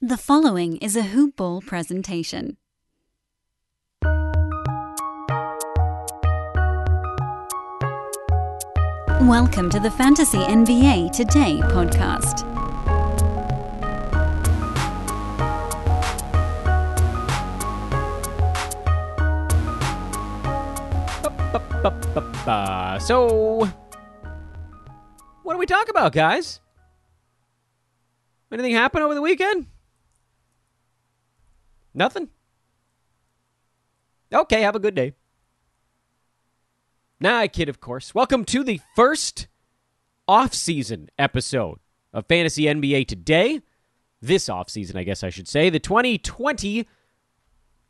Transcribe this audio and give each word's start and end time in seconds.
The 0.00 0.16
following 0.16 0.76
is 0.76 0.94
a 0.94 1.02
Hoop 1.02 1.34
Ball 1.34 1.60
presentation. 1.60 2.56
Welcome 9.22 9.68
to 9.70 9.80
the 9.80 9.90
Fantasy 9.90 10.38
NBA 10.38 11.10
Today 11.10 11.58
podcast. 11.64 12.46
So, 23.02 23.68
what 25.42 25.54
do 25.54 25.58
we 25.58 25.66
talk 25.66 25.88
about, 25.88 26.12
guys? 26.12 26.60
Anything 28.52 28.74
happen 28.74 29.02
over 29.02 29.16
the 29.16 29.20
weekend? 29.20 29.66
Nothing? 31.98 32.28
Okay, 34.32 34.62
have 34.62 34.76
a 34.76 34.78
good 34.78 34.94
day. 34.94 35.14
Nah, 37.18 37.38
I 37.38 37.48
kid, 37.48 37.68
of 37.68 37.80
course. 37.80 38.14
Welcome 38.14 38.44
to 38.44 38.62
the 38.62 38.80
first 38.94 39.48
off-season 40.28 41.08
episode 41.18 41.80
of 42.12 42.26
Fantasy 42.26 42.66
NBA 42.66 43.08
Today. 43.08 43.62
This 44.22 44.48
off-season, 44.48 44.96
I 44.96 45.02
guess 45.02 45.24
I 45.24 45.30
should 45.30 45.48
say. 45.48 45.70
The 45.70 45.80
2020 45.80 46.86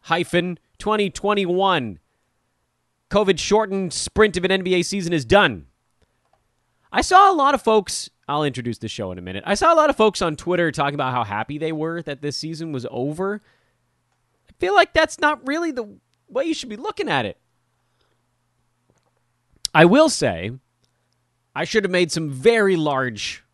hyphen 0.01 0.59
2021 0.79 1.99
COVID 3.11 3.39
shortened 3.39 3.93
sprint 3.93 4.39
of 4.39 4.45
an 4.47 4.63
NBA 4.63 4.87
season 4.87 5.13
is 5.13 5.27
done. 5.27 5.67
I 6.91 7.03
saw 7.03 7.31
a 7.31 7.37
lot 7.37 7.53
of 7.53 7.61
folks, 7.61 8.09
I'll 8.27 8.45
introduce 8.45 8.79
the 8.79 8.89
show 8.89 9.13
in 9.13 9.19
a 9.19 9.23
minute. 9.23 9.45
I 9.47 9.53
saw 9.53 9.75
a 9.75 9.77
lot 9.77 9.91
of 9.91 9.97
folks 9.97 10.23
on 10.23 10.35
Twitter 10.35 10.73
talking 10.73 10.95
about 10.95 11.13
how 11.13 11.25
happy 11.25 11.59
they 11.59 11.73
were 11.73 12.01
that 12.01 12.23
this 12.23 12.39
season 12.39 12.73
was 12.73 12.87
over. 12.91 13.43
Feel 14.59 14.75
like 14.75 14.93
that's 14.93 15.19
not 15.19 15.47
really 15.47 15.71
the 15.71 15.99
way 16.29 16.45
you 16.45 16.55
should 16.55 16.69
be 16.69 16.77
looking 16.77 17.09
at 17.09 17.25
it. 17.25 17.39
I 19.75 19.85
will 19.85 20.09
say, 20.09 20.53
I 21.55 21.65
should 21.65 21.85
have 21.85 21.91
made 21.91 22.11
some 22.11 22.31
very 22.31 22.77
large 22.77 23.45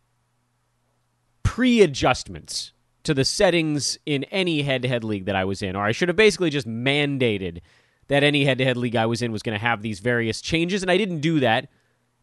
pre 1.43 1.81
adjustments 1.81 2.71
to 3.03 3.13
the 3.13 3.25
settings 3.25 3.99
in 4.05 4.23
any 4.25 4.63
head 4.63 4.81
to 4.81 4.87
head 4.87 5.03
league 5.03 5.25
that 5.25 5.35
I 5.35 5.45
was 5.45 5.61
in, 5.61 5.75
or 5.75 5.83
I 5.83 5.91
should 5.91 6.09
have 6.09 6.15
basically 6.15 6.49
just 6.49 6.67
mandated 6.67 7.61
that 8.07 8.23
any 8.23 8.45
head 8.45 8.57
to 8.57 8.65
head 8.65 8.77
league 8.77 8.95
I 8.95 9.05
was 9.05 9.21
in 9.21 9.31
was 9.31 9.43
going 9.43 9.57
to 9.57 9.63
have 9.63 9.81
these 9.81 9.99
various 9.99 10.41
changes, 10.41 10.81
and 10.81 10.91
I 10.91 10.97
didn't 10.97 11.19
do 11.19 11.39
that. 11.39 11.69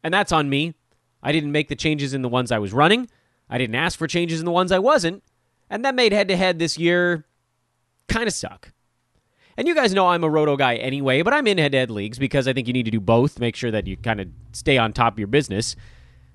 And 0.03 0.12
that's 0.12 0.33
on 0.33 0.50
me. 0.50 0.75
I 1.22 1.30
didn't 1.30 1.53
make 1.53 1.69
the 1.69 1.77
changes 1.77 2.14
in 2.14 2.22
the 2.22 2.28
ones 2.28 2.50
I 2.50 2.58
was 2.58 2.72
running. 2.72 3.08
I 3.48 3.58
didn't 3.58 3.77
ask 3.77 3.98
for 3.98 4.06
changes 4.08 4.41
in 4.41 4.44
the 4.44 4.53
ones 4.53 4.72
I 4.72 4.80
wasn't. 4.80 5.22
And 5.70 5.84
that 5.84 5.94
made 5.94 6.12
head 6.12 6.28
to 6.28 6.36
head 6.36 6.58
this 6.58 6.78
year 6.78 7.25
kind 8.08 8.27
of 8.27 8.33
suck. 8.33 8.72
And 9.56 9.69
you 9.69 9.75
guys 9.75 9.92
know 9.92 10.08
I'm 10.08 10.25
a 10.25 10.31
roto 10.31 10.56
guy 10.56 10.77
anyway, 10.77 11.22
but 11.22 11.34
I'm 11.34 11.47
in 11.47 11.58
head 11.58 11.72
to 11.72 11.78
head 11.78 11.91
leagues 11.91 12.19
because 12.19 12.48
I 12.48 12.53
think 12.53 12.67
you 12.67 12.72
need 12.72 12.84
to 12.84 12.91
do 12.91 13.00
both, 13.00 13.39
make 13.39 13.56
sure 13.56 13.70
that 13.70 13.86
you 13.86 13.97
kind 13.97 14.20
of 14.20 14.28
stay 14.53 14.78
on 14.78 14.92
top 14.92 15.14
of 15.14 15.19
your 15.19 15.28
business. 15.28 15.77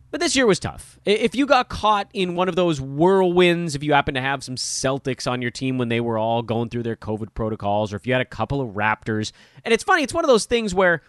But 0.10 0.22
this 0.22 0.36
year 0.36 0.46
was 0.46 0.60
tough. 0.60 1.00
If 1.04 1.36
you 1.36 1.46
got 1.46 1.68
caught 1.68 2.10
in 2.14 2.36
one 2.36 2.48
of 2.48 2.56
those 2.56 2.80
whirlwinds, 2.80 3.76
if 3.76 3.84
you 3.84 3.94
happen 3.94 4.14
to 4.14 4.22
have 4.22 4.44
some 4.44 4.56
Celtics 4.56 5.30
on 5.30 5.42
your 5.42 5.52
team 5.52 5.78
when 5.78 5.90
they 5.90 6.00
were 6.00 6.18
all 6.18 6.42
going 6.42 6.70
through 6.70 6.84
their 6.84 6.96
COVID 6.96 7.34
protocols, 7.34 7.92
or 7.92 7.98
if 7.98 8.08
you 8.08 8.14
had 8.14 8.22
a 8.22 8.26
couple 8.26 8.62
of 8.62 8.76
Raptors, 8.76 9.32
and 9.66 9.74
it's 9.74 9.84
funny, 9.84 10.04
it's 10.04 10.14
one 10.14 10.24
of 10.24 10.30
those 10.30 10.46
things 10.46 10.74
where 10.74 11.02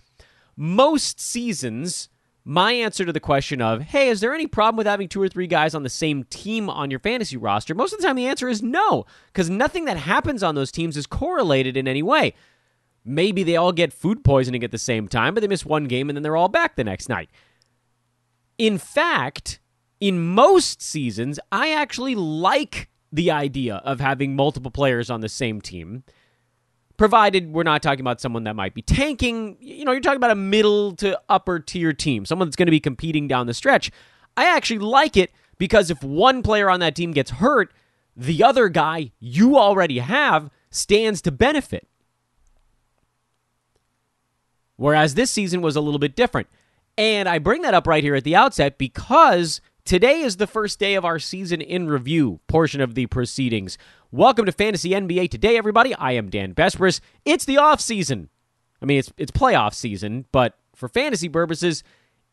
most 0.57 1.21
seasons, 1.21 2.09
my 2.49 2.73
answer 2.73 3.05
to 3.05 3.13
the 3.13 3.21
question 3.21 3.61
of, 3.61 3.83
hey, 3.83 4.09
is 4.09 4.21
there 4.21 4.35
any 4.35 4.47
problem 4.47 4.79
with 4.79 4.87
having 4.87 5.07
two 5.07 5.21
or 5.21 5.29
three 5.29 5.47
guys 5.47 5.75
on 5.75 5.83
the 5.83 5.91
same 5.91 6.25
team 6.25 6.71
on 6.71 6.91
your 6.91 6.99
fantasy 6.99 7.37
roster? 7.37 7.75
Most 7.75 7.93
of 7.93 8.01
the 8.01 8.07
time, 8.07 8.17
the 8.17 8.27
answer 8.27 8.49
is 8.49 8.63
no, 8.63 9.05
because 9.27 9.51
nothing 9.51 9.85
that 9.85 9.99
happens 9.99 10.43
on 10.43 10.55
those 10.55 10.73
teams 10.73 10.97
is 10.97 11.07
correlated 11.07 11.77
in 11.77 11.87
any 11.87 12.03
way. 12.03 12.33
Maybe 13.05 13.43
they 13.43 13.57
all 13.57 13.73
get 13.73 13.93
food 13.93 14.25
poisoning 14.25 14.65
at 14.65 14.71
the 14.71 14.79
same 14.79 15.09
time, 15.09 15.35
but 15.35 15.43
they 15.43 15.47
miss 15.47 15.67
one 15.67 15.85
game 15.85 16.09
and 16.09 16.17
then 16.17 16.23
they're 16.23 16.39
all 16.39 16.49
back 16.49 16.77
the 16.77 16.85
next 16.85 17.11
night. 17.11 17.29
In 18.57 18.79
fact, 18.79 19.61
in 20.01 20.19
most 20.19 20.81
seasons, 20.81 21.39
I 21.53 21.75
actually 21.75 22.15
like 22.15 22.89
the 23.13 23.31
idea 23.31 23.77
of 23.85 24.01
having 24.01 24.35
multiple 24.35 24.71
players 24.71 25.11
on 25.11 25.21
the 25.21 25.29
same 25.29 25.61
team, 25.61 26.03
provided 26.99 27.53
we're 27.53 27.63
not 27.63 27.81
talking 27.81 28.01
about 28.01 28.21
someone 28.21 28.45
that 28.45 28.55
might 28.55 28.75
be 28.75 28.83
tanking. 28.83 29.57
You 29.61 29.87
know, 29.87 29.93
you're 29.93 30.03
talking 30.03 30.19
about 30.19 30.33
a 30.33 30.35
middle 30.35 30.95
to 30.97 31.19
upper 31.31 31.59
tier 31.59 31.95
team, 31.95 32.27
someone 32.27 32.49
that's 32.49 32.57
going 32.57 32.67
to 32.67 32.73
be 32.73 32.81
competing 32.81 33.27
down 33.27 33.47
the 33.47 33.55
stretch. 33.55 33.91
I 34.37 34.45
actually 34.45 34.81
like 34.81 35.17
it 35.17 35.33
because 35.57 35.91
if 35.91 36.03
one 36.03 36.43
player 36.43 36.69
on 36.69 36.81
that 36.81 36.95
team 36.95 37.13
gets 37.13 37.31
hurt, 37.31 37.73
the 38.15 38.43
other 38.43 38.69
guy 38.69 39.13
you 39.21 39.57
already 39.57 40.01
have 40.01 40.51
stands 40.71 41.23
to 41.23 41.31
benefit. 41.31 41.89
Whereas 44.77 45.15
this 45.15 45.31
season 45.31 45.63
was 45.63 45.77
a 45.77 45.81
little 45.81 45.99
bit 45.99 46.15
different. 46.15 46.49
And 46.97 47.29
I 47.29 47.39
bring 47.39 47.63
that 47.63 47.75
up 47.75 47.87
right 47.87 48.03
here 48.03 48.17
at 48.17 48.25
the 48.25 48.35
outset 48.37 48.77
because 48.77 49.61
today 49.89 50.21
is 50.21 50.37
the 50.37 50.47
first 50.47 50.79
day 50.79 50.97
of 50.97 51.07
our 51.07 51.19
season 51.19 51.63
in 51.63 51.89
review 51.89 52.41
portion 52.47 52.83
of 52.83 52.95
the 52.95 53.07
proceedings. 53.07 53.79
Welcome 54.11 54.45
to 54.45 54.53
Fantasy 54.53 54.91
NBA 54.91 55.31
today, 55.31 55.57
everybody. 55.57 55.95
I 55.95 56.13
am 56.13 56.29
Dan 56.29 56.53
Besbris. 56.55 57.01
It's 57.25 57.47
the 57.47 57.57
off 57.57 57.81
season. 57.81 58.29
I 58.83 58.85
mean, 58.85 58.99
it's 58.99 59.11
it's 59.17 59.31
playoff 59.31 59.73
season, 59.73 60.27
but 60.31 60.59
for 60.75 60.91
fantasy 60.91 61.31
purposes, 61.31 61.83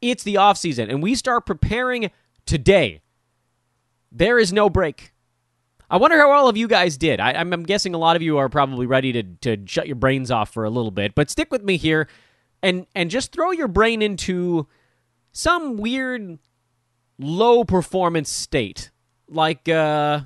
it's 0.01 0.21
the 0.23 0.35
off 0.35 0.57
season, 0.57 0.89
and 0.89 1.01
we 1.01 1.15
start 1.15 1.45
preparing 1.45 2.11
today. 2.45 2.99
There 4.11 4.37
is 4.37 4.51
no 4.51 4.69
break. 4.69 5.13
I 5.89 5.95
wonder 5.95 6.17
how 6.17 6.31
all 6.31 6.49
of 6.49 6.57
you 6.57 6.67
guys 6.67 6.97
did. 6.97 7.21
I, 7.21 7.39
am 7.39 7.63
guessing 7.63 7.95
a 7.95 7.97
lot 7.97 8.17
of 8.17 8.21
you 8.21 8.37
are 8.37 8.49
probably 8.49 8.85
ready 8.85 9.13
to, 9.13 9.23
to 9.23 9.65
shut 9.65 9.87
your 9.87 9.95
brains 9.95 10.29
off 10.29 10.51
for 10.51 10.65
a 10.65 10.69
little 10.69 10.91
bit, 10.91 11.15
but 11.15 11.29
stick 11.29 11.51
with 11.51 11.63
me 11.63 11.77
here 11.77 12.09
and 12.61 12.85
and 12.93 13.09
just 13.09 13.31
throw 13.31 13.51
your 13.51 13.69
brain 13.69 14.01
into 14.01 14.67
some 15.31 15.77
weird 15.77 16.37
low 17.17 17.63
performance 17.63 18.29
state. 18.29 18.91
Like 19.27 19.67
uh 19.67 20.21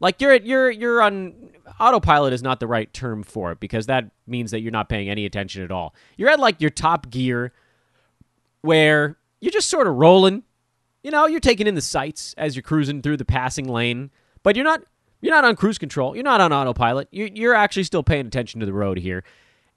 like 0.00 0.20
you're 0.20 0.34
you're 0.34 0.70
you're 0.70 1.02
on 1.02 1.50
autopilot 1.80 2.32
is 2.32 2.42
not 2.42 2.60
the 2.60 2.66
right 2.66 2.92
term 2.92 3.22
for 3.22 3.52
it 3.52 3.60
because 3.60 3.86
that 3.86 4.10
means 4.26 4.50
that 4.50 4.60
you're 4.60 4.72
not 4.72 4.88
paying 4.88 5.08
any 5.08 5.24
attention 5.24 5.62
at 5.62 5.70
all. 5.70 5.94
You're 6.16 6.30
at 6.30 6.40
like 6.40 6.60
your 6.60 6.70
top 6.70 7.10
gear 7.10 7.52
where 8.62 9.16
you're 9.40 9.52
just 9.52 9.70
sort 9.70 9.86
of 9.86 9.94
rolling. 9.94 10.42
You 11.02 11.10
know 11.10 11.26
you're 11.26 11.40
taking 11.40 11.66
in 11.66 11.74
the 11.74 11.80
sights 11.80 12.34
as 12.36 12.54
you're 12.56 12.62
cruising 12.62 13.02
through 13.02 13.16
the 13.16 13.24
passing 13.24 13.68
lane 13.68 14.10
but 14.42 14.56
you're 14.56 14.64
not 14.64 14.82
you're 15.22 15.34
not 15.34 15.44
on 15.44 15.56
cruise 15.56 15.78
control. 15.78 16.14
You're 16.14 16.24
not 16.24 16.40
on 16.40 16.52
autopilot. 16.52 17.08
You're, 17.12 17.28
you're 17.28 17.54
actually 17.54 17.84
still 17.84 18.02
paying 18.02 18.26
attention 18.26 18.58
to 18.60 18.66
the 18.66 18.72
road 18.72 18.98
here. 18.98 19.22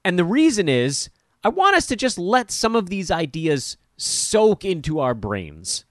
And 0.04 0.18
the 0.18 0.24
reason 0.24 0.68
is 0.68 1.08
I 1.44 1.48
want 1.48 1.76
us 1.76 1.86
to 1.86 1.96
just 1.96 2.18
let 2.18 2.50
some 2.50 2.74
of 2.76 2.90
these 2.90 3.10
ideas 3.10 3.76
soak 3.96 4.64
into 4.64 4.98
our 4.98 5.14
brains. 5.14 5.84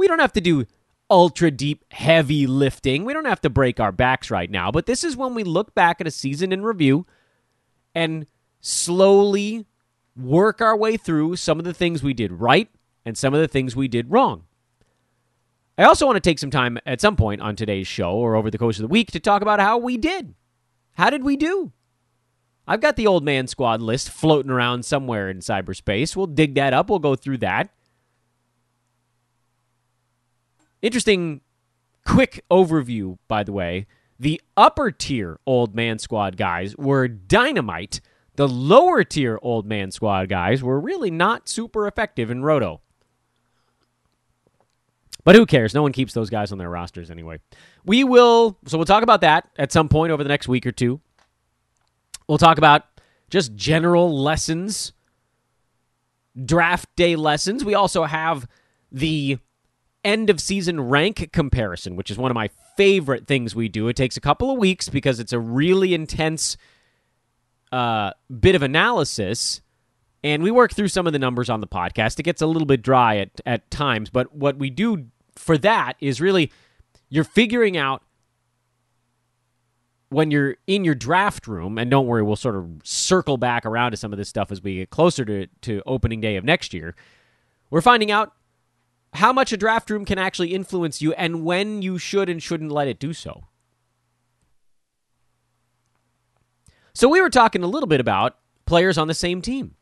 We 0.00 0.08
don't 0.08 0.18
have 0.20 0.32
to 0.32 0.40
do 0.40 0.64
ultra 1.10 1.50
deep, 1.50 1.84
heavy 1.90 2.46
lifting. 2.46 3.04
We 3.04 3.12
don't 3.12 3.26
have 3.26 3.42
to 3.42 3.50
break 3.50 3.78
our 3.78 3.92
backs 3.92 4.30
right 4.30 4.50
now, 4.50 4.70
but 4.70 4.86
this 4.86 5.04
is 5.04 5.14
when 5.14 5.34
we 5.34 5.44
look 5.44 5.74
back 5.74 6.00
at 6.00 6.06
a 6.06 6.10
season 6.10 6.52
in 6.52 6.62
review 6.62 7.06
and 7.94 8.26
slowly 8.62 9.66
work 10.16 10.62
our 10.62 10.74
way 10.74 10.96
through 10.96 11.36
some 11.36 11.58
of 11.58 11.66
the 11.66 11.74
things 11.74 12.02
we 12.02 12.14
did 12.14 12.32
right 12.32 12.70
and 13.04 13.18
some 13.18 13.34
of 13.34 13.42
the 13.42 13.46
things 13.46 13.76
we 13.76 13.88
did 13.88 14.10
wrong. 14.10 14.44
I 15.76 15.84
also 15.84 16.06
want 16.06 16.16
to 16.16 16.20
take 16.20 16.38
some 16.38 16.50
time 16.50 16.78
at 16.86 17.02
some 17.02 17.14
point 17.14 17.42
on 17.42 17.54
today's 17.54 17.86
show 17.86 18.12
or 18.12 18.36
over 18.36 18.50
the 18.50 18.56
course 18.56 18.78
of 18.78 18.84
the 18.84 18.88
week 18.88 19.10
to 19.10 19.20
talk 19.20 19.42
about 19.42 19.60
how 19.60 19.76
we 19.76 19.98
did. 19.98 20.34
How 20.92 21.10
did 21.10 21.24
we 21.24 21.36
do? 21.36 21.72
I've 22.66 22.80
got 22.80 22.96
the 22.96 23.06
old 23.06 23.22
man 23.22 23.48
squad 23.48 23.82
list 23.82 24.08
floating 24.08 24.50
around 24.50 24.86
somewhere 24.86 25.28
in 25.28 25.40
cyberspace. 25.40 26.16
We'll 26.16 26.26
dig 26.26 26.54
that 26.54 26.72
up. 26.72 26.88
We'll 26.88 27.00
go 27.00 27.16
through 27.16 27.38
that. 27.38 27.74
Interesting, 30.82 31.40
quick 32.06 32.44
overview, 32.50 33.18
by 33.28 33.42
the 33.42 33.52
way. 33.52 33.86
The 34.18 34.40
upper 34.56 34.90
tier 34.90 35.38
old 35.46 35.74
man 35.74 35.98
squad 35.98 36.36
guys 36.36 36.76
were 36.76 37.08
dynamite. 37.08 38.00
The 38.36 38.48
lower 38.48 39.04
tier 39.04 39.38
old 39.42 39.66
man 39.66 39.90
squad 39.90 40.28
guys 40.28 40.62
were 40.62 40.78
really 40.78 41.10
not 41.10 41.48
super 41.48 41.86
effective 41.86 42.30
in 42.30 42.42
Roto. 42.42 42.80
But 45.24 45.36
who 45.36 45.46
cares? 45.46 45.74
No 45.74 45.82
one 45.82 45.92
keeps 45.92 46.14
those 46.14 46.30
guys 46.30 46.52
on 46.52 46.58
their 46.58 46.70
rosters 46.70 47.10
anyway. 47.10 47.40
We 47.84 48.04
will, 48.04 48.58
so 48.66 48.78
we'll 48.78 48.86
talk 48.86 49.02
about 49.02 49.20
that 49.20 49.48
at 49.58 49.72
some 49.72 49.88
point 49.88 50.12
over 50.12 50.22
the 50.22 50.28
next 50.28 50.48
week 50.48 50.66
or 50.66 50.72
two. 50.72 51.00
We'll 52.26 52.38
talk 52.38 52.58
about 52.58 52.84
just 53.28 53.54
general 53.54 54.22
lessons, 54.22 54.92
draft 56.44 56.88
day 56.96 57.16
lessons. 57.16 57.64
We 57.64 57.74
also 57.74 58.04
have 58.04 58.46
the 58.92 59.38
end 60.04 60.30
of 60.30 60.40
season 60.40 60.80
rank 60.80 61.30
comparison, 61.32 61.96
which 61.96 62.10
is 62.10 62.18
one 62.18 62.30
of 62.30 62.34
my 62.34 62.48
favorite 62.76 63.26
things 63.26 63.54
we 63.54 63.68
do. 63.68 63.88
It 63.88 63.96
takes 63.96 64.16
a 64.16 64.20
couple 64.20 64.50
of 64.50 64.58
weeks 64.58 64.88
because 64.88 65.20
it's 65.20 65.32
a 65.32 65.38
really 65.38 65.94
intense 65.94 66.56
uh, 67.72 68.12
bit 68.40 68.54
of 68.54 68.62
analysis. 68.62 69.60
And 70.22 70.42
we 70.42 70.50
work 70.50 70.72
through 70.72 70.88
some 70.88 71.06
of 71.06 71.12
the 71.12 71.18
numbers 71.18 71.48
on 71.48 71.60
the 71.60 71.66
podcast. 71.66 72.18
It 72.18 72.24
gets 72.24 72.42
a 72.42 72.46
little 72.46 72.66
bit 72.66 72.82
dry 72.82 73.18
at, 73.18 73.40
at 73.46 73.70
times, 73.70 74.10
but 74.10 74.34
what 74.34 74.56
we 74.56 74.70
do 74.70 75.06
for 75.34 75.56
that 75.58 75.94
is 76.00 76.20
really 76.20 76.52
you're 77.08 77.24
figuring 77.24 77.76
out 77.76 78.02
when 80.10 80.30
you're 80.30 80.56
in 80.66 80.84
your 80.84 80.94
draft 80.94 81.46
room, 81.46 81.78
and 81.78 81.90
don't 81.90 82.06
worry, 82.06 82.22
we'll 82.22 82.34
sort 82.36 82.56
of 82.56 82.66
circle 82.82 83.36
back 83.36 83.64
around 83.64 83.92
to 83.92 83.96
some 83.96 84.12
of 84.12 84.18
this 84.18 84.28
stuff 84.28 84.50
as 84.50 84.60
we 84.60 84.76
get 84.76 84.90
closer 84.90 85.24
to, 85.24 85.46
to 85.62 85.82
opening 85.86 86.20
day 86.20 86.36
of 86.36 86.44
next 86.44 86.74
year. 86.74 86.96
We're 87.70 87.80
finding 87.80 88.10
out 88.10 88.32
how 89.14 89.32
much 89.32 89.52
a 89.52 89.56
draft 89.56 89.90
room 89.90 90.04
can 90.04 90.18
actually 90.18 90.54
influence 90.54 91.02
you 91.02 91.12
and 91.14 91.44
when 91.44 91.82
you 91.82 91.98
should 91.98 92.28
and 92.28 92.42
shouldn't 92.42 92.70
let 92.70 92.88
it 92.88 92.98
do 92.98 93.12
so. 93.12 93.44
So, 96.92 97.08
we 97.08 97.20
were 97.20 97.30
talking 97.30 97.62
a 97.62 97.66
little 97.66 97.86
bit 97.86 98.00
about 98.00 98.36
players 98.66 98.98
on 98.98 99.08
the 99.08 99.14
same 99.14 99.42
team. 99.42 99.74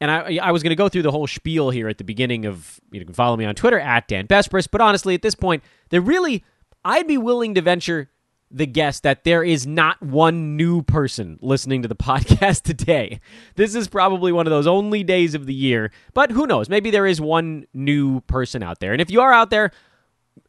And 0.00 0.10
I, 0.10 0.38
I 0.42 0.50
was 0.52 0.62
going 0.62 0.70
to 0.70 0.76
go 0.76 0.90
through 0.90 1.02
the 1.02 1.10
whole 1.10 1.26
spiel 1.26 1.70
here 1.70 1.88
at 1.88 1.96
the 1.96 2.04
beginning 2.04 2.44
of, 2.44 2.78
you 2.90 3.02
can 3.04 3.14
follow 3.14 3.36
me 3.36 3.46
on 3.46 3.54
Twitter 3.54 3.80
at 3.80 4.06
Dan 4.08 4.26
Besbris, 4.26 4.68
but 4.70 4.82
honestly, 4.82 5.14
at 5.14 5.22
this 5.22 5.34
point, 5.34 5.62
there 5.88 6.02
really 6.02 6.44
I'd 6.84 7.08
be 7.08 7.18
willing 7.18 7.54
to 7.54 7.62
venture 7.62 8.10
the 8.50 8.66
guess 8.66 9.00
that 9.00 9.24
there 9.24 9.42
is 9.42 9.66
not 9.66 10.00
one 10.02 10.56
new 10.56 10.82
person 10.82 11.38
listening 11.42 11.82
to 11.82 11.88
the 11.88 11.96
podcast 11.96 12.62
today. 12.62 13.20
This 13.56 13.74
is 13.74 13.88
probably 13.88 14.32
one 14.32 14.46
of 14.46 14.50
those 14.50 14.66
only 14.66 15.02
days 15.02 15.34
of 15.34 15.46
the 15.46 15.54
year, 15.54 15.90
but 16.14 16.30
who 16.30 16.46
knows? 16.46 16.68
Maybe 16.68 16.90
there 16.90 17.06
is 17.06 17.20
one 17.20 17.66
new 17.74 18.20
person 18.22 18.62
out 18.62 18.80
there. 18.80 18.92
And 18.92 19.00
if 19.00 19.10
you 19.10 19.20
are 19.20 19.32
out 19.32 19.50
there, 19.50 19.72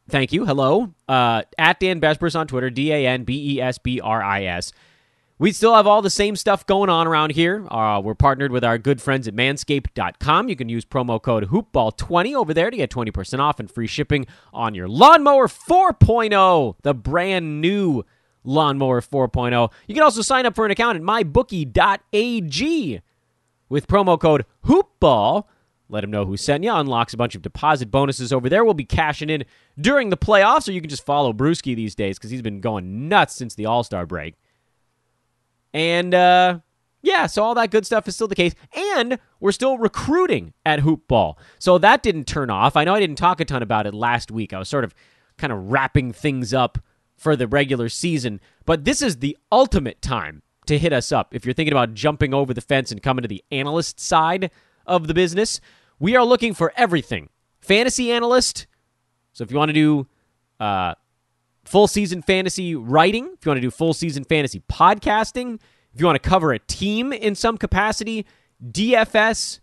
thank 0.08 0.32
you. 0.32 0.46
Hello. 0.46 0.92
Uh, 1.08 1.42
at 1.56 1.80
Dan 1.80 2.00
Besbris 2.00 2.38
on 2.38 2.46
Twitter, 2.46 2.70
D 2.70 2.92
A 2.92 3.06
N 3.06 3.24
B 3.24 3.56
E 3.56 3.60
S 3.60 3.78
B 3.78 4.00
R 4.00 4.22
I 4.22 4.44
S. 4.44 4.72
We 5.40 5.52
still 5.52 5.76
have 5.76 5.86
all 5.86 6.02
the 6.02 6.10
same 6.10 6.34
stuff 6.34 6.66
going 6.66 6.90
on 6.90 7.06
around 7.06 7.30
here. 7.30 7.64
Uh, 7.70 8.00
we're 8.02 8.16
partnered 8.16 8.50
with 8.50 8.64
our 8.64 8.76
good 8.76 9.00
friends 9.00 9.28
at 9.28 9.34
manscaped.com. 9.34 10.48
You 10.48 10.56
can 10.56 10.68
use 10.68 10.84
promo 10.84 11.22
code 11.22 11.50
hoopball20 11.50 12.34
over 12.34 12.52
there 12.52 12.70
to 12.70 12.76
get 12.76 12.90
20% 12.90 13.38
off 13.38 13.60
and 13.60 13.70
free 13.70 13.86
shipping 13.86 14.26
on 14.52 14.74
your 14.74 14.88
lawnmower 14.88 15.46
4.0, 15.46 16.74
the 16.82 16.92
brand 16.92 17.60
new 17.60 18.04
lawnmower 18.42 19.00
4.0. 19.00 19.70
You 19.86 19.94
can 19.94 20.02
also 20.02 20.22
sign 20.22 20.44
up 20.44 20.56
for 20.56 20.64
an 20.64 20.72
account 20.72 20.96
at 20.96 21.02
mybookie.ag 21.02 23.00
with 23.68 23.86
promo 23.86 24.20
code 24.20 24.44
hoopball. 24.64 25.44
Let 25.88 26.00
them 26.00 26.10
know 26.10 26.26
who 26.26 26.36
sent 26.36 26.64
you. 26.64 26.72
Unlocks 26.72 27.14
a 27.14 27.16
bunch 27.16 27.36
of 27.36 27.42
deposit 27.42 27.92
bonuses 27.92 28.32
over 28.32 28.48
there. 28.48 28.64
We'll 28.64 28.74
be 28.74 28.84
cashing 28.84 29.30
in 29.30 29.44
during 29.80 30.10
the 30.10 30.16
playoffs, 30.16 30.68
or 30.68 30.72
you 30.72 30.80
can 30.80 30.90
just 30.90 31.06
follow 31.06 31.32
Brewski 31.32 31.76
these 31.76 31.94
days 31.94 32.18
because 32.18 32.30
he's 32.30 32.42
been 32.42 32.60
going 32.60 33.08
nuts 33.08 33.36
since 33.36 33.54
the 33.54 33.66
All 33.66 33.84
Star 33.84 34.04
break. 34.04 34.34
And 35.78 36.12
uh, 36.12 36.58
yeah, 37.02 37.26
so 37.26 37.44
all 37.44 37.54
that 37.54 37.70
good 37.70 37.86
stuff 37.86 38.08
is 38.08 38.16
still 38.16 38.26
the 38.26 38.34
case. 38.34 38.52
And 38.74 39.20
we're 39.38 39.52
still 39.52 39.78
recruiting 39.78 40.54
at 40.66 40.80
Hoopball. 40.80 41.36
So 41.60 41.78
that 41.78 42.02
didn't 42.02 42.26
turn 42.26 42.50
off. 42.50 42.76
I 42.76 42.82
know 42.82 42.94
I 42.94 43.00
didn't 43.00 43.16
talk 43.16 43.40
a 43.40 43.44
ton 43.44 43.62
about 43.62 43.86
it 43.86 43.94
last 43.94 44.32
week. 44.32 44.52
I 44.52 44.58
was 44.58 44.68
sort 44.68 44.82
of 44.82 44.92
kind 45.36 45.52
of 45.52 45.70
wrapping 45.70 46.12
things 46.12 46.52
up 46.52 46.78
for 47.16 47.36
the 47.36 47.46
regular 47.46 47.88
season. 47.88 48.40
But 48.66 48.84
this 48.84 49.00
is 49.00 49.18
the 49.18 49.38
ultimate 49.52 50.02
time 50.02 50.42
to 50.66 50.78
hit 50.78 50.92
us 50.92 51.12
up 51.12 51.32
if 51.32 51.46
you're 51.46 51.54
thinking 51.54 51.72
about 51.72 51.94
jumping 51.94 52.34
over 52.34 52.52
the 52.52 52.60
fence 52.60 52.90
and 52.90 53.00
coming 53.00 53.22
to 53.22 53.28
the 53.28 53.44
analyst 53.52 54.00
side 54.00 54.50
of 54.84 55.06
the 55.06 55.14
business. 55.14 55.60
We 56.00 56.16
are 56.16 56.24
looking 56.24 56.54
for 56.54 56.72
everything 56.76 57.28
fantasy 57.60 58.10
analyst. 58.10 58.66
So 59.32 59.44
if 59.44 59.52
you 59.52 59.58
want 59.58 59.68
to 59.68 59.72
do 59.74 60.08
uh, 60.58 60.94
full 61.68 61.86
season 61.86 62.22
fantasy 62.22 62.74
writing, 62.74 63.26
if 63.26 63.44
you 63.44 63.50
want 63.50 63.58
to 63.58 63.60
do 63.60 63.70
full 63.70 63.94
season 63.94 64.24
fantasy 64.24 64.62
podcasting, 64.70 65.60
if 65.94 66.00
you 66.00 66.06
want 66.06 66.20
to 66.20 66.28
cover 66.28 66.52
a 66.52 66.58
team 66.58 67.12
in 67.12 67.34
some 67.34 67.58
capacity, 67.58 68.26
DFS, 68.64 69.60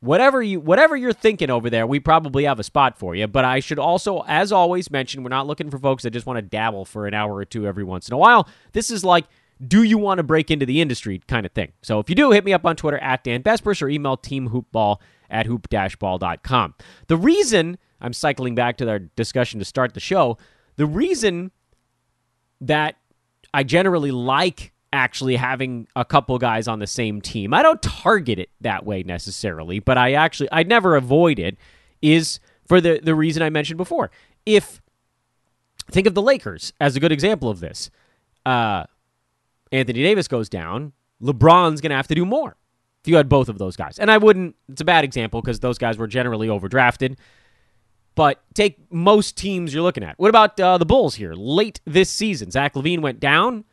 whatever 0.00 0.42
you 0.42 0.60
whatever 0.60 0.96
you're 0.96 1.12
thinking 1.12 1.50
over 1.50 1.70
there, 1.70 1.86
we 1.86 2.00
probably 2.00 2.44
have 2.44 2.58
a 2.58 2.64
spot 2.64 2.98
for 2.98 3.14
you. 3.14 3.26
But 3.26 3.44
I 3.44 3.60
should 3.60 3.78
also, 3.78 4.24
as 4.26 4.52
always, 4.52 4.90
mention 4.90 5.22
we're 5.22 5.30
not 5.30 5.46
looking 5.46 5.70
for 5.70 5.78
folks 5.78 6.02
that 6.02 6.10
just 6.10 6.26
want 6.26 6.38
to 6.38 6.42
dabble 6.42 6.84
for 6.84 7.06
an 7.06 7.14
hour 7.14 7.34
or 7.34 7.44
two 7.44 7.66
every 7.66 7.84
once 7.84 8.08
in 8.08 8.14
a 8.14 8.18
while. 8.18 8.48
This 8.72 8.90
is 8.90 9.04
like 9.04 9.26
do 9.66 9.82
you 9.82 9.98
want 9.98 10.18
to 10.18 10.22
break 10.22 10.50
into 10.50 10.64
the 10.64 10.80
industry 10.80 11.20
kind 11.28 11.44
of 11.44 11.52
thing. 11.52 11.72
So 11.82 11.98
if 11.98 12.08
you 12.08 12.14
do, 12.14 12.30
hit 12.30 12.44
me 12.44 12.52
up 12.52 12.64
on 12.64 12.76
Twitter 12.76 12.98
at 12.98 13.24
Dan 13.24 13.42
Besbris 13.42 13.82
or 13.82 13.88
email 13.88 14.16
teamhoopball 14.16 14.96
at 15.28 15.46
hoop-ball.com. 15.46 16.74
The 17.08 17.16
reason 17.16 17.78
I'm 18.00 18.14
cycling 18.14 18.54
back 18.54 18.78
to 18.78 18.88
our 18.88 18.98
discussion 18.98 19.58
to 19.58 19.66
start 19.66 19.92
the 19.94 20.00
show 20.00 20.38
the 20.80 20.86
reason 20.86 21.50
that 22.62 22.96
I 23.52 23.64
generally 23.64 24.10
like 24.10 24.72
actually 24.94 25.36
having 25.36 25.86
a 25.94 26.06
couple 26.06 26.38
guys 26.38 26.66
on 26.66 26.78
the 26.78 26.86
same 26.86 27.20
team, 27.20 27.52
I 27.52 27.62
don't 27.62 27.82
target 27.82 28.38
it 28.38 28.48
that 28.62 28.86
way 28.86 29.02
necessarily, 29.02 29.78
but 29.78 29.98
I 29.98 30.14
actually, 30.14 30.48
I 30.50 30.62
never 30.62 30.96
avoid 30.96 31.38
it, 31.38 31.58
is 32.00 32.40
for 32.66 32.80
the, 32.80 32.98
the 33.02 33.14
reason 33.14 33.42
I 33.42 33.50
mentioned 33.50 33.76
before. 33.76 34.10
If, 34.46 34.80
think 35.90 36.06
of 36.06 36.14
the 36.14 36.22
Lakers 36.22 36.72
as 36.80 36.96
a 36.96 37.00
good 37.00 37.12
example 37.12 37.50
of 37.50 37.60
this. 37.60 37.90
Uh, 38.46 38.84
Anthony 39.72 40.02
Davis 40.02 40.28
goes 40.28 40.48
down, 40.48 40.94
LeBron's 41.20 41.82
going 41.82 41.90
to 41.90 41.96
have 41.96 42.08
to 42.08 42.14
do 42.14 42.24
more 42.24 42.56
if 43.02 43.08
you 43.08 43.16
had 43.16 43.28
both 43.28 43.50
of 43.50 43.58
those 43.58 43.76
guys. 43.76 43.98
And 43.98 44.10
I 44.10 44.16
wouldn't, 44.16 44.56
it's 44.70 44.80
a 44.80 44.86
bad 44.86 45.04
example 45.04 45.42
because 45.42 45.60
those 45.60 45.76
guys 45.76 45.98
were 45.98 46.06
generally 46.06 46.48
overdrafted. 46.48 47.18
But 48.20 48.42
take 48.52 48.76
most 48.92 49.38
teams 49.38 49.72
you're 49.72 49.82
looking 49.82 50.04
at. 50.04 50.18
What 50.18 50.28
about 50.28 50.60
uh, 50.60 50.76
the 50.76 50.84
Bulls 50.84 51.14
here? 51.14 51.32
Late 51.32 51.80
this 51.86 52.10
season, 52.10 52.50
Zach 52.50 52.74
LaVine 52.74 53.00
went 53.00 53.18
down. 53.18 53.64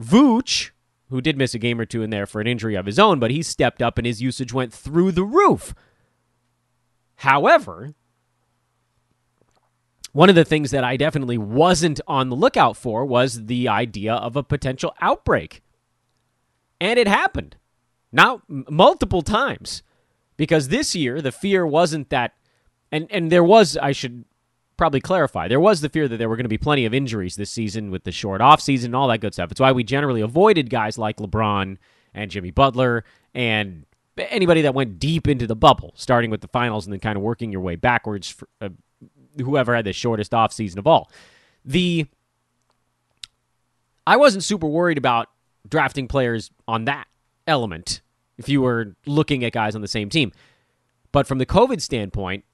Vooch, 0.00 0.70
who 1.10 1.20
did 1.20 1.36
miss 1.36 1.52
a 1.52 1.58
game 1.58 1.78
or 1.78 1.84
two 1.84 2.00
in 2.00 2.08
there 2.08 2.24
for 2.24 2.40
an 2.40 2.46
injury 2.46 2.76
of 2.76 2.86
his 2.86 2.98
own, 2.98 3.20
but 3.20 3.30
he 3.30 3.42
stepped 3.42 3.82
up 3.82 3.98
and 3.98 4.06
his 4.06 4.22
usage 4.22 4.54
went 4.54 4.72
through 4.72 5.12
the 5.12 5.22
roof. 5.22 5.74
However, 7.16 7.94
one 10.12 10.30
of 10.30 10.34
the 10.34 10.42
things 10.42 10.70
that 10.70 10.82
I 10.82 10.96
definitely 10.96 11.36
wasn't 11.36 12.00
on 12.08 12.30
the 12.30 12.36
lookout 12.36 12.78
for 12.78 13.04
was 13.04 13.44
the 13.44 13.68
idea 13.68 14.14
of 14.14 14.36
a 14.36 14.42
potential 14.42 14.94
outbreak. 15.02 15.62
And 16.80 16.98
it 16.98 17.06
happened. 17.06 17.56
Now, 18.10 18.40
multiple 18.48 19.20
times. 19.20 19.82
Because 20.38 20.68
this 20.68 20.94
year, 20.94 21.20
the 21.20 21.32
fear 21.32 21.66
wasn't 21.66 22.08
that 22.08 22.32
and 22.96 23.06
and 23.10 23.30
there 23.32 23.44
was 23.44 23.76
I 23.76 23.92
should 23.92 24.24
probably 24.76 25.00
clarify 25.00 25.48
there 25.48 25.60
was 25.60 25.80
the 25.80 25.88
fear 25.88 26.06
that 26.06 26.18
there 26.18 26.28
were 26.28 26.36
going 26.36 26.44
to 26.44 26.50
be 26.50 26.58
plenty 26.58 26.84
of 26.84 26.92
injuries 26.92 27.36
this 27.36 27.50
season 27.50 27.90
with 27.90 28.04
the 28.04 28.12
short 28.12 28.40
off 28.40 28.60
season 28.60 28.88
and 28.88 28.96
all 28.96 29.08
that 29.08 29.20
good 29.20 29.32
stuff. 29.32 29.50
It's 29.50 29.60
why 29.60 29.72
we 29.72 29.84
generally 29.84 30.20
avoided 30.20 30.68
guys 30.68 30.98
like 30.98 31.16
LeBron 31.16 31.78
and 32.12 32.30
Jimmy 32.30 32.50
Butler 32.50 33.04
and 33.34 33.86
anybody 34.18 34.62
that 34.62 34.74
went 34.74 34.98
deep 34.98 35.28
into 35.28 35.46
the 35.46 35.56
bubble, 35.56 35.92
starting 35.96 36.30
with 36.30 36.40
the 36.40 36.48
finals 36.48 36.86
and 36.86 36.92
then 36.92 37.00
kind 37.00 37.16
of 37.16 37.22
working 37.22 37.52
your 37.52 37.60
way 37.60 37.76
backwards. 37.76 38.30
For, 38.30 38.48
uh, 38.60 38.68
whoever 39.38 39.74
had 39.74 39.84
the 39.84 39.92
shortest 39.92 40.34
off 40.34 40.52
season 40.52 40.78
of 40.78 40.86
all. 40.86 41.10
The 41.64 42.06
I 44.06 44.16
wasn't 44.16 44.44
super 44.44 44.66
worried 44.66 44.98
about 44.98 45.28
drafting 45.68 46.06
players 46.06 46.50
on 46.68 46.84
that 46.84 47.06
element 47.46 48.00
if 48.38 48.48
you 48.48 48.62
were 48.62 48.94
looking 49.04 49.44
at 49.44 49.52
guys 49.52 49.74
on 49.74 49.80
the 49.80 49.88
same 49.88 50.08
team. 50.08 50.32
But 51.12 51.26
from 51.26 51.38
the 51.38 51.46
COVID 51.46 51.80
standpoint, 51.80 52.44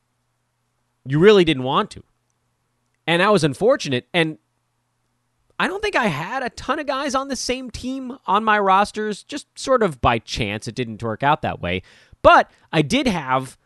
you 1.07 1.19
really 1.19 1.45
didn't 1.45 1.65
want 1.65 1.91
to. 1.93 2.03
And 3.07 3.21
that 3.21 3.33
was 3.33 3.45
unfortunate. 3.45 4.09
And 4.15 4.39
I 5.59 5.69
don't 5.69 5.83
think 5.83 5.97
I 5.97 6.07
had 6.07 6.43
a 6.43 6.51
ton 6.51 6.79
of 6.79 6.87
guys 6.87 7.15
on 7.15 7.29
the 7.29 7.37
same 7.37 7.71
team 7.71 8.17
on 8.27 8.45
my 8.45 8.59
rosters, 8.59 9.23
just 9.23 9.47
sort 9.59 9.83
of 9.83 10.01
by 10.01 10.19
chance. 10.19 10.67
It 10.67 10.75
didn't 10.75 11.03
work 11.03 11.23
out 11.23 11.43
that 11.43 11.61
way. 11.61 11.83
But 12.23 12.51
I 12.73 12.83
did 12.83 13.07
have 13.07 13.59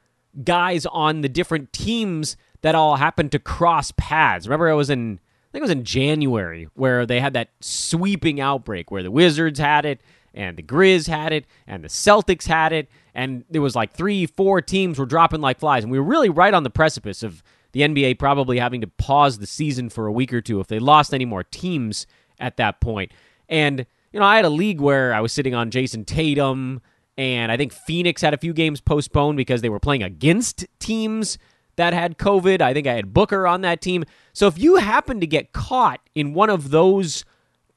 guys 0.45 0.87
on 0.87 1.21
the 1.21 1.29
different 1.29 1.73
teams 1.73 2.37
that 2.63 2.75
all 2.75 2.97
happened 2.97 3.33
to 3.33 3.39
cross 3.39 3.93
paths. 3.97 4.47
Remember, 4.47 4.69
I 4.69 4.75
was 4.75 4.91
in, 4.91 5.15
I 5.15 5.49
think 5.53 5.61
it 5.61 5.63
was 5.63 5.71
in 5.71 5.85
January, 5.85 6.69
where 6.75 7.07
they 7.07 7.21
had 7.21 7.35
that 7.35 7.51
sweeping 7.61 8.41
outbreak 8.41 8.91
where 8.91 9.03
the 9.03 9.11
Wizards 9.11 9.59
had 9.59 9.85
it, 9.87 10.01
and 10.35 10.57
the 10.57 10.63
Grizz 10.63 11.09
had 11.09 11.33
it, 11.33 11.47
and 11.67 11.83
the 11.83 11.89
Celtics 11.89 12.47
had 12.47 12.73
it, 12.73 12.91
and 13.17 13.47
there 13.49 13.63
was 13.63 13.75
like 13.75 13.95
three, 13.95 14.27
four 14.27 14.61
teams 14.61 14.99
were 14.99 15.07
dropping 15.07 15.41
like 15.41 15.59
flies, 15.59 15.83
and 15.83 15.91
we 15.91 15.99
were 15.99 16.05
really 16.05 16.29
right 16.29 16.53
on 16.53 16.65
the 16.65 16.71
precipice 16.71 17.23
of 17.23 17.43
the 17.73 17.81
NBA 17.81 18.19
probably 18.19 18.59
having 18.59 18.83
to 18.83 18.87
pause 18.87 19.39
the 19.39 19.47
season 19.47 19.89
for 19.89 20.07
a 20.07 20.13
week 20.13 20.35
or 20.35 20.43
two 20.43 20.61
if 20.61 20.67
they 20.67 20.79
lost 20.79 21.15
any 21.15 21.25
more 21.25 21.43
teams 21.43 22.07
at 22.39 22.59
that 22.59 22.79
point. 22.79 23.13
And 23.49 23.87
you 24.13 24.21
know, 24.21 24.27
I 24.27 24.37
had 24.37 24.45
a 24.45 24.51
league 24.51 24.83
where 24.83 25.15
I 25.15 25.21
was 25.21 25.33
sitting 25.33 25.55
on 25.55 25.71
Jayson 25.71 26.05
Tatum, 26.05 26.83
and 27.17 27.51
I 27.51 27.57
think 27.57 27.73
Phoenix 27.73 28.21
had 28.21 28.35
a 28.35 28.39
few 28.39 28.53
games 28.53 28.83
postponed 28.83 29.39
because 29.39 29.63
they 29.63 29.71
were 29.71 29.81
playing 29.81 30.03
against 30.03 30.67
teams 30.79 31.39
that 31.77 31.95
had 31.95 32.19
COVID. 32.19 32.61
I 32.61 32.75
think 32.75 32.87
I 32.87 32.93
had 32.93 33.15
Booker 33.15 33.47
on 33.47 33.63
that 33.63 33.81
team. 33.81 34.05
So 34.35 34.47
if 34.47 34.59
you 34.59 34.77
happen 34.77 35.21
to 35.21 35.27
get 35.27 35.55
caught 35.55 36.01
in 36.15 36.35
one 36.35 36.51
of 36.51 36.69
those 36.69 37.25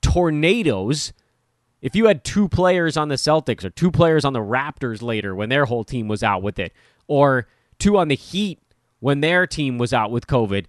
tornadoes, 0.01 1.13
if 1.81 1.95
you 1.95 2.07
had 2.07 2.24
two 2.24 2.50
players 2.50 2.98
on 2.98 3.07
the 3.09 3.15
Celtics 3.15 3.63
or 3.63 3.69
two 3.69 3.91
players 3.91 4.25
on 4.25 4.33
the 4.33 4.39
Raptors 4.39 5.01
later 5.01 5.36
when 5.36 5.50
their 5.50 5.65
whole 5.65 5.83
team 5.83 6.07
was 6.07 6.24
out 6.24 6.41
with 6.41 6.59
it, 6.59 6.74
or 7.07 7.48
two 7.77 7.98
on 7.98 8.07
the 8.07 8.15
Heat 8.15 8.59
when 9.00 9.21
their 9.21 9.48
team 9.48 9.77
was 9.77 9.93
out 9.93 10.12
with 10.12 10.27
COVID, 10.27 10.65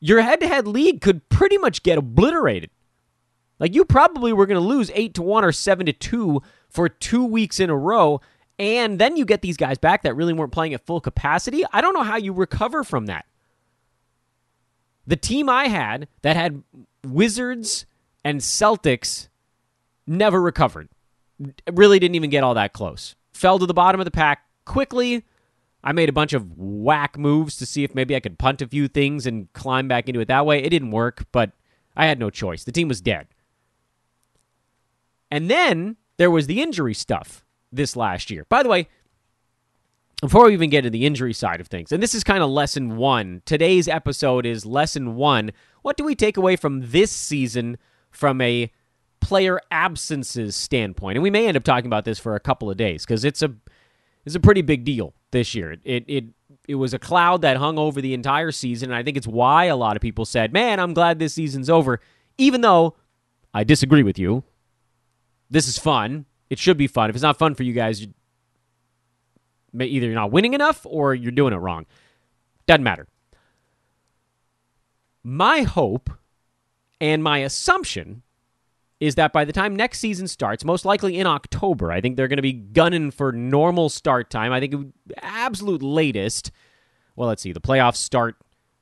your 0.00 0.20
head 0.20 0.40
to 0.40 0.48
head 0.48 0.68
league 0.68 1.00
could 1.00 1.28
pretty 1.28 1.56
much 1.56 1.82
get 1.82 1.98
obliterated. 1.98 2.70
Like 3.58 3.74
you 3.74 3.84
probably 3.84 4.32
were 4.32 4.46
going 4.46 4.60
to 4.60 4.66
lose 4.66 4.90
8 4.94 5.14
to 5.14 5.22
1 5.22 5.44
or 5.44 5.52
7 5.52 5.86
to 5.86 5.92
2 5.92 6.42
for 6.68 6.88
2 6.88 7.24
weeks 7.24 7.60
in 7.60 7.70
a 7.70 7.76
row 7.76 8.20
and 8.58 8.98
then 8.98 9.16
you 9.16 9.24
get 9.24 9.42
these 9.42 9.56
guys 9.56 9.78
back 9.78 10.02
that 10.02 10.14
really 10.14 10.32
weren't 10.32 10.52
playing 10.52 10.74
at 10.74 10.86
full 10.86 11.00
capacity. 11.00 11.64
I 11.72 11.80
don't 11.80 11.94
know 11.94 12.02
how 12.02 12.16
you 12.16 12.32
recover 12.32 12.84
from 12.84 13.06
that. 13.06 13.26
The 15.06 15.16
team 15.16 15.48
I 15.48 15.68
had 15.68 16.08
that 16.22 16.36
had 16.36 16.62
Wizards 17.04 17.84
and 18.24 18.40
Celtics 18.40 19.28
never 20.06 20.40
recovered. 20.40 20.88
Really 21.72 21.98
didn't 21.98 22.14
even 22.14 22.30
get 22.30 22.44
all 22.44 22.54
that 22.54 22.72
close. 22.72 23.14
Fell 23.32 23.58
to 23.58 23.66
the 23.66 23.74
bottom 23.74 24.00
of 24.00 24.04
the 24.04 24.10
pack 24.10 24.44
quickly. 24.64 25.24
I 25.82 25.92
made 25.92 26.08
a 26.08 26.12
bunch 26.12 26.32
of 26.32 26.56
whack 26.56 27.18
moves 27.18 27.56
to 27.58 27.66
see 27.66 27.84
if 27.84 27.94
maybe 27.94 28.16
I 28.16 28.20
could 28.20 28.38
punt 28.38 28.62
a 28.62 28.68
few 28.68 28.88
things 28.88 29.26
and 29.26 29.52
climb 29.52 29.88
back 29.88 30.08
into 30.08 30.20
it 30.20 30.28
that 30.28 30.46
way. 30.46 30.62
It 30.62 30.70
didn't 30.70 30.92
work, 30.92 31.26
but 31.30 31.52
I 31.96 32.06
had 32.06 32.18
no 32.18 32.30
choice. 32.30 32.64
The 32.64 32.72
team 32.72 32.88
was 32.88 33.00
dead. 33.00 33.28
And 35.30 35.50
then 35.50 35.96
there 36.16 36.30
was 36.30 36.46
the 36.46 36.62
injury 36.62 36.94
stuff 36.94 37.44
this 37.72 37.96
last 37.96 38.30
year. 38.30 38.46
By 38.48 38.62
the 38.62 38.68
way, 38.68 38.88
before 40.20 40.46
we 40.46 40.54
even 40.54 40.70
get 40.70 40.82
to 40.82 40.90
the 40.90 41.04
injury 41.04 41.34
side 41.34 41.60
of 41.60 41.66
things, 41.66 41.92
and 41.92 42.02
this 42.02 42.14
is 42.14 42.24
kind 42.24 42.42
of 42.42 42.48
lesson 42.48 42.96
one, 42.96 43.42
today's 43.44 43.88
episode 43.88 44.46
is 44.46 44.64
lesson 44.64 45.16
one. 45.16 45.52
What 45.82 45.96
do 45.96 46.04
we 46.04 46.14
take 46.14 46.36
away 46.36 46.56
from 46.56 46.90
this 46.90 47.10
season 47.10 47.76
from 48.10 48.40
a 48.40 48.70
player 49.24 49.58
absences 49.70 50.54
standpoint? 50.54 51.16
And 51.16 51.22
we 51.22 51.30
may 51.30 51.48
end 51.48 51.56
up 51.56 51.64
talking 51.64 51.86
about 51.86 52.04
this 52.04 52.18
for 52.18 52.36
a 52.36 52.40
couple 52.40 52.70
of 52.70 52.76
days 52.76 53.04
because 53.04 53.24
it's 53.24 53.42
a 53.42 53.52
it's 54.26 54.34
a 54.34 54.40
pretty 54.40 54.62
big 54.62 54.84
deal 54.84 55.14
this 55.30 55.54
year. 55.54 55.72
It 55.82 56.04
it 56.06 56.24
it 56.68 56.74
was 56.74 56.92
a 56.94 56.98
cloud 56.98 57.40
that 57.42 57.56
hung 57.56 57.78
over 57.78 58.00
the 58.00 58.14
entire 58.14 58.52
season, 58.52 58.90
and 58.90 58.96
I 58.96 59.02
think 59.02 59.16
it's 59.16 59.26
why 59.26 59.64
a 59.64 59.76
lot 59.76 59.96
of 59.96 60.02
people 60.02 60.24
said, 60.26 60.52
"Man, 60.52 60.78
I'm 60.78 60.92
glad 60.92 61.18
this 61.18 61.34
season's 61.34 61.70
over," 61.70 62.00
even 62.36 62.60
though 62.60 62.96
I 63.54 63.64
disagree 63.64 64.02
with 64.02 64.18
you. 64.18 64.44
This 65.50 65.68
is 65.68 65.78
fun. 65.78 66.26
It 66.50 66.58
should 66.58 66.76
be 66.76 66.86
fun. 66.86 67.08
If 67.08 67.16
it's 67.16 67.22
not 67.22 67.38
fun 67.38 67.54
for 67.54 67.62
you 67.62 67.72
guys, 67.72 68.02
you, 68.02 68.12
either 69.74 70.06
you're 70.06 70.14
not 70.14 70.32
winning 70.32 70.54
enough 70.54 70.84
or 70.84 71.14
you're 71.14 71.32
doing 71.32 71.52
it 71.54 71.58
wrong. 71.58 71.86
Doesn't 72.66 72.82
matter. 72.82 73.06
My 75.22 75.62
hope 75.62 76.10
and 77.00 77.22
my 77.22 77.38
assumption 77.38 78.22
is 79.00 79.16
that 79.16 79.32
by 79.32 79.44
the 79.44 79.52
time 79.52 79.74
next 79.74 79.98
season 79.98 80.28
starts, 80.28 80.64
most 80.64 80.84
likely 80.84 81.18
in 81.18 81.26
October, 81.26 81.90
I 81.90 82.00
think 82.00 82.16
they're 82.16 82.28
going 82.28 82.38
to 82.38 82.42
be 82.42 82.52
gunning 82.52 83.10
for 83.10 83.32
normal 83.32 83.88
start 83.88 84.30
time. 84.30 84.52
I 84.52 84.60
think 84.60 84.94
absolute 85.20 85.82
latest. 85.82 86.50
Well, 87.16 87.28
let's 87.28 87.42
see. 87.42 87.52
The 87.52 87.60
playoffs 87.60 87.96
start 87.96 88.36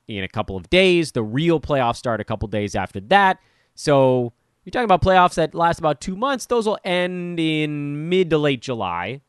in 0.06 0.24
a 0.24 0.28
couple 0.28 0.56
of 0.56 0.68
days. 0.70 1.12
The 1.12 1.22
real 1.22 1.60
playoffs 1.60 1.96
start 1.96 2.20
a 2.20 2.24
couple 2.24 2.48
days 2.48 2.74
after 2.74 3.00
that. 3.00 3.38
So 3.74 4.32
you're 4.64 4.70
talking 4.70 4.84
about 4.84 5.02
playoffs 5.02 5.34
that 5.34 5.54
last 5.54 5.78
about 5.78 6.00
two 6.00 6.16
months. 6.16 6.46
Those 6.46 6.66
will 6.66 6.78
end 6.84 7.40
in 7.40 8.08
mid 8.08 8.30
to 8.30 8.38
late 8.38 8.60
July. 8.60 9.22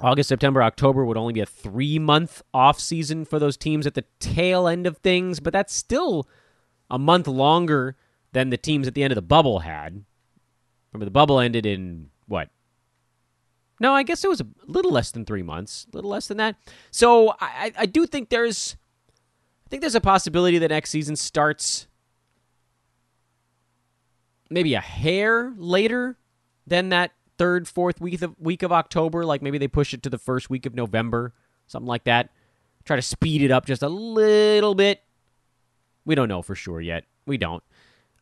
August, 0.00 0.28
September, 0.28 0.62
October 0.62 1.04
would 1.04 1.16
only 1.18 1.32
be 1.32 1.40
a 1.40 1.46
three 1.46 1.98
month 1.98 2.42
off 2.54 2.80
season 2.80 3.24
for 3.24 3.38
those 3.38 3.56
teams 3.56 3.86
at 3.86 3.94
the 3.94 4.04
tail 4.20 4.66
end 4.66 4.86
of 4.86 4.98
things, 4.98 5.38
but 5.40 5.52
that's 5.52 5.74
still 5.74 6.28
a 6.90 6.98
month 6.98 7.26
longer 7.26 7.96
than 8.32 8.50
the 8.50 8.56
teams 8.56 8.88
at 8.88 8.94
the 8.94 9.02
end 9.02 9.12
of 9.12 9.16
the 9.16 9.22
bubble 9.22 9.60
had. 9.60 10.04
Remember, 10.92 11.04
the 11.04 11.10
bubble 11.10 11.38
ended 11.38 11.66
in 11.66 12.10
what? 12.26 12.48
No, 13.80 13.94
I 13.94 14.02
guess 14.02 14.24
it 14.24 14.28
was 14.28 14.40
a 14.40 14.46
little 14.66 14.92
less 14.92 15.10
than 15.10 15.24
three 15.24 15.42
months, 15.42 15.86
a 15.92 15.96
little 15.96 16.10
less 16.10 16.28
than 16.28 16.36
that. 16.36 16.56
So 16.90 17.34
I, 17.40 17.72
I 17.76 17.86
do 17.86 18.06
think 18.06 18.28
there's, 18.28 18.76
I 19.66 19.68
think 19.68 19.80
there's 19.80 19.94
a 19.94 20.00
possibility 20.00 20.58
that 20.58 20.68
next 20.68 20.90
season 20.90 21.16
starts 21.16 21.88
maybe 24.50 24.74
a 24.74 24.80
hair 24.80 25.52
later 25.56 26.16
than 26.66 26.90
that 26.90 27.12
third, 27.38 27.66
fourth 27.66 28.00
week 28.00 28.22
of 28.22 28.38
week 28.38 28.62
of 28.62 28.70
October. 28.70 29.24
Like 29.24 29.42
maybe 29.42 29.58
they 29.58 29.68
push 29.68 29.92
it 29.92 30.02
to 30.04 30.10
the 30.10 30.18
first 30.18 30.48
week 30.48 30.66
of 30.66 30.74
November, 30.74 31.34
something 31.66 31.88
like 31.88 32.04
that. 32.04 32.30
Try 32.84 32.96
to 32.96 33.02
speed 33.02 33.42
it 33.42 33.50
up 33.50 33.66
just 33.66 33.82
a 33.82 33.88
little 33.88 34.74
bit. 34.74 35.02
We 36.04 36.14
don't 36.14 36.28
know 36.28 36.42
for 36.42 36.54
sure 36.54 36.80
yet. 36.80 37.04
We 37.26 37.36
don't. 37.36 37.62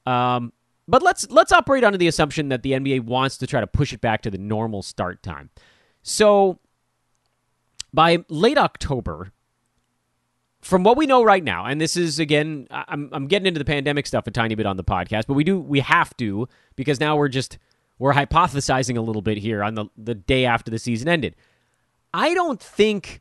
Um, 0.06 0.52
but 0.88 1.02
let's 1.02 1.30
let's 1.30 1.52
operate 1.52 1.84
under 1.84 1.98
the 1.98 2.08
assumption 2.08 2.48
that 2.48 2.62
the 2.62 2.72
NBA 2.72 3.04
wants 3.04 3.38
to 3.38 3.46
try 3.46 3.60
to 3.60 3.66
push 3.66 3.92
it 3.92 4.00
back 4.00 4.22
to 4.22 4.30
the 4.30 4.38
normal 4.38 4.82
start 4.82 5.22
time. 5.22 5.50
So 6.02 6.58
by 7.92 8.24
late 8.28 8.58
October, 8.58 9.32
from 10.60 10.82
what 10.82 10.96
we 10.96 11.06
know 11.06 11.22
right 11.22 11.42
now, 11.44 11.64
and 11.66 11.80
this 11.80 11.96
is 11.96 12.18
again, 12.18 12.66
I'm 12.70 13.08
I'm 13.12 13.26
getting 13.26 13.46
into 13.46 13.58
the 13.58 13.64
pandemic 13.64 14.06
stuff 14.06 14.26
a 14.26 14.30
tiny 14.30 14.54
bit 14.54 14.66
on 14.66 14.76
the 14.76 14.84
podcast, 14.84 15.26
but 15.26 15.34
we 15.34 15.44
do 15.44 15.58
we 15.60 15.80
have 15.80 16.16
to 16.18 16.48
because 16.76 17.00
now 17.00 17.16
we're 17.16 17.28
just 17.28 17.58
we're 17.98 18.14
hypothesizing 18.14 18.96
a 18.96 19.00
little 19.00 19.22
bit 19.22 19.38
here 19.38 19.62
on 19.62 19.74
the 19.74 19.86
the 19.96 20.14
day 20.14 20.44
after 20.44 20.70
the 20.70 20.78
season 20.78 21.08
ended. 21.08 21.36
I 22.12 22.34
don't 22.34 22.60
think 22.60 23.20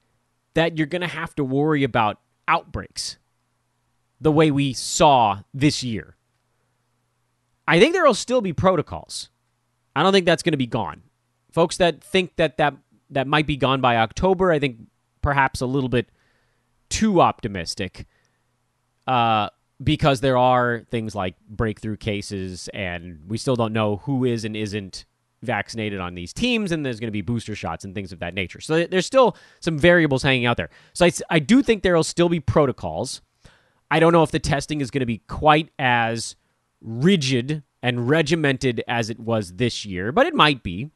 that 0.55 0.77
you're 0.77 0.88
going 0.88 1.01
to 1.01 1.07
have 1.07 1.36
to 1.36 1.43
worry 1.43 1.83
about 1.83 2.19
outbreaks 2.48 3.17
the 4.19 4.31
way 4.31 4.50
we 4.50 4.74
saw 4.74 5.41
this 5.53 5.83
year. 5.83 6.15
I 7.70 7.80
think 7.80 7.94
there 7.94 8.04
will 8.04 8.16
still 8.16 8.42
be 8.42 8.52
protocols. 8.52 9.30
I 9.96 10.02
don't 10.02 10.12
think 10.12 10.26
that's 10.26 10.42
going 10.42 10.54
to 10.54 10.58
be 10.58 10.66
gone. 10.66 11.04
Folks 11.52 11.78
that 11.78 12.04
think 12.04 12.36
that, 12.38 12.58
that 12.58 12.74
that 13.12 13.28
might 13.28 13.46
be 13.46 13.58
gone 13.58 13.80
by 13.80 13.98
October, 13.98 14.52
I 14.52 14.58
think 14.58 14.78
perhaps 15.22 15.62
a 15.62 15.68
little 15.68 15.90
bit 15.90 16.10
too 16.90 17.22
optimistic. 17.22 18.08
Uh, 19.06 19.50
because 19.84 20.22
there 20.22 20.38
are 20.38 20.84
things 20.90 21.14
like 21.14 21.36
breakthrough 21.48 21.96
cases, 21.96 22.70
and 22.74 23.20
we 23.28 23.38
still 23.38 23.56
don't 23.56 23.72
know 23.72 23.98
who 23.98 24.26
is 24.26 24.46
and 24.46 24.58
isn't 24.58 25.06
vaccinated 25.44 26.00
on 26.00 26.16
these 26.16 26.34
teams, 26.34 26.72
and 26.72 26.84
there's 26.84 27.00
going 27.00 27.08
to 27.08 27.12
be 27.12 27.22
booster 27.22 27.56
shots 27.56 27.86
and 27.86 27.94
things 27.94 28.12
of 28.12 28.20
that 28.20 28.34
nature. 28.34 28.60
So 28.60 28.88
there's 28.88 29.06
still 29.06 29.38
some 29.60 29.78
variables 29.78 30.24
hanging 30.24 30.48
out 30.48 30.58
there. 30.58 30.70
So 30.94 31.06
I, 31.06 31.12
I 31.30 31.40
do 31.40 31.62
think 31.62 31.84
there 31.84 31.96
will 31.96 32.04
still 32.04 32.30
be 32.30 32.40
protocols. 32.40 33.22
I 33.92 34.00
don't 34.00 34.12
know 34.12 34.24
if 34.24 34.32
the 34.32 34.40
testing 34.40 34.82
is 34.82 34.92
going 34.92 35.02
to 35.02 35.06
be 35.06 35.20
quite 35.28 35.70
as 35.78 36.36
rigid 36.81 37.63
and 37.81 38.09
regimented 38.09 38.83
as 38.88 39.09
it 39.09 39.19
was 39.19 39.53
this 39.53 39.86
year, 39.86 40.12
but 40.12 40.27
it 40.27 40.33
might 40.33 40.63
be. 40.63 40.91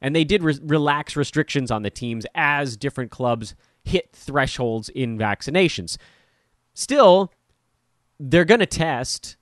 And 0.00 0.14
they 0.14 0.24
did 0.24 0.42
re- 0.42 0.58
relax 0.62 1.16
restrictions 1.16 1.70
on 1.70 1.82
the 1.82 1.90
teams 1.90 2.26
as 2.34 2.76
different 2.76 3.10
clubs 3.10 3.54
hit 3.84 4.10
thresholds 4.12 4.88
in 4.88 5.18
vaccinations. 5.18 5.96
Still, 6.74 7.32
they're 8.18 8.44
going 8.44 8.60
to 8.60 8.66
test. 8.66 9.36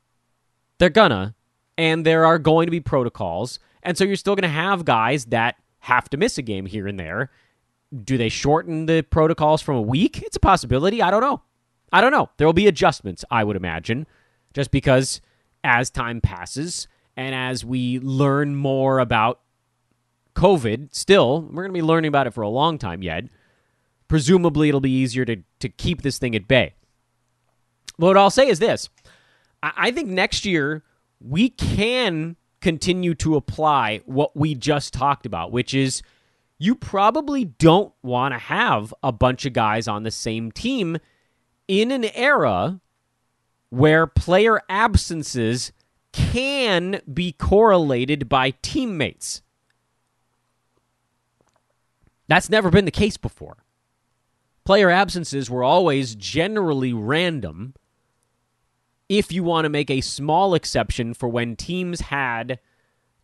They're 0.78 0.90
gonna. 0.90 1.34
And 1.78 2.04
there 2.04 2.25
are 2.26 2.38
going 2.38 2.66
to 2.66 2.70
be 2.70 2.80
protocols. 2.80 3.58
And 3.82 3.96
so 3.96 4.04
you're 4.04 4.16
still 4.16 4.37
going 4.37 4.42
to 4.42 4.49
have 4.49 4.84
guys 4.84 5.25
that 5.26 5.56
have 5.80 6.08
to 6.11 6.16
miss 6.16 6.38
a 6.38 6.42
game 6.42 6.66
here 6.66 6.87
and 6.87 6.99
there. 6.99 7.30
Do 8.04 8.16
they 8.16 8.28
shorten 8.28 8.87
the 8.87 9.02
protocols 9.02 9.62
from 9.62 9.76
a 9.76 9.82
week? 9.82 10.22
It's 10.22 10.37
a 10.37 10.40
possibility. 10.40 11.02
I 11.02 11.11
don't 11.11 11.20
know. 11.20 11.42
I 11.92 12.00
don't 12.00 12.12
know. 12.12 12.30
There 12.37 12.46
will 12.46 12.52
be 12.52 12.66
adjustments, 12.66 13.25
I 13.30 13.44
would 13.44 13.56
imagine, 13.56 14.06
just 14.54 14.70
because 14.70 15.20
as 15.64 15.90
time 15.90 16.21
passes 16.21 16.88
and 17.16 17.35
as 17.35 17.64
we 17.64 17.99
learn 18.00 18.57
more 18.57 18.99
about 18.99 19.40
COVID, 20.35 20.95
still, 20.95 21.42
we're 21.42 21.62
going 21.62 21.75
to 21.75 21.81
be 21.81 21.83
learning 21.83 22.09
about 22.09 22.26
it 22.26 22.33
for 22.33 22.42
a 22.42 22.49
long 22.49 22.78
time 22.78 23.02
yet. 23.02 23.25
Presumably, 24.09 24.69
it'll 24.69 24.81
be 24.81 24.90
easier 24.90 25.25
to, 25.25 25.37
to 25.61 25.69
keep 25.69 26.02
this 26.02 26.19
thing 26.19 26.35
at 26.35 26.49
bay. 26.49 26.75
But 27.99 28.07
what 28.07 28.16
I'll 28.16 28.31
say 28.31 28.49
is 28.49 28.59
this 28.59 28.88
I, 29.62 29.73
I 29.76 29.90
think 29.90 30.09
next 30.09 30.45
year 30.45 30.83
we 31.21 31.50
can 31.50 32.37
continue 32.61 33.14
to 33.16 33.37
apply 33.37 34.00
what 34.07 34.37
we 34.37 34.54
just 34.54 34.95
talked 34.95 35.26
about, 35.26 35.52
which 35.52 35.75
is 35.75 36.02
you 36.59 36.75
probably 36.75 37.45
don't 37.45 37.92
want 38.02 38.33
to 38.35 38.38
have 38.38 38.95
a 39.02 39.12
bunch 39.12 39.45
of 39.45 39.52
guys 39.52 39.88
on 39.88 40.04
the 40.04 40.11
same 40.11 40.52
team 40.52 40.97
in 41.69 41.90
an 41.90 42.04
era 42.04 42.81
where 43.73 44.07
player 44.07 44.61
absences 44.69 45.73
can 46.12 47.00
be 47.11 47.33
correlated 47.33 48.29
by 48.29 48.50
teammates. 48.61 49.41
That's 52.29 52.50
never 52.50 52.69
been 52.69 52.85
the 52.85 52.91
case 52.91 53.17
before. 53.17 53.64
Player 54.67 54.91
absences 54.91 55.49
were 55.49 55.64
always 55.64 56.14
generally 56.14 56.93
random 56.93 57.73
if 59.09 59.33
you 59.33 59.43
want 59.43 59.64
to 59.64 59.71
make 59.71 59.91
a 59.91 60.02
small 60.02 60.55
exception 60.55 61.14
for 61.14 61.31
when 61.31 61.57
teams 61.57 62.02
had 62.02 62.59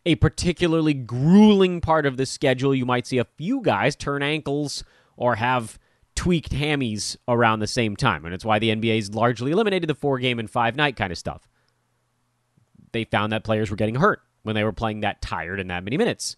a 0.03 0.15
particularly 0.15 0.95
grueling 0.95 1.79
part 1.79 2.07
of 2.07 2.17
the 2.17 2.25
schedule. 2.25 2.73
You 2.73 2.87
might 2.87 3.05
see 3.05 3.19
a 3.19 3.27
few 3.37 3.61
guys 3.61 3.95
turn 3.95 4.23
ankles 4.23 4.83
or 5.15 5.35
have 5.35 5.77
tweaked 6.19 6.51
hammies 6.51 7.15
around 7.29 7.59
the 7.59 7.67
same 7.67 7.95
time. 7.95 8.25
And 8.25 8.33
it's 8.33 8.43
why 8.43 8.59
the 8.59 8.75
NBA's 8.75 9.15
largely 9.15 9.53
eliminated 9.53 9.89
the 9.89 9.95
four 9.95 10.19
game 10.19 10.37
and 10.37 10.51
five 10.51 10.75
night 10.75 10.97
kind 10.97 11.13
of 11.13 11.17
stuff. 11.17 11.47
They 12.91 13.05
found 13.05 13.31
that 13.31 13.45
players 13.45 13.71
were 13.71 13.77
getting 13.77 13.95
hurt 13.95 14.19
when 14.43 14.53
they 14.53 14.65
were 14.65 14.73
playing 14.73 14.99
that 14.99 15.21
tired 15.21 15.61
in 15.61 15.67
that 15.67 15.85
many 15.85 15.95
minutes. 15.95 16.35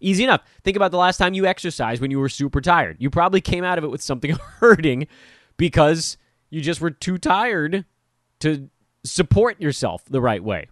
Easy 0.00 0.24
enough. 0.24 0.40
Think 0.64 0.78
about 0.78 0.92
the 0.92 0.96
last 0.96 1.18
time 1.18 1.34
you 1.34 1.44
exercised 1.44 2.00
when 2.00 2.10
you 2.10 2.18
were 2.18 2.30
super 2.30 2.62
tired. 2.62 2.96
You 3.00 3.10
probably 3.10 3.42
came 3.42 3.64
out 3.64 3.76
of 3.76 3.84
it 3.84 3.90
with 3.90 4.00
something 4.00 4.30
hurting 4.60 5.06
because 5.58 6.16
you 6.48 6.62
just 6.62 6.80
were 6.80 6.90
too 6.90 7.18
tired 7.18 7.84
to 8.40 8.70
support 9.04 9.60
yourself 9.60 10.06
the 10.06 10.22
right 10.22 10.42
way. 10.42 10.68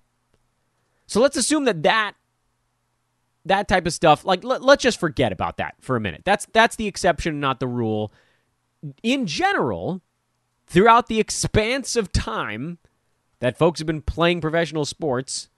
So 1.06 1.20
let's 1.20 1.36
assume 1.36 1.66
that 1.66 1.82
that 1.82 2.14
that 3.44 3.68
type 3.68 3.86
of 3.86 3.92
stuff 3.92 4.24
like 4.24 4.42
let, 4.44 4.62
us 4.62 4.78
just 4.78 4.98
forget 4.98 5.30
about 5.30 5.58
that 5.58 5.74
for 5.78 5.94
a 5.94 6.00
minute. 6.00 6.22
That's 6.24 6.46
that's 6.54 6.76
the 6.76 6.86
exception 6.86 7.38
not 7.38 7.60
the 7.60 7.68
rule 7.68 8.12
in 9.02 9.26
general, 9.26 10.02
throughout 10.66 11.06
the 11.06 11.20
expanse 11.20 11.96
of 11.96 12.12
time 12.12 12.78
that 13.40 13.58
folks 13.58 13.80
have 13.80 13.86
been 13.86 14.02
playing 14.02 14.40
professional 14.40 14.84
sports, 14.84 15.48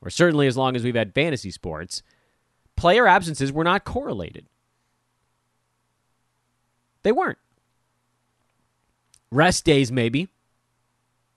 or 0.00 0.10
certainly 0.10 0.46
as 0.46 0.56
long 0.56 0.76
as 0.76 0.84
we've 0.84 0.94
had 0.94 1.14
fantasy 1.14 1.50
sports, 1.50 2.02
player 2.76 3.06
absences 3.06 3.52
were 3.52 3.64
not 3.64 3.84
correlated. 3.84 4.46
They 7.02 7.12
weren't. 7.12 7.38
Rest 9.30 9.64
days, 9.64 9.92
maybe. 9.92 10.28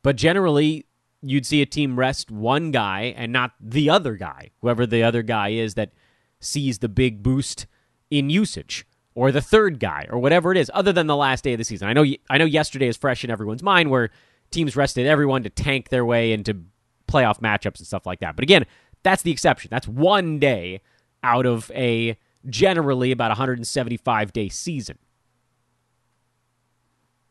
But 0.03 0.15
generally, 0.15 0.85
you'd 1.21 1.45
see 1.45 1.61
a 1.61 1.65
team 1.65 1.97
rest 1.97 2.31
one 2.31 2.71
guy 2.71 3.13
and 3.15 3.31
not 3.31 3.51
the 3.59 3.89
other 3.89 4.15
guy, 4.15 4.51
whoever 4.61 4.85
the 4.85 5.03
other 5.03 5.21
guy 5.21 5.49
is 5.49 5.75
that 5.75 5.91
sees 6.39 6.79
the 6.79 6.89
big 6.89 7.21
boost 7.21 7.67
in 8.09 8.29
usage, 8.29 8.85
or 9.13 9.31
the 9.31 9.41
third 9.41 9.79
guy, 9.79 10.07
or 10.09 10.19
whatever 10.19 10.51
it 10.51 10.57
is, 10.57 10.71
other 10.73 10.93
than 10.93 11.07
the 11.07 11.15
last 11.15 11.43
day 11.43 11.53
of 11.53 11.57
the 11.57 11.63
season. 11.63 11.87
I 11.87 11.93
know, 11.93 12.05
I 12.29 12.37
know 12.37 12.45
yesterday 12.45 12.87
is 12.87 12.95
fresh 12.95 13.23
in 13.23 13.29
everyone's 13.29 13.63
mind 13.63 13.89
where 13.89 14.09
teams 14.51 14.75
rested 14.75 15.05
everyone 15.05 15.43
to 15.43 15.49
tank 15.49 15.89
their 15.89 16.05
way 16.05 16.31
into 16.31 16.63
playoff 17.07 17.39
matchups 17.39 17.77
and 17.77 17.87
stuff 17.87 18.05
like 18.05 18.19
that. 18.21 18.35
But 18.35 18.43
again, 18.43 18.65
that's 19.03 19.21
the 19.23 19.31
exception. 19.31 19.69
That's 19.69 19.87
one 19.87 20.39
day 20.39 20.81
out 21.23 21.45
of 21.45 21.69
a 21.75 22.17
generally 22.49 23.11
about 23.11 23.29
175 23.29 24.33
day 24.33 24.49
season. 24.49 24.97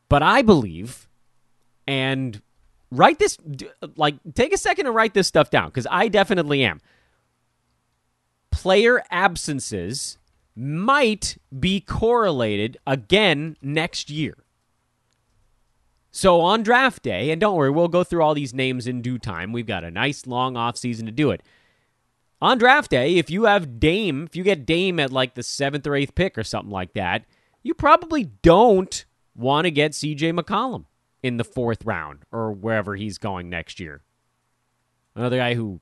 But 0.07 0.23
I 0.23 0.41
believe, 0.41 1.07
and 1.87 2.41
write 2.91 3.17
this, 3.17 3.37
like, 3.95 4.15
take 4.33 4.53
a 4.53 4.57
second 4.57 4.85
to 4.85 4.91
write 4.91 5.13
this 5.13 5.27
stuff 5.27 5.49
down 5.49 5.69
because 5.69 5.87
I 5.89 6.09
definitely 6.09 6.63
am. 6.63 6.81
Player 8.51 9.01
absences 9.09 10.17
might 10.55 11.37
be 11.57 11.79
correlated 11.79 12.77
again 12.85 13.57
next 13.61 14.09
year. 14.09 14.37
So 16.11 16.41
on 16.41 16.61
draft 16.61 17.03
day, 17.03 17.31
and 17.31 17.39
don't 17.39 17.55
worry, 17.55 17.69
we'll 17.69 17.87
go 17.87 18.03
through 18.03 18.21
all 18.21 18.33
these 18.33 18.53
names 18.53 18.85
in 18.85 19.01
due 19.01 19.17
time. 19.17 19.53
We've 19.53 19.65
got 19.65 19.85
a 19.85 19.91
nice 19.91 20.27
long 20.27 20.57
off 20.57 20.77
season 20.77 21.05
to 21.05 21.11
do 21.11 21.31
it. 21.31 21.41
On 22.41 22.57
draft 22.57 22.91
day, 22.91 23.17
if 23.17 23.29
you 23.29 23.45
have 23.45 23.79
Dame, 23.79 24.25
if 24.25 24.35
you 24.35 24.43
get 24.43 24.65
Dame 24.65 24.99
at 24.99 25.11
like 25.11 25.35
the 25.35 25.43
seventh 25.43 25.87
or 25.87 25.95
eighth 25.95 26.15
pick 26.15 26.37
or 26.37 26.43
something 26.43 26.71
like 26.71 26.93
that, 26.93 27.23
you 27.63 27.73
probably 27.73 28.25
don't 28.41 29.05
want 29.35 29.65
to 29.65 29.71
get 29.71 29.91
CJ 29.91 30.37
McCollum 30.37 30.85
in 31.23 31.37
the 31.37 31.43
fourth 31.43 31.85
round 31.85 32.19
or 32.31 32.51
wherever 32.51 32.95
he's 32.95 33.17
going 33.17 33.49
next 33.49 33.79
year. 33.79 34.01
Another 35.15 35.37
guy 35.37 35.53
who 35.53 35.79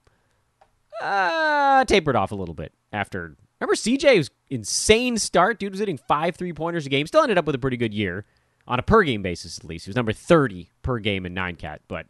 uh, 1.01 1.85
tapered 1.85 2.15
off 2.15 2.31
a 2.31 2.35
little 2.35 2.55
bit 2.55 2.73
after. 2.91 3.35
Remember 3.59 3.75
CJ's 3.75 4.31
insane 4.49 5.17
start? 5.17 5.59
Dude 5.59 5.71
was 5.71 5.79
hitting 5.79 5.97
five 5.97 6.35
three 6.35 6.53
pointers 6.53 6.85
a 6.85 6.89
game. 6.89 7.07
Still 7.07 7.23
ended 7.23 7.37
up 7.37 7.45
with 7.45 7.55
a 7.55 7.59
pretty 7.59 7.77
good 7.77 7.93
year 7.93 8.25
on 8.67 8.79
a 8.79 8.83
per 8.83 9.03
game 9.03 9.21
basis, 9.21 9.57
at 9.57 9.65
least. 9.65 9.85
He 9.85 9.89
was 9.89 9.95
number 9.95 10.13
30 10.13 10.69
per 10.81 10.99
game 10.99 11.25
in 11.25 11.33
nine 11.33 11.55
cat, 11.55 11.81
but 11.87 12.05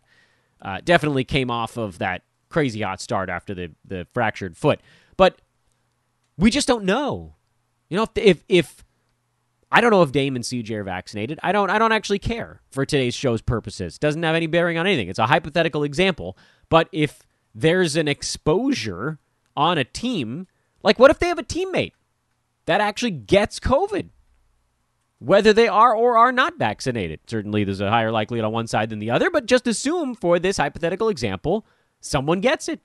uh, 0.62 0.80
definitely 0.84 1.24
came 1.24 1.50
off 1.50 1.78
of 1.78 1.98
that 2.00 2.24
crazy 2.50 2.82
hot 2.82 3.00
start 3.02 3.30
after 3.30 3.56
the, 3.56 3.72
the 3.86 4.08
fractured 4.14 4.58
foot. 4.58 4.82
But 5.18 5.42
we 6.38 6.52
just 6.52 6.68
don't 6.68 6.84
know. 6.84 7.36
You 7.90 7.98
know, 7.98 8.04
if, 8.04 8.18
if, 8.18 8.44
if 8.48 8.86
I 9.72 9.82
don't 9.82 9.92
know 9.92 10.02
if 10.02 10.12
Dame 10.12 10.36
and 10.36 10.44
CJ 10.44 10.72
are 10.72 10.84
vaccinated. 10.84 11.40
I 11.44 11.52
don't 11.52 11.70
I 11.70 11.78
don't 11.78 11.92
actually 11.92 12.20
care 12.20 12.62
for 12.72 12.86
today's 12.86 13.14
show's 13.14 13.42
purposes. 13.42 14.00
Doesn't 14.00 14.24
have 14.24 14.36
any 14.36 14.48
bearing 14.48 14.78
on 14.78 14.88
anything. 14.88 15.10
It's 15.10 15.20
a 15.20 15.28
hypothetical 15.28 15.84
example. 15.84 16.38
But 16.70 16.90
if 16.92 17.20
there's 17.54 17.96
an 17.96 18.08
exposure 18.08 19.20
on 19.56 19.78
a 19.78 19.84
team, 19.84 20.48
like 20.84 21.00
what 21.00 21.12
if 21.12 21.20
they 21.20 21.28
have 21.28 21.40
a 21.40 21.44
teammate 21.44 21.94
that 22.66 22.82
actually 22.82 23.12
gets 23.12 23.60
COVID? 23.60 24.10
Whether 25.20 25.52
they 25.52 25.68
are 25.68 25.94
or 25.94 26.18
are 26.18 26.32
not 26.32 26.58
vaccinated. 26.58 27.20
Certainly 27.28 27.66
there's 27.66 27.82
a 27.82 27.90
higher 27.90 28.12
likelihood 28.12 28.46
on 28.46 28.54
one 28.54 28.68
side 28.68 28.90
than 28.90 29.00
the 29.00 29.12
other, 29.12 29.30
but 29.30 29.48
just 29.48 29.68
assume 29.68 30.16
for 30.16 30.40
this 30.40 30.58
hypothetical 30.58 31.10
example, 31.10 31.66
someone 32.00 32.40
gets 32.40 32.70
it. 32.70 32.80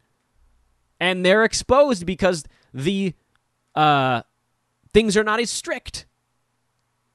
And 0.99 1.25
they're 1.25 1.45
exposed 1.45 2.07
because 2.07 2.45
the 2.73 3.15
uh, 3.75 4.23
things 4.93 5.17
are 5.17 5.25
not 5.25 5.39
as 5.39 5.51
strict 5.51 6.07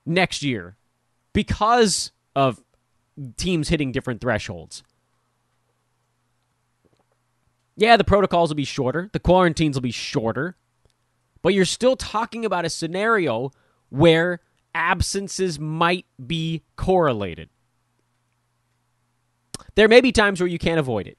next 0.06 0.42
year 0.44 0.78
because 1.34 2.12
of 2.36 2.64
teams 3.38 3.70
hitting 3.70 3.92
different 3.92 4.22
thresholds. 4.22 4.84
Yeah, 7.76 7.96
the 7.96 8.04
protocols 8.04 8.50
will 8.50 8.56
be 8.56 8.66
shorter, 8.66 9.10
the 9.14 9.20
quarantines 9.20 9.76
will 9.76 9.82
be 9.82 9.92
shorter, 9.92 10.58
but 11.42 11.54
you're 11.54 11.66
still 11.66 11.96
talking 11.96 12.46
about 12.46 12.66
a 12.66 12.70
scenario 12.70 13.52
where 13.90 14.42
absences 14.74 15.60
might 15.60 16.06
be 16.26 16.64
correlated. 16.76 17.50
There 19.76 19.88
may 19.88 20.02
be 20.02 20.12
times 20.12 20.40
where 20.40 20.48
you 20.48 20.60
can't 20.60 20.80
avoid 20.80 21.08
it. 21.08 21.18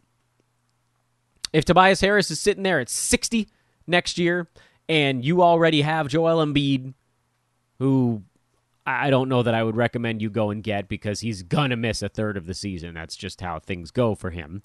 If 1.52 1.64
Tobias 1.64 2.00
Harris 2.00 2.30
is 2.30 2.40
sitting 2.40 2.62
there 2.62 2.80
at 2.80 2.88
60 2.88 3.48
next 3.86 4.18
year 4.18 4.48
and 4.88 5.24
you 5.24 5.42
already 5.42 5.82
have 5.82 6.08
Joel 6.08 6.44
Embiid, 6.44 6.94
who 7.78 8.22
I 8.86 9.10
don't 9.10 9.28
know 9.28 9.42
that 9.42 9.54
I 9.54 9.62
would 9.62 9.76
recommend 9.76 10.22
you 10.22 10.30
go 10.30 10.50
and 10.50 10.62
get 10.62 10.88
because 10.88 11.20
he's 11.20 11.42
gonna 11.42 11.76
miss 11.76 12.02
a 12.02 12.08
third 12.08 12.36
of 12.36 12.46
the 12.46 12.54
season. 12.54 12.94
That's 12.94 13.16
just 13.16 13.40
how 13.40 13.58
things 13.58 13.90
go 13.90 14.14
for 14.14 14.30
him. 14.30 14.62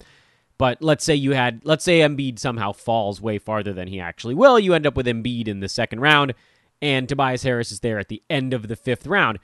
But 0.58 0.82
let's 0.82 1.04
say 1.04 1.14
you 1.14 1.32
had, 1.32 1.60
let's 1.64 1.84
say 1.84 2.00
Embiid 2.00 2.38
somehow 2.38 2.72
falls 2.72 3.20
way 3.20 3.38
farther 3.38 3.72
than 3.72 3.88
he 3.88 4.00
actually 4.00 4.34
will. 4.34 4.58
You 4.58 4.74
end 4.74 4.86
up 4.86 4.96
with 4.96 5.06
Embiid 5.06 5.48
in 5.48 5.60
the 5.60 5.68
second 5.68 6.00
round, 6.00 6.34
and 6.80 7.08
Tobias 7.08 7.42
Harris 7.42 7.72
is 7.72 7.80
there 7.80 7.98
at 7.98 8.08
the 8.08 8.22
end 8.30 8.54
of 8.54 8.68
the 8.68 8.76
fifth 8.76 9.06
round. 9.06 9.38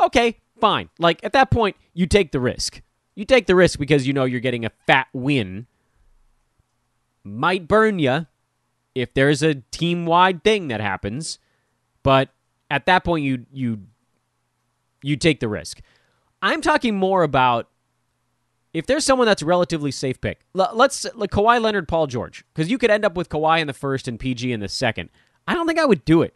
Okay, 0.00 0.38
fine. 0.58 0.88
Like 0.98 1.22
at 1.22 1.32
that 1.34 1.50
point, 1.50 1.76
you 1.92 2.06
take 2.06 2.32
the 2.32 2.40
risk. 2.40 2.80
You 3.14 3.24
take 3.24 3.46
the 3.46 3.54
risk 3.54 3.78
because 3.78 4.06
you 4.06 4.12
know 4.12 4.24
you're 4.24 4.40
getting 4.40 4.64
a 4.64 4.70
fat 4.86 5.08
win. 5.12 5.66
Might 7.22 7.68
burn 7.68 7.98
you 7.98 8.26
if 8.94 9.12
there's 9.14 9.42
a 9.42 9.56
team 9.70 10.06
wide 10.06 10.44
thing 10.44 10.68
that 10.68 10.80
happens, 10.80 11.38
but 12.02 12.30
at 12.70 12.86
that 12.86 13.04
point, 13.04 13.24
you 13.24 13.46
you 13.52 13.82
you 15.02 15.16
take 15.16 15.40
the 15.40 15.48
risk. 15.48 15.80
I'm 16.42 16.60
talking 16.60 16.96
more 16.96 17.22
about 17.22 17.68
if 18.74 18.86
there's 18.86 19.04
someone 19.04 19.26
that's 19.26 19.40
a 19.40 19.46
relatively 19.46 19.92
safe 19.92 20.20
pick. 20.20 20.40
Let's 20.52 21.06
like 21.14 21.30
Kawhi 21.30 21.62
Leonard, 21.62 21.86
Paul 21.86 22.08
George, 22.08 22.44
because 22.52 22.70
you 22.70 22.76
could 22.76 22.90
end 22.90 23.04
up 23.04 23.16
with 23.16 23.28
Kawhi 23.28 23.60
in 23.60 23.68
the 23.68 23.72
first 23.72 24.08
and 24.08 24.18
PG 24.18 24.52
in 24.52 24.60
the 24.60 24.68
second. 24.68 25.10
I 25.46 25.54
don't 25.54 25.66
think 25.66 25.78
I 25.78 25.84
would 25.84 26.04
do 26.04 26.22
it 26.22 26.34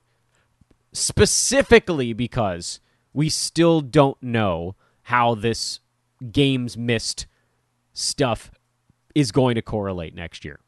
specifically 0.93 2.13
because 2.13 2.81
we 3.13 3.29
still 3.29 3.81
don't 3.81 4.23
know 4.23 4.77
how 5.03 5.35
this 5.35 5.81
games 6.33 6.77
missed 6.77 7.27
stuff 7.93 8.53
is 9.15 9.33
going 9.33 9.57
to 9.57 9.63
correlate 9.63 10.15
next 10.15 10.45
year. 10.45 10.61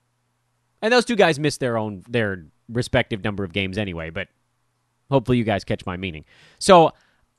And 0.82 0.92
those 0.92 1.04
two 1.04 1.16
guys 1.16 1.38
missed 1.38 1.60
their 1.60 1.78
own 1.78 2.02
their 2.08 2.46
respective 2.68 3.22
number 3.22 3.44
of 3.44 3.52
games 3.52 3.78
anyway, 3.78 4.10
but 4.10 4.28
hopefully 5.10 5.38
you 5.38 5.44
guys 5.44 5.62
catch 5.62 5.86
my 5.86 5.96
meaning. 5.96 6.24
So 6.58 6.88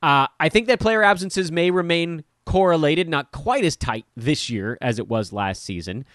uh, 0.02 0.28
I 0.40 0.50
think 0.50 0.68
that 0.68 0.80
player 0.80 1.04
absences 1.04 1.52
may 1.52 1.72
remain 1.72 2.24
correlated, 2.52 3.08
not 3.08 3.32
quite 3.32 3.64
as 3.64 3.78
tight 3.78 4.06
this 4.18 4.50
year 4.50 4.78
as 4.82 5.00
it 5.00 5.08
was 5.08 5.32
last 5.32 5.64
season. 5.64 6.06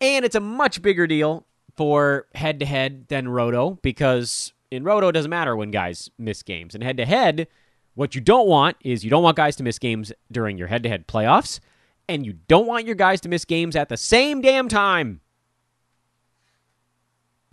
And 0.00 0.24
it's 0.24 0.34
a 0.34 0.40
much 0.40 0.82
bigger 0.82 1.06
deal 1.06 1.46
for 1.76 2.26
head 2.34 2.58
to 2.58 2.66
head 2.66 3.06
than 3.08 3.28
Roto 3.28 3.78
because 3.82 4.52
in 4.72 4.82
Roto 4.82 5.08
it 5.08 5.12
doesn't 5.12 5.30
matter 5.30 5.54
when 5.54 5.70
guys 5.70 6.10
miss 6.18 6.42
games. 6.42 6.74
And 6.74 6.82
head 6.82 6.96
to 6.96 7.06
head, 7.06 7.46
what 7.94 8.16
you 8.16 8.20
don't 8.20 8.48
want 8.48 8.76
is 8.80 9.04
you 9.04 9.10
don't 9.10 9.22
want 9.22 9.36
guys 9.36 9.54
to 9.56 9.62
miss 9.62 9.78
games 9.78 10.12
during 10.32 10.58
your 10.58 10.66
head 10.66 10.82
to 10.82 10.88
head 10.88 11.06
playoffs, 11.06 11.60
and 12.08 12.26
you 12.26 12.32
don't 12.48 12.66
want 12.66 12.86
your 12.86 12.96
guys 12.96 13.20
to 13.20 13.28
miss 13.28 13.44
games 13.44 13.76
at 13.76 13.88
the 13.88 13.96
same 13.96 14.40
damn 14.40 14.68
time. 14.68 15.20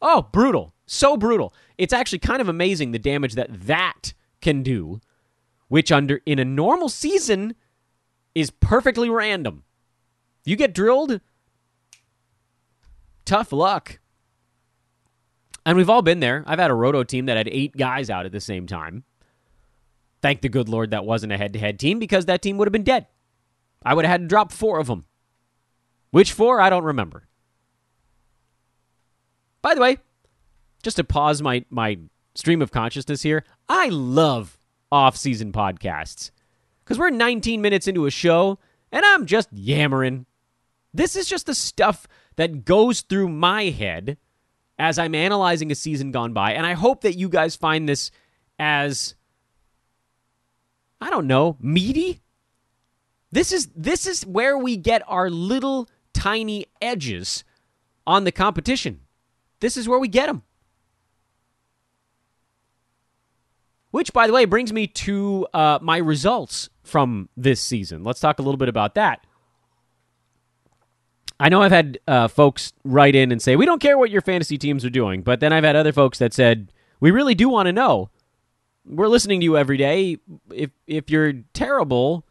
Oh, 0.01 0.23
brutal. 0.31 0.73
So 0.87 1.15
brutal. 1.15 1.53
It's 1.77 1.93
actually 1.93 2.19
kind 2.19 2.41
of 2.41 2.49
amazing 2.49 2.91
the 2.91 2.99
damage 2.99 3.35
that 3.35 3.67
that 3.67 4.13
can 4.41 4.63
do 4.63 4.99
which 5.69 5.91
under 5.91 6.19
in 6.25 6.39
a 6.39 6.45
normal 6.45 6.89
season 6.89 7.55
is 8.35 8.51
perfectly 8.51 9.09
random. 9.09 9.63
You 10.45 10.55
get 10.55 10.73
drilled, 10.73 11.19
tough 13.25 13.51
luck. 13.51 13.99
And 15.65 15.77
we've 15.77 15.89
all 15.89 16.01
been 16.01 16.19
there. 16.19 16.43
I've 16.47 16.59
had 16.59 16.71
a 16.71 16.75
roto 16.75 17.03
team 17.03 17.27
that 17.27 17.37
had 17.37 17.49
eight 17.49 17.75
guys 17.77 18.09
out 18.09 18.25
at 18.25 18.31
the 18.31 18.39
same 18.39 18.65
time. 18.65 19.03
Thank 20.21 20.41
the 20.41 20.49
good 20.49 20.67
Lord 20.67 20.91
that 20.91 21.05
wasn't 21.05 21.33
a 21.33 21.37
head 21.37 21.53
to 21.53 21.59
head 21.59 21.79
team 21.79 21.99
because 21.99 22.25
that 22.25 22.41
team 22.41 22.57
would 22.57 22.67
have 22.67 22.73
been 22.73 22.83
dead. 22.83 23.07
I 23.83 23.93
would 23.93 24.05
have 24.05 24.11
had 24.11 24.21
to 24.21 24.27
drop 24.27 24.51
four 24.51 24.79
of 24.79 24.87
them. 24.87 25.05
Which 26.11 26.31
four? 26.31 26.59
I 26.59 26.69
don't 26.69 26.83
remember. 26.83 27.27
By 29.61 29.75
the 29.75 29.81
way, 29.81 29.97
just 30.81 30.97
to 30.97 31.03
pause 31.03 31.41
my, 31.41 31.65
my 31.69 31.99
stream 32.35 32.61
of 32.61 32.71
consciousness 32.71 33.21
here, 33.21 33.45
I 33.67 33.89
love 33.89 34.57
off-season 34.91 35.51
podcasts. 35.51 36.31
Because 36.89 36.97
we're 36.97 37.11
19 37.11 37.61
minutes 37.61 37.87
into 37.87 38.07
a 38.07 38.09
show, 38.09 38.57
and 38.91 39.05
I'm 39.05 39.27
just 39.27 39.53
yammering. 39.53 40.25
This 40.91 41.15
is 41.15 41.27
just 41.27 41.45
the 41.45 41.53
stuff 41.53 42.07
that 42.35 42.65
goes 42.65 43.01
through 43.01 43.29
my 43.29 43.65
head 43.65 44.17
as 44.79 44.97
I'm 44.97 45.13
analyzing 45.13 45.71
a 45.71 45.75
season 45.75 46.09
gone 46.09 46.33
by, 46.33 46.53
and 46.53 46.65
I 46.65 46.73
hope 46.73 47.01
that 47.01 47.15
you 47.15 47.29
guys 47.29 47.55
find 47.55 47.87
this 47.87 48.09
as, 48.57 49.13
I 50.99 51.11
don't 51.11 51.27
know, 51.27 51.57
meaty? 51.59 52.21
This 53.31 53.51
is 53.51 53.67
this 53.75 54.07
is 54.07 54.25
where 54.25 54.57
we 54.57 54.75
get 54.75 55.03
our 55.07 55.29
little 55.29 55.87
tiny 56.11 56.65
edges 56.81 57.43
on 58.07 58.23
the 58.23 58.31
competition. 58.31 59.01
This 59.59 59.77
is 59.77 59.87
where 59.87 59.99
we 59.99 60.07
get 60.07 60.25
them. 60.25 60.41
Which, 63.91 64.11
by 64.11 64.25
the 64.25 64.33
way, 64.33 64.45
brings 64.45 64.73
me 64.73 64.87
to 64.87 65.47
uh, 65.53 65.77
my 65.81 65.97
results 65.97 66.69
from 66.89 67.29
this 67.37 67.61
season. 67.61 68.03
Let's 68.03 68.19
talk 68.19 68.39
a 68.39 68.41
little 68.41 68.57
bit 68.57 68.69
about 68.69 68.95
that. 68.95 69.25
I 71.39 71.47
know 71.47 71.61
I've 71.61 71.71
had 71.71 71.99
uh, 72.07 72.27
folks 72.27 72.73
write 72.83 73.15
in 73.15 73.31
and 73.31 73.41
say, 73.41 73.55
we 73.55 73.65
don't 73.65 73.81
care 73.81 73.97
what 73.97 74.11
your 74.11 74.21
fantasy 74.21 74.57
teams 74.57 74.83
are 74.83 74.89
doing. 74.89 75.21
But 75.21 75.39
then 75.39 75.53
I've 75.53 75.63
had 75.63 75.77
other 75.77 75.93
folks 75.93 76.17
that 76.19 76.33
said, 76.33 76.73
we 76.99 77.11
really 77.11 77.35
do 77.35 77.47
want 77.47 77.67
to 77.67 77.71
know. 77.71 78.09
We're 78.85 79.07
listening 79.07 79.39
to 79.39 79.43
you 79.45 79.57
every 79.57 79.77
day. 79.77 80.17
If, 80.53 80.71
if 80.85 81.09
you're 81.09 81.33
terrible, 81.53 82.25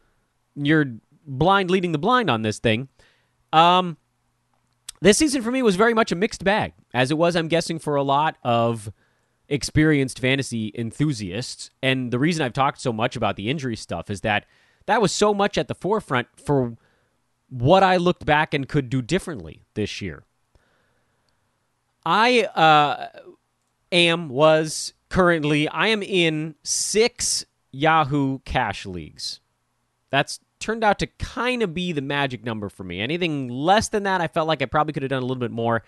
you're 0.55 0.85
blind 1.25 1.71
leading 1.71 1.91
the 1.91 1.97
blind 1.97 2.29
on 2.29 2.43
this 2.43 2.59
thing. 2.59 2.89
Um, 3.51 3.97
this 5.01 5.17
season 5.17 5.41
for 5.41 5.49
me 5.49 5.63
was 5.63 5.75
very 5.75 5.93
much 5.93 6.11
a 6.11 6.15
mixed 6.15 6.43
bag, 6.43 6.73
as 6.93 7.09
it 7.09 7.17
was, 7.17 7.35
I'm 7.35 7.47
guessing, 7.47 7.79
for 7.79 7.95
a 7.95 8.03
lot 8.03 8.35
of 8.43 8.91
experienced 9.49 10.19
fantasy 10.19 10.71
enthusiasts. 10.75 11.71
And 11.83 12.11
the 12.11 12.19
reason 12.19 12.45
I've 12.45 12.53
talked 12.53 12.79
so 12.79 12.93
much 12.93 13.15
about 13.15 13.35
the 13.35 13.49
injury 13.49 13.75
stuff 13.75 14.09
is 14.09 14.21
that 14.21 14.45
that 14.85 15.01
was 15.01 15.11
so 15.11 15.33
much 15.33 15.57
at 15.57 15.67
the 15.67 15.75
forefront 15.75 16.27
for 16.37 16.77
what 17.49 17.83
I 17.83 17.97
looked 17.97 18.25
back 18.25 18.53
and 18.53 18.69
could 18.69 18.89
do 18.89 19.01
differently 19.01 19.63
this 19.73 20.01
year. 20.01 20.23
I 22.05 22.43
uh, 22.43 23.07
am, 23.91 24.29
was 24.29 24.93
currently, 25.09 25.67
I 25.67 25.87
am 25.87 26.01
in 26.01 26.55
six 26.63 27.45
Yahoo 27.71 28.39
cash 28.45 28.85
leagues. 28.85 29.41
That's 30.09 30.39
turned 30.59 30.83
out 30.83 30.99
to 30.99 31.07
kind 31.07 31.63
of 31.63 31.73
be 31.73 31.91
the 31.91 32.01
magic 32.01 32.43
number 32.43 32.69
for 32.69 32.83
me. 32.83 32.99
Anything 32.99 33.47
less 33.47 33.89
than 33.89 34.03
that, 34.03 34.21
I 34.21 34.27
felt 34.27 34.47
like 34.47 34.61
I 34.61 34.65
probably 34.65 34.93
could 34.93 35.03
have 35.03 35.09
done 35.09 35.21
a 35.21 35.25
little 35.25 35.39
bit 35.39 35.51
more. 35.51 35.83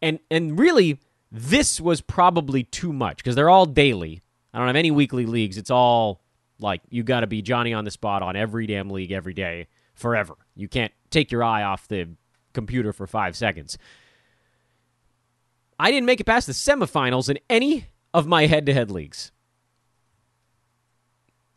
And 0.00 0.20
and 0.30 0.58
really, 0.58 1.00
this 1.30 1.80
was 1.80 2.00
probably 2.00 2.64
too 2.64 2.92
much 2.92 3.18
because 3.18 3.34
they're 3.34 3.50
all 3.50 3.66
daily. 3.66 4.22
I 4.52 4.58
don't 4.58 4.66
have 4.66 4.76
any 4.76 4.90
weekly 4.90 5.26
leagues. 5.26 5.58
It's 5.58 5.70
all 5.70 6.22
like 6.58 6.80
you 6.88 7.02
got 7.02 7.20
to 7.20 7.26
be 7.26 7.42
Johnny 7.42 7.72
on 7.74 7.84
the 7.84 7.90
spot 7.90 8.22
on 8.22 8.36
every 8.36 8.66
damn 8.66 8.90
league 8.90 9.12
every 9.12 9.34
day 9.34 9.68
forever. 9.94 10.36
You 10.56 10.68
can't 10.68 10.92
take 11.10 11.30
your 11.30 11.44
eye 11.44 11.62
off 11.62 11.88
the 11.88 12.08
computer 12.54 12.92
for 12.92 13.06
five 13.06 13.36
seconds. 13.36 13.78
I 15.78 15.90
didn't 15.90 16.06
make 16.06 16.20
it 16.20 16.24
past 16.24 16.46
the 16.46 16.52
semifinals 16.52 17.28
in 17.28 17.38
any 17.48 17.86
of 18.12 18.26
my 18.26 18.46
head 18.46 18.66
to 18.66 18.74
head 18.74 18.90
leagues. 18.90 19.30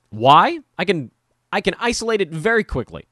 Why? 0.09 0.59
I 0.77 0.85
can 0.85 1.11
I 1.51 1.61
can 1.61 1.75
isolate 1.79 2.21
it 2.21 2.29
very 2.29 2.63
quickly. 2.63 3.05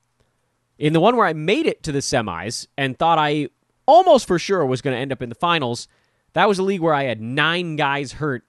In 0.77 0.93
the 0.93 0.99
one 0.99 1.15
where 1.15 1.25
I 1.25 1.33
made 1.33 1.65
it 1.65 1.83
to 1.83 1.91
the 1.91 1.99
semis 1.99 2.67
and 2.77 2.97
thought 2.97 3.17
I 3.17 3.49
almost 3.85 4.27
for 4.27 4.39
sure 4.39 4.65
was 4.65 4.81
going 4.81 4.95
to 4.95 4.99
end 4.99 5.11
up 5.11 5.21
in 5.21 5.29
the 5.29 5.35
finals, 5.35 5.87
that 6.33 6.47
was 6.47 6.59
a 6.59 6.63
league 6.63 6.81
where 6.81 6.93
I 6.93 7.03
had 7.03 7.21
nine 7.21 7.75
guys 7.75 8.13
hurt 8.13 8.43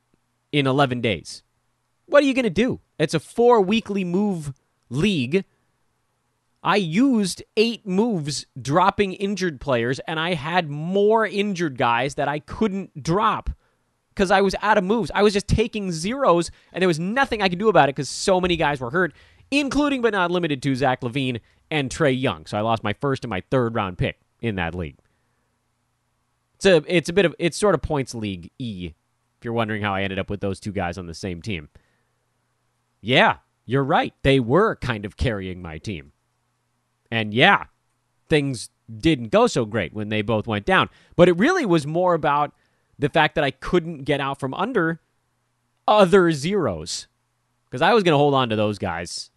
in 0.52 0.66
11 0.66 1.00
days. 1.00 1.42
What 2.06 2.22
are 2.22 2.26
you 2.26 2.34
going 2.34 2.44
to 2.44 2.50
do? 2.50 2.80
It's 2.98 3.14
a 3.14 3.20
four 3.20 3.60
weekly 3.60 4.04
move 4.04 4.52
league. 4.88 5.44
I 6.62 6.76
used 6.76 7.42
eight 7.56 7.86
moves 7.86 8.46
dropping 8.60 9.14
injured 9.14 9.60
players, 9.60 9.98
and 10.00 10.20
I 10.20 10.34
had 10.34 10.68
more 10.68 11.26
injured 11.26 11.78
guys 11.78 12.16
that 12.16 12.28
I 12.28 12.38
couldn't 12.40 13.02
drop 13.02 13.48
because 14.10 14.30
I 14.30 14.42
was 14.42 14.54
out 14.60 14.76
of 14.76 14.84
moves. 14.84 15.10
I 15.14 15.22
was 15.22 15.32
just 15.32 15.48
taking 15.48 15.92
zeros, 15.92 16.50
and 16.72 16.82
there 16.82 16.88
was 16.88 17.00
nothing 17.00 17.40
I 17.40 17.48
could 17.48 17.58
do 17.58 17.70
about 17.70 17.88
it 17.88 17.94
because 17.94 18.10
so 18.10 18.40
many 18.40 18.56
guys 18.56 18.80
were 18.80 18.90
hurt, 18.90 19.14
including 19.50 20.02
but 20.02 20.12
not 20.12 20.30
limited 20.30 20.62
to 20.62 20.74
Zach 20.74 21.00
LaVine 21.00 21.40
and 21.70 21.88
Trae 21.88 22.20
Young. 22.20 22.44
So 22.44 22.58
I 22.58 22.60
lost 22.60 22.84
my 22.84 22.92
first 22.92 23.24
and 23.24 23.30
my 23.30 23.42
third 23.50 23.74
round 23.74 23.96
pick 23.96 24.20
in 24.42 24.56
that 24.56 24.74
league. 24.74 24.98
It's 26.60 26.66
a 26.66 26.84
it's 26.94 27.08
a 27.08 27.14
bit 27.14 27.24
of 27.24 27.34
it's 27.38 27.56
sort 27.56 27.74
of 27.74 27.80
points 27.80 28.14
league 28.14 28.50
E. 28.58 28.92
If 29.38 29.44
you're 29.44 29.54
wondering 29.54 29.80
how 29.80 29.94
I 29.94 30.02
ended 30.02 30.18
up 30.18 30.28
with 30.28 30.40
those 30.40 30.60
two 30.60 30.72
guys 30.72 30.98
on 30.98 31.06
the 31.06 31.14
same 31.14 31.40
team. 31.40 31.70
Yeah, 33.00 33.36
you're 33.64 33.82
right. 33.82 34.12
They 34.22 34.40
were 34.40 34.76
kind 34.76 35.06
of 35.06 35.16
carrying 35.16 35.62
my 35.62 35.78
team. 35.78 36.12
And 37.10 37.32
yeah, 37.32 37.64
things 38.28 38.68
didn't 38.94 39.28
go 39.28 39.46
so 39.46 39.64
great 39.64 39.94
when 39.94 40.10
they 40.10 40.20
both 40.20 40.46
went 40.46 40.66
down. 40.66 40.90
But 41.16 41.30
it 41.30 41.38
really 41.38 41.64
was 41.64 41.86
more 41.86 42.12
about 42.12 42.52
the 42.98 43.08
fact 43.08 43.36
that 43.36 43.44
I 43.44 43.52
couldn't 43.52 44.04
get 44.04 44.20
out 44.20 44.38
from 44.38 44.52
under 44.52 45.00
other 45.88 46.30
zeros. 46.30 47.08
Because 47.70 47.80
I 47.80 47.94
was 47.94 48.02
going 48.02 48.12
to 48.12 48.18
hold 48.18 48.34
on 48.34 48.50
to 48.50 48.56
those 48.56 48.78
guys 48.78 49.30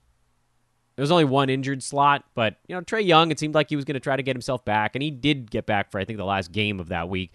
there 0.95 1.01
was 1.03 1.11
only 1.11 1.25
one 1.25 1.49
injured 1.49 1.81
slot, 1.81 2.23
but 2.35 2.57
you 2.67 2.75
know 2.75 2.81
Trae 2.81 3.05
Young. 3.05 3.31
It 3.31 3.39
seemed 3.39 3.55
like 3.55 3.69
he 3.69 3.75
was 3.75 3.85
going 3.85 3.95
to 3.95 3.99
try 3.99 4.15
to 4.15 4.23
get 4.23 4.35
himself 4.35 4.63
back, 4.63 4.95
and 4.95 5.01
he 5.01 5.09
did 5.09 5.49
get 5.49 5.65
back 5.65 5.91
for 5.91 5.99
I 5.99 6.05
think 6.05 6.17
the 6.17 6.25
last 6.25 6.51
game 6.51 6.79
of 6.79 6.89
that 6.89 7.09
week. 7.09 7.31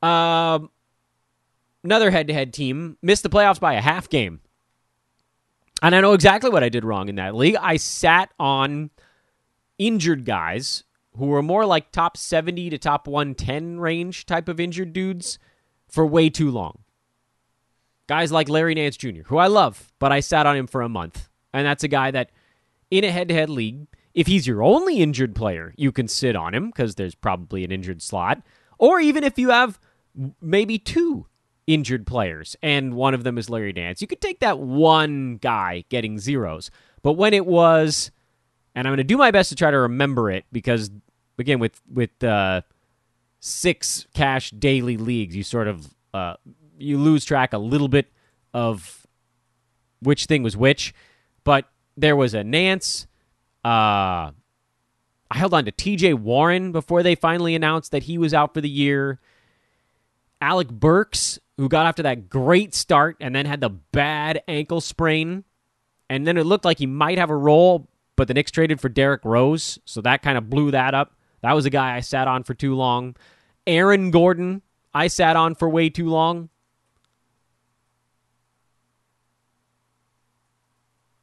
Um, 0.00 0.70
another 1.82 2.10
head-to-head 2.10 2.52
team 2.52 2.96
missed 3.02 3.24
the 3.24 3.28
playoffs 3.28 3.58
by 3.58 3.74
a 3.74 3.80
half 3.80 4.08
game, 4.08 4.40
and 5.82 5.94
I 5.94 6.00
know 6.00 6.12
exactly 6.12 6.50
what 6.50 6.62
I 6.62 6.68
did 6.68 6.84
wrong 6.84 7.08
in 7.08 7.16
that 7.16 7.34
league. 7.34 7.56
I 7.60 7.78
sat 7.78 8.32
on 8.38 8.90
injured 9.76 10.24
guys 10.24 10.84
who 11.16 11.26
were 11.26 11.42
more 11.42 11.66
like 11.66 11.90
top 11.90 12.16
seventy 12.16 12.70
to 12.70 12.78
top 12.78 13.08
one 13.08 13.34
ten 13.34 13.80
range 13.80 14.24
type 14.24 14.48
of 14.48 14.60
injured 14.60 14.92
dudes 14.92 15.40
for 15.88 16.06
way 16.06 16.30
too 16.30 16.50
long. 16.50 16.78
Guys 18.06 18.30
like 18.30 18.48
Larry 18.48 18.74
Nance 18.74 18.96
Jr., 18.96 19.22
who 19.26 19.36
I 19.36 19.48
love, 19.48 19.92
but 19.98 20.12
I 20.12 20.20
sat 20.20 20.46
on 20.46 20.56
him 20.56 20.66
for 20.68 20.80
a 20.80 20.88
month, 20.88 21.28
and 21.52 21.66
that's 21.66 21.82
a 21.82 21.88
guy 21.88 22.12
that 22.12 22.30
in 22.90 23.04
a 23.04 23.10
head 23.10 23.28
to 23.28 23.34
head 23.34 23.50
league, 23.50 23.86
if 24.14 24.26
he's 24.26 24.46
your 24.46 24.62
only 24.62 25.00
injured 25.00 25.34
player, 25.34 25.74
you 25.76 25.92
can 25.92 26.08
sit 26.08 26.34
on 26.34 26.54
him 26.54 26.68
because 26.68 26.94
there's 26.94 27.14
probably 27.14 27.64
an 27.64 27.72
injured 27.72 28.02
slot. 28.02 28.42
Or 28.78 29.00
even 29.00 29.24
if 29.24 29.38
you 29.38 29.50
have 29.50 29.78
maybe 30.40 30.78
two 30.78 31.26
injured 31.66 32.06
players 32.06 32.56
and 32.62 32.94
one 32.94 33.14
of 33.14 33.24
them 33.24 33.38
is 33.38 33.50
Larry 33.50 33.72
Nance, 33.72 34.00
you 34.00 34.08
could 34.08 34.20
take 34.20 34.40
that 34.40 34.58
one 34.58 35.36
guy 35.36 35.84
getting 35.88 36.18
zeros. 36.18 36.70
But 37.02 37.12
when 37.12 37.34
it 37.34 37.46
was, 37.46 38.10
and 38.74 38.86
I'm 38.86 38.92
going 38.92 38.98
to 38.98 39.04
do 39.04 39.16
my 39.16 39.30
best 39.30 39.50
to 39.50 39.54
try 39.54 39.70
to 39.70 39.78
remember 39.78 40.30
it 40.30 40.44
because, 40.50 40.90
again, 41.38 41.58
with 41.58 41.80
with 41.92 42.22
uh, 42.24 42.62
six 43.40 44.06
cash 44.14 44.50
daily 44.50 44.96
leagues, 44.96 45.36
you 45.36 45.42
sort 45.42 45.68
of 45.68 45.94
uh, 46.14 46.34
you 46.78 46.98
lose 46.98 47.24
track 47.24 47.52
a 47.52 47.58
little 47.58 47.88
bit 47.88 48.10
of 48.54 49.06
which 50.00 50.26
thing 50.26 50.42
was 50.42 50.56
which. 50.56 50.94
But 51.44 51.66
there 52.00 52.16
was 52.16 52.34
a 52.34 52.44
Nance. 52.44 53.06
Uh, 53.64 54.30
I 55.30 55.36
held 55.36 55.52
on 55.52 55.64
to 55.64 55.72
TJ 55.72 56.14
Warren 56.14 56.72
before 56.72 57.02
they 57.02 57.14
finally 57.14 57.54
announced 57.54 57.92
that 57.92 58.04
he 58.04 58.16
was 58.18 58.32
out 58.32 58.54
for 58.54 58.60
the 58.60 58.68
year. 58.68 59.20
Alec 60.40 60.68
Burks, 60.68 61.38
who 61.56 61.68
got 61.68 61.86
off 61.86 61.96
to 61.96 62.02
that 62.04 62.30
great 62.30 62.74
start 62.74 63.16
and 63.20 63.34
then 63.34 63.44
had 63.44 63.60
the 63.60 63.68
bad 63.70 64.42
ankle 64.46 64.80
sprain. 64.80 65.44
And 66.08 66.26
then 66.26 66.38
it 66.38 66.44
looked 66.44 66.64
like 66.64 66.78
he 66.78 66.86
might 66.86 67.18
have 67.18 67.30
a 67.30 67.36
role, 67.36 67.88
but 68.16 68.28
the 68.28 68.34
Knicks 68.34 68.50
traded 68.50 68.80
for 68.80 68.88
Derrick 68.88 69.24
Rose, 69.24 69.78
so 69.84 70.00
that 70.00 70.22
kind 70.22 70.38
of 70.38 70.48
blew 70.48 70.70
that 70.70 70.94
up. 70.94 71.12
That 71.42 71.52
was 71.52 71.66
a 71.66 71.70
guy 71.70 71.96
I 71.96 72.00
sat 72.00 72.28
on 72.28 72.44
for 72.44 72.54
too 72.54 72.74
long. 72.74 73.14
Aaron 73.66 74.10
Gordon, 74.10 74.62
I 74.94 75.08
sat 75.08 75.36
on 75.36 75.54
for 75.54 75.68
way 75.68 75.90
too 75.90 76.08
long. 76.08 76.48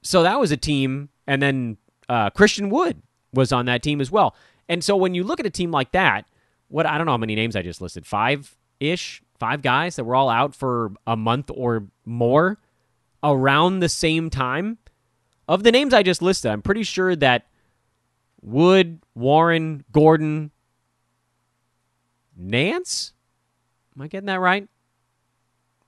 So 0.06 0.22
that 0.22 0.40
was 0.40 0.52
a 0.52 0.58
team, 0.58 1.10
and 1.26 1.42
then 1.42 1.78
uh, 2.08 2.30
Christian 2.30 2.70
Wood 2.70 3.02
was 3.34 3.52
on 3.52 3.66
that 3.66 3.82
team 3.82 4.00
as 4.00 4.12
well. 4.12 4.36
And 4.70 4.84
so 4.84 4.96
when 4.96 5.16
you 5.16 5.24
look 5.24 5.40
at 5.40 5.48
a 5.48 5.50
team 5.50 5.72
like 5.72 5.94
that, 5.94 6.26
what 6.68 6.86
I 6.86 6.98
don't 6.98 7.08
know 7.08 7.14
how 7.14 7.18
many 7.18 7.34
names 7.34 7.56
I 7.56 7.64
just 7.64 7.82
listed, 7.82 8.06
five 8.06 8.56
ish, 8.80 9.24
five 9.40 9.64
guys 9.64 9.96
that 9.96 10.04
were 10.04 10.16
all 10.16 10.30
out 10.30 10.54
for 10.54 10.92
a 11.08 11.16
month 11.16 11.50
or 11.52 11.88
more 12.06 12.60
around 13.24 13.80
the 13.80 13.90
same 13.90 14.30
time. 14.30 14.78
Of 15.48 15.64
the 15.64 15.72
names 15.72 15.92
I 15.92 16.04
just 16.04 16.22
listed, 16.22 16.52
I'm 16.52 16.62
pretty 16.62 16.84
sure 16.84 17.16
that 17.16 17.48
Wood, 18.44 19.00
Warren, 19.16 19.86
Gordon, 19.92 20.52
Nance. 22.38 23.14
Am 23.96 24.04
I 24.04 24.08
getting 24.08 24.28
that 24.28 24.40
right? 24.40 24.68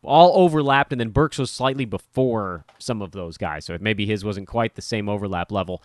All 0.08 0.44
overlapped, 0.44 0.92
and 0.92 1.00
then 1.00 1.10
Burks 1.10 1.38
was 1.38 1.52
slightly 1.52 1.86
before 1.86 2.66
some 2.80 3.02
of 3.02 3.12
those 3.12 3.38
guys. 3.38 3.66
So 3.66 3.78
maybe 3.80 4.06
his 4.06 4.24
wasn't 4.26 4.48
quite 4.48 4.76
the 4.76 4.82
same 4.82 5.10
overlap 5.10 5.52
level. 5.52 5.84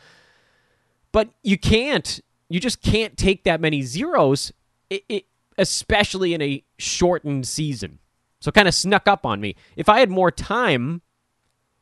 But 1.11 1.29
you 1.43 1.59
can't, 1.59 2.21
you 2.49 2.61
just 2.61 2.81
can't 2.83 3.17
take 3.17 3.45
that 3.45 3.61
many 3.61 3.83
zeros, 3.83 4.53
it, 4.89 5.05
it, 5.09 5.25
especially 5.59 6.33
in 6.33 6.41
a 6.41 6.65
shortened 6.79 7.47
season. 7.47 7.99
So 8.41 8.51
kind 8.51 8.67
of 8.67 8.75
snuck 8.75 9.07
up 9.07 9.27
on 9.27 9.41
me. 9.41 9.57
If 9.77 9.89
I 9.89 10.01
had 10.01 10.11
more 10.11 10.31
time, 10.31 11.03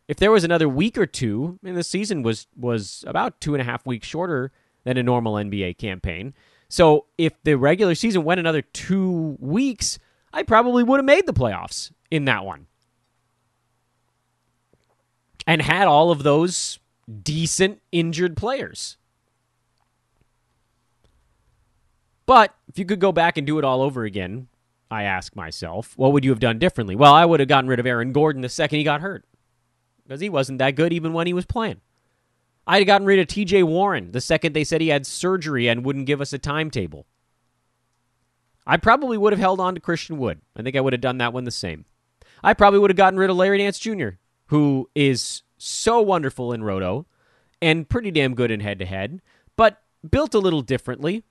if 0.08 0.16
there 0.16 0.32
was 0.32 0.44
another 0.44 0.68
week 0.68 0.98
or 0.98 1.06
two, 1.06 1.58
mean, 1.62 1.74
the 1.74 1.84
season 1.84 2.22
was 2.22 2.48
was 2.56 3.04
about 3.06 3.40
two 3.40 3.54
and 3.54 3.62
a 3.62 3.64
half 3.64 3.86
weeks 3.86 4.06
shorter 4.06 4.50
than 4.84 4.96
a 4.96 5.02
normal 5.02 5.34
NBA 5.34 5.78
campaign. 5.78 6.34
So 6.68 7.06
if 7.16 7.32
the 7.44 7.56
regular 7.56 7.94
season 7.94 8.24
went 8.24 8.40
another 8.40 8.62
two 8.62 9.36
weeks, 9.40 9.98
I 10.32 10.42
probably 10.42 10.82
would 10.82 10.98
have 10.98 11.04
made 11.04 11.26
the 11.26 11.32
playoffs 11.32 11.90
in 12.10 12.24
that 12.26 12.44
one. 12.44 12.66
And 15.46 15.60
had 15.60 15.88
all 15.88 16.10
of 16.10 16.22
those 16.22 16.78
decent 17.22 17.80
injured 17.90 18.36
players. 18.36 18.96
But 22.26 22.54
if 22.68 22.78
you 22.78 22.84
could 22.84 23.00
go 23.00 23.10
back 23.10 23.36
and 23.36 23.46
do 23.46 23.58
it 23.58 23.64
all 23.64 23.82
over 23.82 24.04
again, 24.04 24.46
I 24.90 25.02
ask 25.04 25.34
myself, 25.34 25.96
what 25.96 26.12
would 26.12 26.24
you 26.24 26.30
have 26.30 26.38
done 26.38 26.58
differently? 26.58 26.94
Well, 26.94 27.12
I 27.12 27.24
would 27.24 27.40
have 27.40 27.48
gotten 27.48 27.68
rid 27.68 27.80
of 27.80 27.86
Aaron 27.86 28.12
Gordon 28.12 28.42
the 28.42 28.48
second 28.48 28.78
he 28.78 28.84
got 28.84 29.00
hurt 29.00 29.24
because 30.04 30.20
he 30.20 30.28
wasn't 30.28 30.58
that 30.58 30.76
good 30.76 30.92
even 30.92 31.12
when 31.12 31.26
he 31.26 31.32
was 31.32 31.46
playing. 31.46 31.80
I'd 32.66 32.78
have 32.78 32.86
gotten 32.86 33.06
rid 33.06 33.18
of 33.18 33.26
TJ 33.26 33.64
Warren 33.64 34.12
the 34.12 34.20
second 34.20 34.52
they 34.52 34.62
said 34.62 34.80
he 34.80 34.88
had 34.88 35.06
surgery 35.06 35.68
and 35.68 35.84
wouldn't 35.84 36.06
give 36.06 36.20
us 36.20 36.32
a 36.32 36.38
timetable. 36.38 37.06
I 38.70 38.76
probably 38.76 39.18
would 39.18 39.32
have 39.32 39.40
held 39.40 39.58
on 39.58 39.74
to 39.74 39.80
Christian 39.80 40.16
Wood. 40.16 40.40
I 40.54 40.62
think 40.62 40.76
I 40.76 40.80
would 40.80 40.92
have 40.92 41.00
done 41.00 41.18
that 41.18 41.32
one 41.32 41.42
the 41.42 41.50
same. 41.50 41.86
I 42.40 42.54
probably 42.54 42.78
would 42.78 42.90
have 42.90 42.96
gotten 42.96 43.18
rid 43.18 43.28
of 43.28 43.34
Larry 43.36 43.58
Nance 43.58 43.80
Jr., 43.80 44.10
who 44.46 44.88
is 44.94 45.42
so 45.58 46.00
wonderful 46.00 46.52
in 46.52 46.62
Roto 46.62 47.04
and 47.60 47.88
pretty 47.88 48.12
damn 48.12 48.36
good 48.36 48.52
in 48.52 48.60
head 48.60 48.78
to 48.78 48.86
head, 48.86 49.22
but 49.56 49.82
built 50.08 50.34
a 50.34 50.38
little 50.38 50.62
differently. 50.62 51.24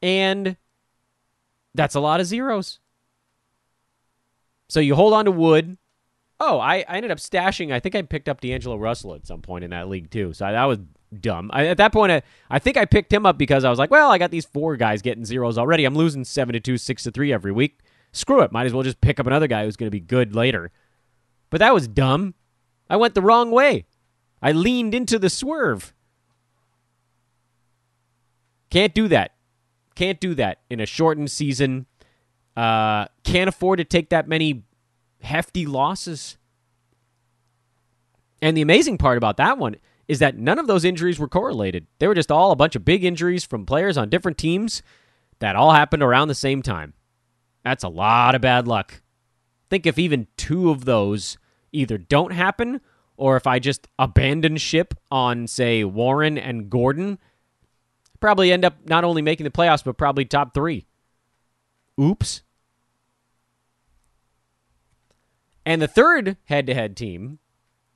And 0.00 0.56
that's 1.74 1.96
a 1.96 2.00
lot 2.00 2.20
of 2.20 2.26
zeros. 2.26 2.78
So 4.68 4.78
you 4.78 4.94
hold 4.94 5.12
on 5.12 5.24
to 5.24 5.32
Wood. 5.32 5.76
Oh, 6.38 6.60
I, 6.60 6.84
I 6.88 6.98
ended 6.98 7.10
up 7.10 7.18
stashing. 7.18 7.72
I 7.72 7.80
think 7.80 7.96
I 7.96 8.02
picked 8.02 8.28
up 8.28 8.40
D'Angelo 8.40 8.76
Russell 8.76 9.16
at 9.16 9.26
some 9.26 9.42
point 9.42 9.64
in 9.64 9.70
that 9.70 9.88
league 9.88 10.08
too. 10.08 10.32
So 10.32 10.44
that 10.44 10.64
was 10.66 10.78
dumb. 11.20 11.50
I, 11.52 11.66
at 11.66 11.76
that 11.78 11.92
point, 11.92 12.12
I, 12.12 12.22
I 12.50 12.58
think 12.58 12.76
I 12.76 12.84
picked 12.84 13.12
him 13.12 13.26
up 13.26 13.38
because 13.38 13.64
I 13.64 13.70
was 13.70 13.78
like, 13.78 13.90
well, 13.90 14.10
I 14.10 14.18
got 14.18 14.30
these 14.30 14.44
four 14.44 14.76
guys 14.76 15.02
getting 15.02 15.24
zeros 15.24 15.58
already. 15.58 15.84
I'm 15.84 15.94
losing 15.94 16.24
seven 16.24 16.52
to 16.52 16.60
two, 16.60 16.78
six 16.78 17.02
to 17.04 17.10
three 17.10 17.32
every 17.32 17.52
week. 17.52 17.80
Screw 18.12 18.42
it. 18.42 18.52
Might 18.52 18.66
as 18.66 18.72
well 18.72 18.82
just 18.82 19.00
pick 19.00 19.18
up 19.18 19.26
another 19.26 19.46
guy 19.46 19.64
who's 19.64 19.76
going 19.76 19.88
to 19.88 19.90
be 19.90 20.00
good 20.00 20.34
later. 20.34 20.70
But 21.50 21.58
that 21.58 21.74
was 21.74 21.88
dumb. 21.88 22.34
I 22.88 22.96
went 22.96 23.14
the 23.14 23.22
wrong 23.22 23.50
way. 23.50 23.86
I 24.42 24.52
leaned 24.52 24.94
into 24.94 25.18
the 25.18 25.30
swerve. 25.30 25.94
Can't 28.70 28.94
do 28.94 29.08
that. 29.08 29.32
Can't 29.94 30.20
do 30.20 30.34
that 30.34 30.60
in 30.68 30.80
a 30.80 30.86
shortened 30.86 31.30
season. 31.30 31.86
Uh, 32.56 33.06
can't 33.22 33.48
afford 33.48 33.78
to 33.78 33.84
take 33.84 34.10
that 34.10 34.28
many 34.28 34.64
hefty 35.22 35.66
losses. 35.66 36.36
And 38.42 38.56
the 38.56 38.62
amazing 38.62 38.98
part 38.98 39.16
about 39.16 39.38
that 39.38 39.58
one 39.58 39.76
is 40.08 40.18
that 40.18 40.36
none 40.36 40.58
of 40.58 40.66
those 40.66 40.84
injuries 40.84 41.18
were 41.18 41.28
correlated. 41.28 41.86
They 41.98 42.06
were 42.06 42.14
just 42.14 42.30
all 42.30 42.50
a 42.50 42.56
bunch 42.56 42.76
of 42.76 42.84
big 42.84 43.04
injuries 43.04 43.44
from 43.44 43.66
players 43.66 43.96
on 43.96 44.10
different 44.10 44.38
teams 44.38 44.82
that 45.38 45.56
all 45.56 45.72
happened 45.72 46.02
around 46.02 46.28
the 46.28 46.34
same 46.34 46.62
time. 46.62 46.94
That's 47.64 47.84
a 47.84 47.88
lot 47.88 48.34
of 48.34 48.42
bad 48.42 48.68
luck. 48.68 49.02
Think 49.70 49.86
if 49.86 49.98
even 49.98 50.26
two 50.36 50.70
of 50.70 50.84
those 50.84 51.38
either 51.72 51.98
don't 51.98 52.32
happen 52.32 52.80
or 53.16 53.36
if 53.36 53.46
I 53.46 53.58
just 53.58 53.88
abandon 53.98 54.56
ship 54.56 54.94
on, 55.10 55.46
say, 55.46 55.84
Warren 55.84 56.36
and 56.36 56.68
Gordon, 56.68 57.18
probably 58.20 58.52
end 58.52 58.64
up 58.64 58.76
not 58.86 59.04
only 59.04 59.22
making 59.22 59.44
the 59.44 59.50
playoffs, 59.50 59.84
but 59.84 59.96
probably 59.96 60.24
top 60.24 60.52
three. 60.52 60.86
Oops. 62.00 62.42
And 65.64 65.80
the 65.80 65.88
third 65.88 66.36
head 66.44 66.66
to 66.66 66.74
head 66.74 66.96
team 66.96 67.38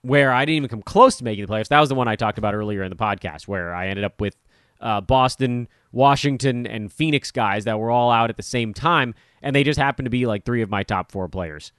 where 0.09 0.33
I 0.33 0.45
didn't 0.45 0.57
even 0.57 0.69
come 0.69 0.83
close 0.83 1.17
to 1.17 1.25
making 1.25 1.45
the 1.45 1.53
playoffs. 1.53 1.69
That 1.69 1.81
was 1.81 1.89
the 1.89 1.95
one 1.95 2.09
I 2.09 2.17
talked 2.17 2.39
about 2.39 2.55
earlier 2.55 2.83
in 2.83 2.91
the 2.91 2.97
podcast, 2.97 3.47
where 3.47 3.75
I 3.75 3.89
ended 3.89 4.05
up 4.05 4.21
with 4.21 4.37
uh, 4.81 5.01
Boston, 5.01 5.69
Washington, 5.93 6.67
and 6.67 6.93
Phoenix 6.93 7.31
guys 7.31 7.65
that 7.65 7.79
were 7.79 7.91
all 7.91 8.11
out 8.11 8.31
at 8.31 8.37
the 8.37 8.43
same 8.43 8.73
time, 8.73 9.15
and 9.43 9.55
they 9.55 9.65
just 9.65 9.79
happened 9.79 10.07
to 10.07 10.11
be 10.11 10.27
like 10.27 10.45
three 10.45 10.63
of 10.63 10.71
my 10.71 10.83
top 10.83 11.13
four 11.13 11.29
players. 11.29 11.73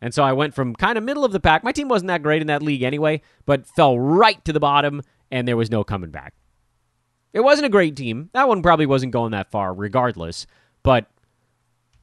And 0.00 0.12
so 0.12 0.22
I 0.22 0.32
went 0.34 0.54
from 0.54 0.74
kind 0.76 0.98
of 0.98 1.04
middle 1.04 1.24
of 1.24 1.32
the 1.32 1.40
pack. 1.40 1.64
My 1.64 1.72
team 1.72 1.88
wasn't 1.88 2.08
that 2.08 2.22
great 2.22 2.42
in 2.42 2.48
that 2.48 2.62
league 2.62 2.82
anyway, 2.82 3.22
but 3.46 3.66
fell 3.66 3.98
right 3.98 4.44
to 4.44 4.52
the 4.52 4.60
bottom, 4.60 5.02
and 5.30 5.48
there 5.48 5.56
was 5.56 5.70
no 5.70 5.82
coming 5.82 6.10
back. 6.10 6.34
It 7.32 7.40
wasn't 7.40 7.66
a 7.66 7.70
great 7.70 7.96
team. 7.96 8.30
That 8.34 8.46
one 8.46 8.62
probably 8.62 8.86
wasn't 8.86 9.12
going 9.12 9.32
that 9.32 9.50
far, 9.50 9.74
regardless. 9.74 10.46
But 10.82 11.10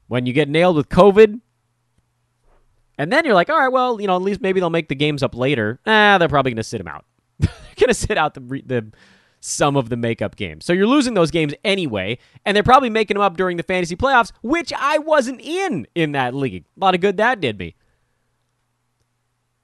when 0.08 0.26
you 0.26 0.32
get 0.34 0.48
nailed 0.48 0.76
with 0.76 0.90
COVID, 0.90 1.40
and 2.98 3.12
then 3.12 3.24
you're 3.24 3.34
like, 3.34 3.48
all 3.48 3.58
right, 3.58 3.72
well, 3.72 4.00
you 4.00 4.06
know, 4.06 4.16
at 4.16 4.22
least 4.22 4.40
maybe 4.40 4.60
they'll 4.60 4.70
make 4.70 4.88
the 4.88 4.94
games 4.94 5.22
up 5.22 5.34
later. 5.34 5.80
Ah, 5.86 6.18
they're 6.18 6.28
probably 6.28 6.52
going 6.52 6.56
to 6.56 6.62
sit 6.62 6.78
them 6.78 6.88
out. 6.88 7.04
they're 7.38 7.50
going 7.76 7.88
to 7.88 7.94
sit 7.94 8.18
out 8.18 8.34
the 8.34 8.40
the 8.40 8.92
some 9.40 9.76
of 9.76 9.88
the 9.88 9.96
makeup 9.96 10.36
games. 10.36 10.64
So 10.64 10.72
you're 10.72 10.86
losing 10.86 11.14
those 11.14 11.30
games 11.30 11.52
anyway, 11.64 12.18
and 12.46 12.54
they're 12.54 12.62
probably 12.62 12.90
making 12.90 13.16
them 13.16 13.22
up 13.22 13.36
during 13.36 13.56
the 13.56 13.64
fantasy 13.64 13.96
playoffs, 13.96 14.32
which 14.42 14.72
I 14.78 14.98
wasn't 14.98 15.40
in 15.40 15.86
in 15.94 16.12
that 16.12 16.34
league. 16.34 16.64
A 16.76 16.80
lot 16.80 16.94
of 16.94 17.00
good 17.00 17.16
that 17.16 17.40
did 17.40 17.58
me. 17.58 17.74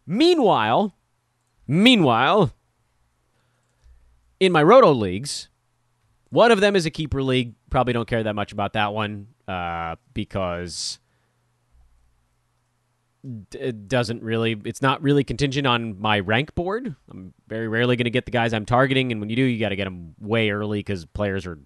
Meanwhile, 0.06 0.94
meanwhile, 1.66 2.52
in 4.40 4.52
my 4.52 4.62
roto 4.62 4.92
leagues, 4.92 5.48
one 6.30 6.50
of 6.50 6.60
them 6.60 6.74
is 6.74 6.86
a 6.86 6.90
keeper 6.90 7.22
league. 7.22 7.54
Probably 7.70 7.92
don't 7.92 8.08
care 8.08 8.22
that 8.22 8.34
much 8.34 8.52
about 8.52 8.72
that 8.72 8.92
one 8.92 9.28
uh, 9.46 9.96
because 10.14 10.98
it 13.54 13.88
doesn't 13.88 14.22
really 14.22 14.60
it's 14.64 14.80
not 14.80 15.02
really 15.02 15.24
contingent 15.24 15.66
on 15.66 16.00
my 16.00 16.20
rank 16.20 16.54
board. 16.54 16.94
I'm 17.10 17.34
very 17.48 17.68
rarely 17.68 17.96
going 17.96 18.04
to 18.04 18.10
get 18.10 18.24
the 18.24 18.30
guys 18.30 18.52
i'm 18.52 18.64
targeting 18.64 19.10
and 19.12 19.20
when 19.20 19.28
you 19.30 19.36
do 19.36 19.42
you 19.42 19.58
got 19.58 19.70
to 19.70 19.76
get 19.76 19.84
them 19.84 20.14
way 20.20 20.50
early 20.50 20.78
because 20.80 21.04
players 21.04 21.46
are 21.46 21.58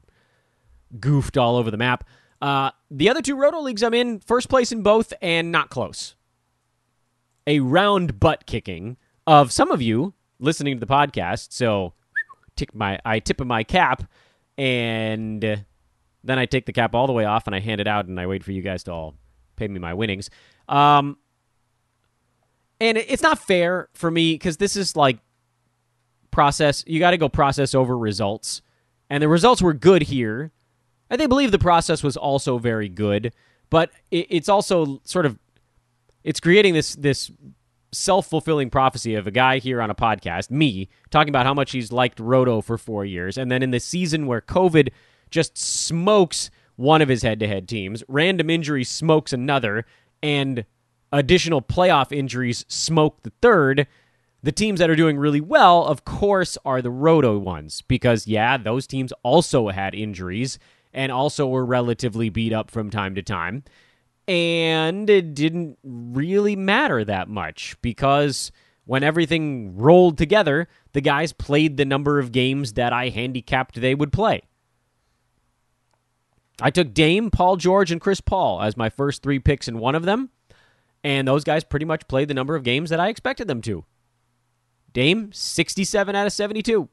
goofed 0.99 1.37
all 1.37 1.57
over 1.57 1.71
the 1.71 1.77
map. 1.77 2.05
Uh, 2.41 2.71
the 2.91 3.09
other 3.09 3.23
two 3.23 3.37
roto 3.37 3.61
leagues 3.61 3.83
i'm 3.83 3.95
in 3.95 4.21
first 4.21 4.49
place 4.49 4.73
in 4.73 4.83
both 4.83 5.13
and 5.21 5.53
not 5.53 5.71
close. 5.71 6.15
A 7.47 7.61
round 7.61 8.19
butt 8.19 8.47
kicking 8.47 8.97
of 9.27 9.53
some 9.53 9.71
of 9.71 9.83
you 9.83 10.15
listening 10.39 10.77
to 10.77 10.81
the 10.85 10.93
podcast 10.93 11.53
so 11.53 11.93
tip 12.57 12.75
my 12.75 12.99
i 13.05 13.19
tip 13.19 13.41
my 13.41 13.63
cap 13.63 14.05
and 14.59 15.65
then 16.25 16.39
i 16.39 16.47
take 16.47 16.67
the 16.67 16.73
cap 16.73 16.95
all 16.95 17.07
the 17.07 17.13
way 17.13 17.25
off 17.25 17.47
and 17.47 17.55
i 17.55 17.61
hand 17.61 17.81
it 17.81 17.87
out 17.87 18.07
and 18.07 18.19
i 18.19 18.27
wait 18.27 18.43
for 18.43 18.53
you 18.53 18.63
guys 18.63 18.83
to 18.85 18.91
all 18.91 19.15
pay 19.57 19.69
me 19.69 19.79
my 19.79 19.95
winnings. 19.95 20.31
Um, 20.69 21.17
and 22.83 22.99
it's 22.99 23.23
not 23.23 23.39
fair 23.39 23.89
for 23.95 24.11
me 24.11 24.35
because 24.35 24.57
this 24.57 24.75
is 24.75 24.97
like 24.97 25.19
process. 26.33 26.83
You 26.85 26.99
got 26.99 27.13
to 27.13 27.17
go 27.17 27.29
process 27.29 27.77
over 27.77 27.97
results, 27.97 28.61
and 29.09 29.23
the 29.23 29.29
results 29.29 29.63
were 29.63 29.73
good 29.73 30.03
here. 30.03 30.51
I 31.09 31.17
think 31.17 31.29
believe 31.29 31.53
the 31.53 31.61
process 31.61 32.03
was 32.03 32.17
also 32.17 32.59
very 32.59 32.89
good, 32.89 33.33
but 33.71 33.91
it's 34.11 34.49
also 34.49 35.01
sort 35.05 35.27
of 35.27 35.39
it's 36.25 36.41
creating 36.41 36.75
this 36.75 36.97
this 36.97 37.31
self 37.93 38.27
fulfilling 38.27 38.69
prophecy 38.69 39.15
of 39.15 39.29
a 39.29 39.31
guy 39.31 39.59
here 39.59 39.81
on 39.81 39.89
a 39.91 39.95
podcast, 39.95 40.51
me, 40.51 40.89
talking 41.11 41.29
about 41.29 41.47
how 41.47 41.55
much 41.55 41.71
he's 41.71 41.93
liked 41.93 42.19
Roto 42.19 42.61
for 42.61 42.77
four 42.77 43.05
years, 43.05 43.39
and 43.39 43.49
then 43.49 43.63
in 43.63 43.71
the 43.71 43.79
season 43.79 44.27
where 44.27 44.41
COVID 44.41 44.89
just 45.31 45.57
smokes 45.57 46.51
one 46.75 47.01
of 47.01 47.09
his 47.09 47.23
head 47.23 47.39
to 47.39 47.47
head 47.47 47.69
teams, 47.69 48.03
random 48.09 48.51
injury 48.51 48.83
smokes 48.83 49.33
another, 49.33 49.87
and 50.21 50.65
additional 51.13 51.63
playoff 51.63 52.17
injuries 52.17 52.65
smoke 52.69 53.23
the 53.23 53.33
third. 53.43 53.87
The 54.43 54.53
teams 54.53 54.81
that 54.81 54.91
are 54.91 54.97
doing 54.97 55.19
really 55.19 55.41
well, 55.41 55.85
of 55.85 56.05
course, 56.05 56.59
are 56.65 56.83
the 56.83 56.91
Roto 56.91 57.39
ones 57.39 57.83
because, 57.83 58.27
yeah, 58.27 58.57
those 58.57 58.87
teams 58.87 59.13
also 59.23 59.69
had 59.69 59.95
injuries 59.95 60.59
and 60.93 61.13
also 61.13 61.47
were 61.47 61.65
relatively 61.65 62.29
beat 62.29 62.53
up 62.53 62.71
from 62.71 62.91
time 62.91 63.15
to 63.15 63.23
time. 63.23 63.63
And 64.27 65.09
it 65.09 65.35
didn't 65.35 65.79
really 65.85 66.57
matter 66.57 67.05
that 67.05 67.29
much 67.29 67.77
because 67.83 68.51
when 68.85 69.03
everything 69.03 69.77
rolled 69.77 70.19
together, 70.19 70.69
the 70.93 71.01
guys 71.01 71.33
played 71.33 71.77
the 71.77 71.85
number 71.85 72.19
of 72.19 72.33
games 72.33 72.75
that 72.75 72.93
I 72.93 73.09
handicapped 73.09 73.81
they 73.81 73.95
would 73.95 74.13
play. 74.13 74.43
I 76.61 76.71
took 76.71 76.95
Dame, 76.95 77.31
Paul 77.31 77.57
George, 77.57 77.91
and 77.91 78.01
Chris 78.01 78.21
Paul 78.21 78.61
as 78.63 78.77
my 78.77 78.89
first 78.89 79.23
three 79.23 79.39
picks 79.39 79.69
in 79.69 79.79
one 79.79 79.95
of 79.95 80.05
them. 80.05 80.31
And 81.05 81.27
those 81.27 81.45
guys 81.45 81.65
pretty 81.65 81.87
much 81.87 82.07
played 82.09 82.29
the 82.29 82.35
number 82.35 82.55
of 82.55 82.63
games 82.63 82.91
that 82.91 83.01
I 83.01 83.09
expected 83.09 83.49
them 83.49 83.61
to. 83.63 83.85
Dame, 84.93 85.33
67 85.33 86.15
out 86.15 86.27
of 86.27 86.33
72. 86.33 86.89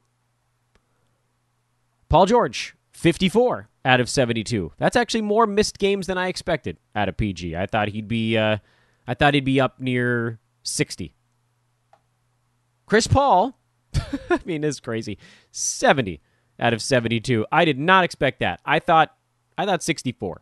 Paul 2.08 2.26
George, 2.26 2.76
54 2.94 3.70
out 3.86 4.00
of 4.00 4.10
72. 4.10 4.72
That's 4.78 4.96
actually 4.96 5.22
more 5.22 5.46
missed 5.46 5.78
games 5.78 6.08
than 6.08 6.18
I 6.18 6.28
expected 6.28 6.78
out 6.96 7.10
of 7.10 7.18
PG. 7.18 7.56
I 7.56 7.66
thought 7.66 7.90
he'd 7.90 8.08
be 8.08 8.38
uh, 8.38 8.58
I 9.08 9.14
thought 9.14 9.34
he'd 9.34 9.46
be 9.46 9.62
up 9.62 9.80
near 9.80 10.40
60. 10.64 11.14
Chris 12.86 13.08
Paul, 13.08 13.58
I 14.30 14.40
mean, 14.46 14.64
it's 14.64 14.80
crazy. 14.80 15.18
70 15.52 16.22
out 16.60 16.74
of 16.74 16.82
72. 16.82 17.46
I 17.52 17.66
did 17.66 17.78
not 17.78 18.04
expect 18.04 18.40
that. 18.40 18.60
I 18.66 18.80
thought 18.80 19.16
I 19.58 19.66
thought 19.66 19.84
64. 19.84 20.42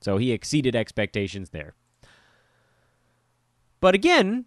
So 0.00 0.16
he 0.16 0.32
exceeded 0.32 0.76
expectations 0.76 1.50
there. 1.50 1.74
But 3.82 3.96
again, 3.96 4.44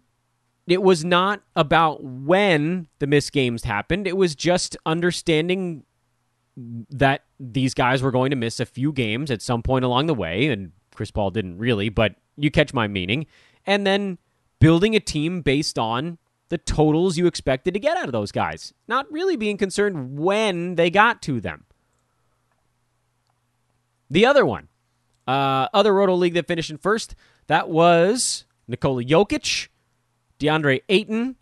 it 0.66 0.82
was 0.82 1.04
not 1.04 1.42
about 1.54 2.02
when 2.02 2.88
the 3.00 3.06
missed 3.06 3.32
games 3.32 3.64
happened. 3.64 4.06
It 4.06 4.16
was 4.16 4.34
just 4.34 4.78
understanding 4.86 5.84
that 6.56 7.24
these 7.38 7.74
guys 7.74 8.02
were 8.02 8.10
going 8.10 8.30
to 8.30 8.36
miss 8.36 8.60
a 8.60 8.66
few 8.66 8.92
games 8.92 9.30
at 9.30 9.42
some 9.42 9.62
point 9.62 9.84
along 9.84 10.06
the 10.06 10.14
way, 10.14 10.46
and 10.46 10.72
Chris 10.94 11.10
Paul 11.10 11.30
didn't 11.30 11.58
really, 11.58 11.90
but 11.90 12.14
you 12.38 12.50
catch 12.50 12.72
my 12.72 12.88
meaning. 12.88 13.26
And 13.66 13.86
then 13.86 14.16
building 14.58 14.96
a 14.96 15.00
team 15.00 15.42
based 15.42 15.78
on 15.78 16.16
the 16.48 16.56
totals 16.56 17.18
you 17.18 17.26
expected 17.26 17.74
to 17.74 17.80
get 17.80 17.98
out 17.98 18.06
of 18.06 18.12
those 18.12 18.32
guys, 18.32 18.72
not 18.88 19.04
really 19.12 19.36
being 19.36 19.58
concerned 19.58 20.18
when 20.18 20.76
they 20.76 20.88
got 20.88 21.20
to 21.22 21.42
them. 21.42 21.66
The 24.08 24.24
other 24.24 24.46
one, 24.46 24.68
uh, 25.28 25.68
other 25.74 25.92
Roto 25.92 26.14
League 26.14 26.34
that 26.34 26.46
finished 26.46 26.70
in 26.70 26.78
first, 26.78 27.14
that 27.48 27.68
was 27.68 28.45
Nikola 28.68 29.04
Jokic, 29.04 29.68
DeAndre 30.38 30.82
Ayton, 30.88 31.36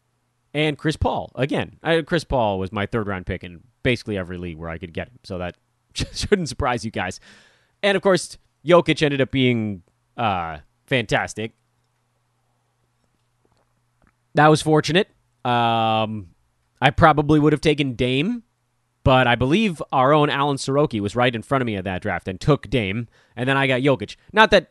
and 0.52 0.78
Chris 0.78 0.96
Paul. 0.96 1.32
Again, 1.34 1.78
I, 1.82 2.02
Chris 2.02 2.24
Paul 2.24 2.58
was 2.58 2.72
my 2.72 2.86
third 2.86 3.06
round 3.06 3.26
pick 3.26 3.42
in 3.44 3.60
basically 3.82 4.16
every 4.16 4.38
league 4.38 4.56
where 4.56 4.68
I 4.68 4.78
could 4.78 4.92
get 4.92 5.08
him, 5.08 5.18
so 5.24 5.38
that 5.38 5.56
shouldn't 5.94 6.48
surprise 6.48 6.84
you 6.84 6.90
guys. 6.90 7.20
And 7.82 7.96
of 7.96 8.02
course, 8.02 8.38
Jokic 8.64 9.02
ended 9.02 9.20
up 9.20 9.30
being 9.30 9.82
uh, 10.16 10.58
fantastic. 10.86 11.52
That 14.34 14.48
was 14.48 14.62
fortunate. 14.62 15.08
Um, 15.44 16.30
I 16.80 16.90
probably 16.90 17.38
would 17.38 17.52
have 17.52 17.60
taken 17.60 17.94
Dame, 17.94 18.42
but 19.04 19.26
I 19.26 19.36
believe 19.36 19.82
our 19.92 20.12
own 20.12 20.30
Alan 20.30 20.56
Soroki 20.56 21.00
was 21.00 21.14
right 21.14 21.34
in 21.34 21.42
front 21.42 21.62
of 21.62 21.66
me 21.66 21.76
at 21.76 21.84
that 21.84 22.02
draft 22.02 22.26
and 22.26 22.40
took 22.40 22.68
Dame, 22.68 23.06
and 23.36 23.48
then 23.48 23.56
I 23.56 23.66
got 23.66 23.82
Jokic. 23.82 24.16
Not 24.32 24.50
that 24.50 24.70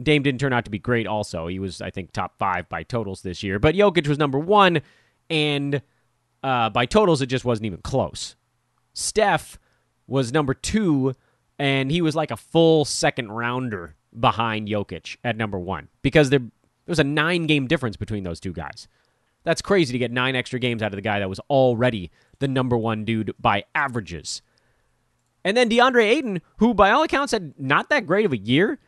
Dame 0.00 0.22
didn't 0.22 0.40
turn 0.40 0.52
out 0.52 0.64
to 0.64 0.70
be 0.70 0.78
great. 0.78 1.06
Also, 1.06 1.46
he 1.46 1.58
was 1.58 1.80
I 1.80 1.90
think 1.90 2.12
top 2.12 2.38
five 2.38 2.68
by 2.68 2.82
totals 2.82 3.22
this 3.22 3.42
year, 3.42 3.58
but 3.58 3.74
Jokic 3.74 4.06
was 4.06 4.18
number 4.18 4.38
one, 4.38 4.80
and 5.30 5.82
uh, 6.42 6.70
by 6.70 6.86
totals 6.86 7.22
it 7.22 7.26
just 7.26 7.44
wasn't 7.44 7.66
even 7.66 7.80
close. 7.82 8.36
Steph 8.94 9.58
was 10.06 10.32
number 10.32 10.54
two, 10.54 11.14
and 11.58 11.90
he 11.90 12.02
was 12.02 12.14
like 12.14 12.30
a 12.30 12.36
full 12.36 12.84
second 12.84 13.32
rounder 13.32 13.96
behind 14.18 14.68
Jokic 14.68 15.16
at 15.24 15.36
number 15.36 15.58
one 15.58 15.88
because 16.02 16.30
there, 16.30 16.40
there 16.40 16.50
was 16.86 16.98
a 16.98 17.04
nine 17.04 17.46
game 17.46 17.66
difference 17.66 17.96
between 17.96 18.24
those 18.24 18.40
two 18.40 18.52
guys. 18.52 18.88
That's 19.44 19.62
crazy 19.62 19.92
to 19.92 19.98
get 19.98 20.12
nine 20.12 20.36
extra 20.36 20.58
games 20.58 20.82
out 20.82 20.92
of 20.92 20.96
the 20.96 21.02
guy 21.02 21.18
that 21.18 21.28
was 21.28 21.40
already 21.50 22.10
the 22.38 22.48
number 22.48 22.76
one 22.76 23.04
dude 23.04 23.32
by 23.40 23.64
averages. 23.74 24.42
And 25.44 25.56
then 25.56 25.68
DeAndre 25.68 26.04
Ayton, 26.04 26.42
who 26.58 26.74
by 26.74 26.90
all 26.90 27.02
accounts 27.02 27.32
had 27.32 27.58
not 27.58 27.88
that 27.90 28.06
great 28.06 28.24
of 28.24 28.32
a 28.32 28.36
year, 28.36 28.78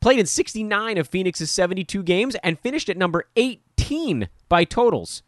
played 0.00 0.18
in 0.18 0.26
69 0.26 0.98
of 0.98 1.08
Phoenix's 1.08 1.50
72 1.50 2.02
games 2.02 2.36
and 2.42 2.58
finished 2.58 2.88
at 2.88 2.96
number 2.96 3.24
18 3.36 4.28
by 4.48 4.64
totals. 4.64 5.22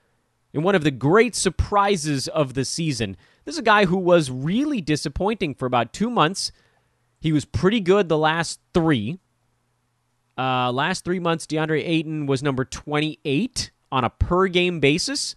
In 0.53 0.63
one 0.63 0.75
of 0.75 0.85
the 0.85 0.91
great 0.91 1.35
surprises 1.35 2.27
of 2.29 2.55
the 2.55 2.65
season. 2.65 3.17
This 3.45 3.55
is 3.55 3.59
a 3.59 3.63
guy 3.63 3.85
who 3.85 3.99
was 3.99 4.31
really 4.31 4.81
disappointing 4.81 5.55
for 5.55 5.67
about 5.67 5.93
two 5.93 6.11
months. 6.11 6.53
He 7.21 7.33
was 7.33 7.45
pretty 7.45 7.81
good 7.81 8.09
the 8.09 8.19
last 8.19 8.61
three. 8.73 9.19
Uh, 10.39 10.71
last 10.73 11.05
three 11.05 11.19
months, 11.19 11.47
DeAndre 11.47 11.83
Ayton 11.85 12.27
was 12.27 12.43
number 12.43 12.65
28 12.65 13.71
on 13.91 14.05
a 14.05 14.11
per 14.11 14.47
game 14.49 14.81
basis, 14.81 15.35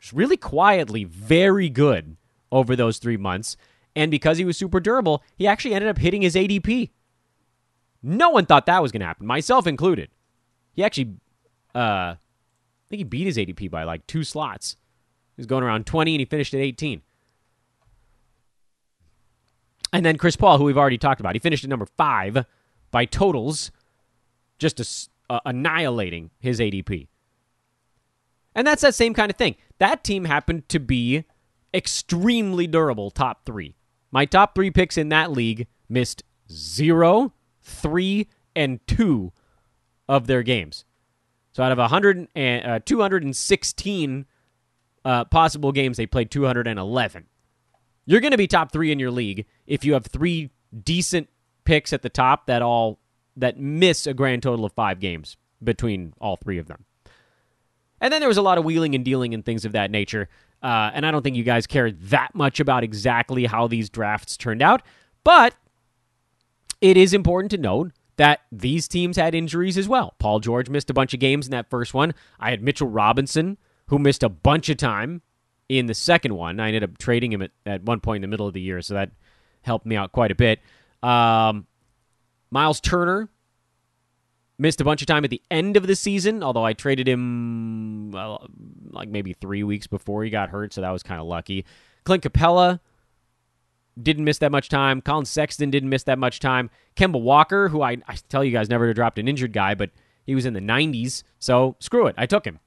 is 0.00 0.12
really 0.12 0.36
quietly 0.36 1.04
very 1.04 1.68
good 1.68 2.16
over 2.52 2.76
those 2.76 2.98
three 2.98 3.16
months. 3.16 3.56
And 3.94 4.10
because 4.10 4.38
he 4.38 4.44
was 4.44 4.56
super 4.56 4.78
durable, 4.78 5.22
he 5.36 5.46
actually 5.46 5.74
ended 5.74 5.88
up 5.88 5.98
hitting 5.98 6.22
his 6.22 6.34
ADP. 6.34 6.90
No 8.08 8.30
one 8.30 8.46
thought 8.46 8.66
that 8.66 8.80
was 8.80 8.92
going 8.92 9.00
to 9.00 9.06
happen, 9.06 9.26
myself 9.26 9.66
included. 9.66 10.10
He 10.74 10.84
actually, 10.84 11.16
uh, 11.74 12.14
I 12.14 12.18
think 12.88 12.98
he 12.98 13.04
beat 13.04 13.26
his 13.26 13.36
ADP 13.36 13.68
by 13.68 13.82
like 13.82 14.06
two 14.06 14.22
slots. 14.22 14.76
He 15.34 15.40
was 15.40 15.46
going 15.46 15.64
around 15.64 15.86
20 15.86 16.14
and 16.14 16.20
he 16.20 16.24
finished 16.24 16.54
at 16.54 16.60
18. 16.60 17.02
And 19.92 20.06
then 20.06 20.18
Chris 20.18 20.36
Paul, 20.36 20.58
who 20.58 20.64
we've 20.64 20.78
already 20.78 20.98
talked 20.98 21.18
about, 21.18 21.34
he 21.34 21.40
finished 21.40 21.64
at 21.64 21.70
number 21.70 21.86
five 21.96 22.44
by 22.92 23.06
totals, 23.06 23.72
just 24.60 25.10
uh, 25.28 25.40
annihilating 25.44 26.30
his 26.38 26.60
ADP. 26.60 27.08
And 28.54 28.64
that's 28.64 28.82
that 28.82 28.94
same 28.94 29.14
kind 29.14 29.32
of 29.32 29.36
thing. 29.36 29.56
That 29.78 30.04
team 30.04 30.26
happened 30.26 30.68
to 30.68 30.78
be 30.78 31.24
extremely 31.74 32.68
durable 32.68 33.10
top 33.10 33.44
three. 33.44 33.74
My 34.12 34.26
top 34.26 34.54
three 34.54 34.70
picks 34.70 34.96
in 34.96 35.08
that 35.08 35.32
league 35.32 35.66
missed 35.88 36.22
zero, 36.50 37.32
three, 37.66 38.28
and 38.54 38.80
two 38.86 39.32
of 40.08 40.26
their 40.26 40.42
games. 40.42 40.84
So 41.52 41.62
out 41.62 41.72
of 41.72 41.78
100 41.78 42.28
and, 42.34 42.66
uh, 42.66 42.80
216 42.84 44.26
uh, 45.04 45.24
possible 45.26 45.72
games, 45.72 45.96
they 45.96 46.06
played 46.06 46.30
211. 46.30 47.26
You're 48.06 48.20
going 48.20 48.32
to 48.32 48.38
be 48.38 48.46
top 48.46 48.72
three 48.72 48.92
in 48.92 48.98
your 48.98 49.10
league 49.10 49.46
if 49.66 49.84
you 49.84 49.94
have 49.94 50.06
three 50.06 50.50
decent 50.84 51.28
picks 51.64 51.92
at 51.92 52.02
the 52.02 52.08
top 52.08 52.46
that 52.46 52.62
all 52.62 53.00
that 53.36 53.58
miss 53.58 54.06
a 54.06 54.14
grand 54.14 54.42
total 54.42 54.64
of 54.64 54.72
five 54.72 55.00
games 55.00 55.36
between 55.62 56.14
all 56.20 56.36
three 56.36 56.58
of 56.58 56.66
them. 56.66 56.84
And 58.00 58.12
then 58.12 58.20
there 58.20 58.28
was 58.28 58.36
a 58.36 58.42
lot 58.42 58.58
of 58.58 58.64
wheeling 58.64 58.94
and 58.94 59.04
dealing 59.04 59.34
and 59.34 59.44
things 59.44 59.64
of 59.64 59.72
that 59.72 59.90
nature. 59.90 60.28
Uh, 60.62 60.90
and 60.94 61.04
I 61.04 61.10
don't 61.10 61.22
think 61.22 61.36
you 61.36 61.42
guys 61.42 61.66
cared 61.66 62.00
that 62.02 62.34
much 62.34 62.60
about 62.60 62.84
exactly 62.84 63.46
how 63.46 63.66
these 63.66 63.90
drafts 63.90 64.36
turned 64.36 64.62
out. 64.62 64.82
But 65.24 65.54
it 66.80 66.96
is 66.96 67.14
important 67.14 67.50
to 67.52 67.58
note 67.58 67.92
that 68.16 68.40
these 68.50 68.88
teams 68.88 69.16
had 69.16 69.34
injuries 69.34 69.76
as 69.76 69.88
well. 69.88 70.14
Paul 70.18 70.40
George 70.40 70.68
missed 70.68 70.90
a 70.90 70.94
bunch 70.94 71.12
of 71.12 71.20
games 71.20 71.46
in 71.46 71.50
that 71.50 71.68
first 71.68 71.92
one. 71.92 72.14
I 72.40 72.50
had 72.50 72.62
Mitchell 72.62 72.88
Robinson, 72.88 73.58
who 73.88 73.98
missed 73.98 74.22
a 74.22 74.28
bunch 74.28 74.68
of 74.68 74.78
time 74.78 75.22
in 75.68 75.86
the 75.86 75.94
second 75.94 76.34
one. 76.34 76.58
I 76.60 76.68
ended 76.68 76.84
up 76.84 76.98
trading 76.98 77.32
him 77.32 77.42
at, 77.42 77.50
at 77.66 77.82
one 77.82 78.00
point 78.00 78.16
in 78.16 78.22
the 78.22 78.28
middle 78.28 78.46
of 78.46 78.54
the 78.54 78.60
year, 78.60 78.80
so 78.80 78.94
that 78.94 79.10
helped 79.62 79.84
me 79.84 79.96
out 79.96 80.12
quite 80.12 80.30
a 80.30 80.34
bit. 80.34 80.60
Um, 81.02 81.66
Miles 82.50 82.80
Turner 82.80 83.28
Missed 84.58 84.80
a 84.80 84.84
bunch 84.84 85.02
of 85.02 85.06
time 85.06 85.22
at 85.22 85.28
the 85.28 85.42
end 85.50 85.76
of 85.76 85.86
the 85.86 85.94
season, 85.94 86.42
although 86.42 86.64
I 86.64 86.72
traded 86.72 87.06
him 87.06 88.10
well, 88.10 88.48
like 88.90 89.10
maybe 89.10 89.34
three 89.34 89.62
weeks 89.62 89.86
before 89.86 90.24
he 90.24 90.30
got 90.30 90.48
hurt, 90.48 90.72
so 90.72 90.80
that 90.80 90.90
was 90.90 91.02
kind 91.02 91.20
of 91.20 91.26
lucky. 91.26 91.66
Clint 92.04 92.22
Capela 92.22 92.80
didn't 94.00 94.24
miss 94.24 94.38
that 94.38 94.52
much 94.52 94.68
time. 94.68 95.00
Collin 95.00 95.24
Sexton 95.24 95.70
didn't 95.70 95.88
miss 95.88 96.02
that 96.04 96.18
much 96.18 96.40
time. 96.40 96.70
Kemba 96.96 97.20
Walker, 97.20 97.68
who 97.68 97.82
I, 97.82 97.98
I 98.06 98.16
tell 98.28 98.44
you 98.44 98.52
guys 98.52 98.68
never 98.68 98.92
dropped 98.92 99.18
an 99.18 99.28
injured 99.28 99.52
guy, 99.52 99.74
but 99.74 99.90
he 100.24 100.34
was 100.34 100.46
in 100.46 100.54
the 100.54 100.60
90s, 100.60 101.22
so 101.38 101.76
screw 101.78 102.06
it. 102.06 102.14
I 102.18 102.26
took 102.26 102.44
him. 102.44 102.58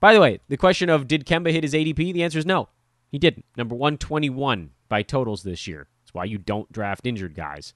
By 0.00 0.14
the 0.14 0.20
way, 0.20 0.40
the 0.48 0.56
question 0.56 0.88
of 0.88 1.08
did 1.08 1.26
Kemba 1.26 1.50
hit 1.52 1.64
his 1.64 1.74
ADP? 1.74 2.12
The 2.12 2.22
answer 2.22 2.38
is 2.38 2.46
no. 2.46 2.68
He 3.10 3.18
didn't. 3.18 3.44
Number 3.56 3.74
121 3.74 4.70
by 4.88 5.02
totals 5.02 5.42
this 5.42 5.66
year. 5.66 5.88
That's 6.02 6.14
why 6.14 6.24
you 6.24 6.38
don't 6.38 6.70
draft 6.70 7.06
injured 7.06 7.34
guys. 7.34 7.74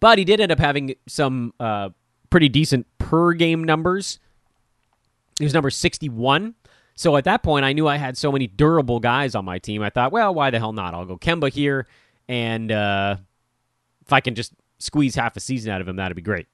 But 0.00 0.16
he 0.16 0.24
did 0.24 0.40
end 0.40 0.50
up 0.50 0.58
having 0.58 0.94
some 1.06 1.52
uh, 1.60 1.90
pretty 2.30 2.48
decent 2.48 2.86
per 2.98 3.34
game 3.34 3.62
numbers. 3.62 4.18
He 5.38 5.44
was 5.44 5.52
number 5.52 5.70
61. 5.70 6.54
So 7.00 7.16
at 7.16 7.24
that 7.24 7.42
point, 7.42 7.64
I 7.64 7.72
knew 7.72 7.88
I 7.88 7.96
had 7.96 8.18
so 8.18 8.30
many 8.30 8.46
durable 8.46 9.00
guys 9.00 9.34
on 9.34 9.42
my 9.42 9.58
team. 9.58 9.80
I 9.82 9.88
thought, 9.88 10.12
well, 10.12 10.34
why 10.34 10.50
the 10.50 10.58
hell 10.58 10.74
not? 10.74 10.92
I'll 10.92 11.06
go 11.06 11.16
Kemba 11.16 11.50
here. 11.50 11.86
And 12.28 12.70
uh, 12.70 13.16
if 14.02 14.12
I 14.12 14.20
can 14.20 14.34
just 14.34 14.52
squeeze 14.78 15.14
half 15.14 15.34
a 15.34 15.40
season 15.40 15.72
out 15.72 15.80
of 15.80 15.88
him, 15.88 15.96
that'd 15.96 16.14
be 16.14 16.20
great. 16.20 16.46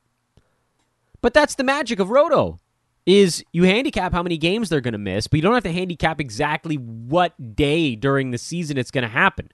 But 1.21 1.35
that's 1.35 1.57
the 1.57 1.65
magic 1.65 1.99
of 1.99 2.11
Roto 2.11 2.61
is 3.07 3.43
you 3.51 3.65
handicap 3.65 4.13
how 4.13 4.23
many 4.23 4.39
games 4.39 4.69
they're 4.69 4.81
going 4.81 4.93
to 4.93 4.99
miss, 4.99 5.27
but 5.27 5.39
you 5.39 5.43
don't 5.43 5.55
have 5.55 5.65
to 5.65 5.73
handicap 5.73 6.21
exactly 6.21 6.77
what 6.77 7.57
day 7.57 7.97
during 7.97 8.31
the 8.31 8.39
season 8.39 8.79
it's 8.79 8.93
going 8.93 9.03
to 9.03 9.09
happen. 9.09 9.51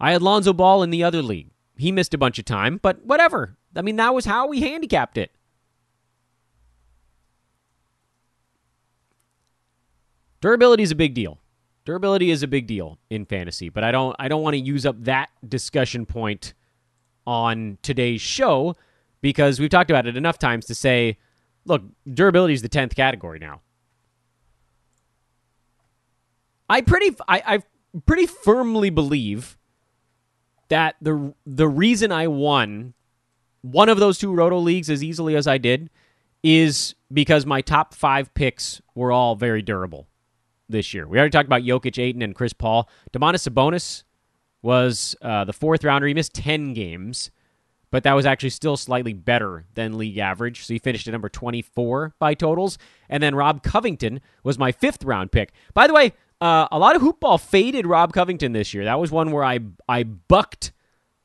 I 0.00 0.12
had 0.12 0.22
Lonzo 0.22 0.54
Ball 0.54 0.82
in 0.82 0.88
the 0.88 1.04
other 1.04 1.20
league. 1.20 1.50
He 1.76 1.92
missed 1.92 2.14
a 2.14 2.18
bunch 2.18 2.38
of 2.38 2.46
time, 2.46 2.80
but 2.80 3.04
whatever. 3.04 3.58
I 3.76 3.82
mean, 3.82 3.96
that 3.96 4.14
was 4.14 4.24
how 4.24 4.48
we 4.48 4.62
handicapped 4.62 5.18
it. 5.18 5.32
Durability 10.40 10.82
is 10.82 10.90
a 10.90 10.96
big 10.96 11.14
deal. 11.14 11.38
Durability 11.84 12.30
is 12.30 12.42
a 12.42 12.48
big 12.48 12.66
deal 12.66 12.98
in 13.10 13.24
fantasy, 13.26 13.68
but 13.68 13.84
I 13.84 13.90
don't 13.90 14.16
I 14.18 14.28
don't 14.28 14.42
want 14.42 14.54
to 14.54 14.60
use 14.60 14.86
up 14.86 15.02
that 15.04 15.30
discussion 15.46 16.06
point 16.06 16.54
on 17.26 17.78
today's 17.82 18.20
show 18.20 18.76
because 19.20 19.60
we've 19.60 19.70
talked 19.70 19.90
about 19.90 20.06
it 20.06 20.16
enough 20.16 20.38
times 20.38 20.66
to 20.66 20.74
say, 20.74 21.18
look, 21.64 21.82
durability 22.12 22.54
is 22.54 22.62
the 22.62 22.68
10th 22.68 22.94
category 22.94 23.38
now. 23.38 23.60
I 26.68 26.80
pretty 26.82 27.16
I, 27.28 27.42
I 27.46 27.62
pretty 28.06 28.26
firmly 28.26 28.90
believe 28.90 29.58
that 30.68 30.96
the 31.02 31.34
the 31.44 31.68
reason 31.68 32.12
I 32.12 32.28
won 32.28 32.94
one 33.62 33.88
of 33.88 33.98
those 33.98 34.18
two 34.18 34.32
roto 34.32 34.58
leagues 34.58 34.88
as 34.88 35.02
easily 35.02 35.34
as 35.34 35.46
I 35.46 35.58
did 35.58 35.90
is 36.42 36.94
because 37.12 37.44
my 37.44 37.60
top 37.60 37.94
five 37.94 38.32
picks 38.32 38.80
were 38.94 39.12
all 39.12 39.34
very 39.34 39.60
durable 39.60 40.06
this 40.70 40.94
year. 40.94 41.06
We 41.06 41.18
already 41.18 41.30
talked 41.30 41.46
about 41.46 41.62
Jokic, 41.62 42.02
Ayton, 42.02 42.22
and 42.22 42.34
Chris 42.34 42.52
Paul. 42.52 42.88
Domantas 43.12 43.48
Sabonis 43.48 44.04
was 44.62 45.16
uh, 45.22 45.44
the 45.44 45.52
fourth 45.52 45.84
rounder. 45.84 46.06
He 46.06 46.14
missed 46.14 46.34
ten 46.34 46.72
games, 46.72 47.30
but 47.90 48.02
that 48.04 48.14
was 48.14 48.26
actually 48.26 48.50
still 48.50 48.76
slightly 48.76 49.12
better 49.12 49.66
than 49.74 49.98
league 49.98 50.18
average. 50.18 50.64
So 50.66 50.74
he 50.74 50.78
finished 50.78 51.06
at 51.06 51.12
number 51.12 51.28
twenty 51.28 51.62
four 51.62 52.14
by 52.18 52.34
totals. 52.34 52.78
And 53.08 53.22
then 53.22 53.34
Rob 53.34 53.62
Covington 53.62 54.20
was 54.44 54.58
my 54.58 54.72
fifth 54.72 55.04
round 55.04 55.32
pick. 55.32 55.52
By 55.74 55.86
the 55.86 55.94
way, 55.94 56.12
uh, 56.40 56.68
a 56.70 56.78
lot 56.78 56.96
of 56.96 57.02
hoopball 57.02 57.40
faded 57.40 57.86
Rob 57.86 58.12
Covington 58.12 58.52
this 58.52 58.72
year. 58.72 58.84
That 58.84 59.00
was 59.00 59.10
one 59.10 59.30
where 59.30 59.44
I 59.44 59.60
I 59.88 60.04
bucked 60.04 60.72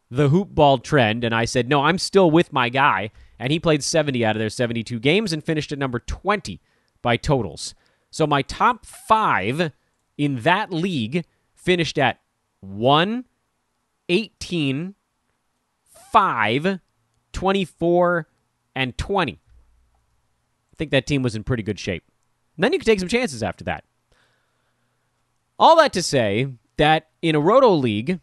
the 0.09 0.29
hoopball 0.29 0.83
trend 0.83 1.23
and 1.23 1.33
I 1.33 1.45
said, 1.45 1.67
no, 1.67 1.83
I'm 1.83 1.97
still 1.97 2.29
with 2.29 2.53
my 2.53 2.69
guy. 2.69 3.11
And 3.39 3.51
he 3.51 3.59
played 3.59 3.83
70 3.83 4.23
out 4.25 4.35
of 4.35 4.39
their 4.39 4.49
72 4.49 4.99
games 4.99 5.33
and 5.33 5.43
finished 5.43 5.71
at 5.71 5.79
number 5.79 5.99
20 5.99 6.61
by 7.01 7.17
totals. 7.17 7.75
So 8.15 8.25
my 8.25 8.43
top 8.43 8.85
five 8.85 9.73
in 10.17 10.39
that 10.43 10.71
league 10.71 11.25
finished 11.53 11.97
at 11.97 12.21
1, 12.61 13.25
18, 14.07 14.95
5, 16.13 16.79
24, 17.33 18.27
and 18.73 18.97
20. 18.97 19.31
I 19.33 19.37
think 20.77 20.91
that 20.91 21.05
team 21.05 21.23
was 21.23 21.35
in 21.35 21.43
pretty 21.43 21.61
good 21.61 21.77
shape. 21.77 22.05
And 22.55 22.63
then 22.63 22.71
you 22.71 22.79
could 22.79 22.85
take 22.85 23.01
some 23.01 23.09
chances 23.09 23.43
after 23.43 23.65
that. 23.65 23.83
All 25.59 25.75
that 25.75 25.91
to 25.91 26.01
say 26.01 26.47
that 26.77 27.09
in 27.21 27.35
a 27.35 27.41
Roto 27.41 27.73
League, 27.73 28.21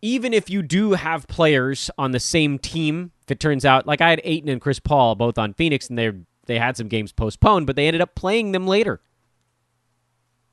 even 0.00 0.34
if 0.34 0.50
you 0.50 0.60
do 0.60 0.94
have 0.94 1.28
players 1.28 1.88
on 1.96 2.10
the 2.10 2.18
same 2.18 2.58
team, 2.58 3.12
if 3.22 3.30
it 3.30 3.38
turns 3.38 3.64
out 3.64 3.86
like 3.86 4.00
I 4.00 4.10
had 4.10 4.20
Ayton 4.24 4.48
and 4.48 4.60
Chris 4.60 4.80
Paul 4.80 5.14
both 5.14 5.38
on 5.38 5.54
Phoenix 5.54 5.88
and 5.88 5.96
they 5.96 6.10
they 6.46 6.58
had 6.58 6.76
some 6.76 6.88
games 6.88 7.12
postponed, 7.12 7.66
but 7.66 7.76
they 7.76 7.86
ended 7.86 8.00
up 8.00 8.14
playing 8.14 8.52
them 8.52 8.66
later. 8.66 9.00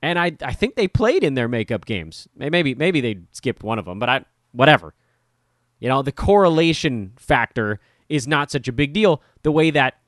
And 0.02 0.18
I 0.18 0.32
I 0.42 0.54
think 0.54 0.76
they 0.76 0.88
played 0.88 1.24
in 1.24 1.34
their 1.34 1.48
makeup 1.48 1.86
games. 1.86 2.28
Maybe 2.36 2.74
maybe 2.76 3.02
they 3.02 3.20
skipped 3.32 3.64
one 3.64 3.80
of 3.80 3.86
them, 3.86 4.00
but 4.00 4.10
I 4.10 4.26
whatever. 4.52 4.94
You 5.80 5.90
know, 5.90 6.02
the 6.02 6.12
correlation 6.12 7.14
factor 7.18 7.80
is 8.10 8.28
not 8.28 8.52
such 8.52 8.68
a 8.68 8.72
big 8.72 8.94
deal 8.94 9.22
the 9.44 9.52
way 9.52 9.72
that 9.72 10.00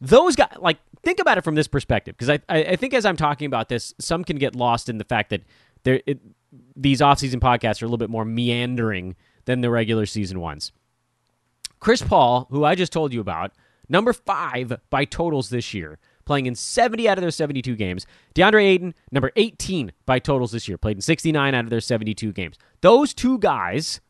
those 0.00 0.36
guys 0.36 0.54
like 0.60 0.78
think 1.02 1.18
about 1.18 1.38
it 1.38 1.42
from 1.42 1.54
this 1.54 1.68
perspective 1.68 2.16
because 2.16 2.28
I, 2.28 2.40
I, 2.48 2.76
think 2.76 2.92
as 2.92 3.06
I'm 3.06 3.16
talking 3.16 3.46
about 3.46 3.68
this, 3.68 3.94
some 3.98 4.24
can 4.24 4.36
get 4.36 4.54
lost 4.54 4.88
in 4.88 4.98
the 4.98 5.04
fact 5.04 5.30
that 5.30 5.42
there 5.84 6.00
it, 6.06 6.20
these 6.76 7.00
offseason 7.00 7.36
podcasts 7.36 7.80
are 7.82 7.86
a 7.86 7.88
little 7.88 7.98
bit 7.98 8.10
more 8.10 8.24
meandering 8.24 9.16
than 9.44 9.60
the 9.60 9.70
regular 9.70 10.06
season 10.06 10.40
ones. 10.40 10.72
Chris 11.80 12.02
Paul, 12.02 12.46
who 12.50 12.64
I 12.64 12.74
just 12.74 12.92
told 12.92 13.12
you 13.12 13.20
about, 13.20 13.52
number 13.92 14.12
five 14.12 14.80
by 14.90 15.04
totals 15.04 15.50
this 15.50 15.72
year, 15.72 15.98
playing 16.24 16.46
in 16.46 16.54
70 16.54 17.08
out 17.08 17.18
of 17.18 17.22
their 17.22 17.30
72 17.30 17.76
games. 17.76 18.06
DeAndre 18.34 18.64
Ayton, 18.64 18.94
number 19.12 19.30
18 19.36 19.92
by 20.06 20.18
totals 20.18 20.50
this 20.50 20.66
year, 20.66 20.78
played 20.78 20.96
in 20.96 21.02
69 21.02 21.54
out 21.54 21.64
of 21.64 21.70
their 21.70 21.80
72 21.80 22.32
games. 22.32 22.58
Those 22.80 23.14
two 23.14 23.38
guys 23.38 24.00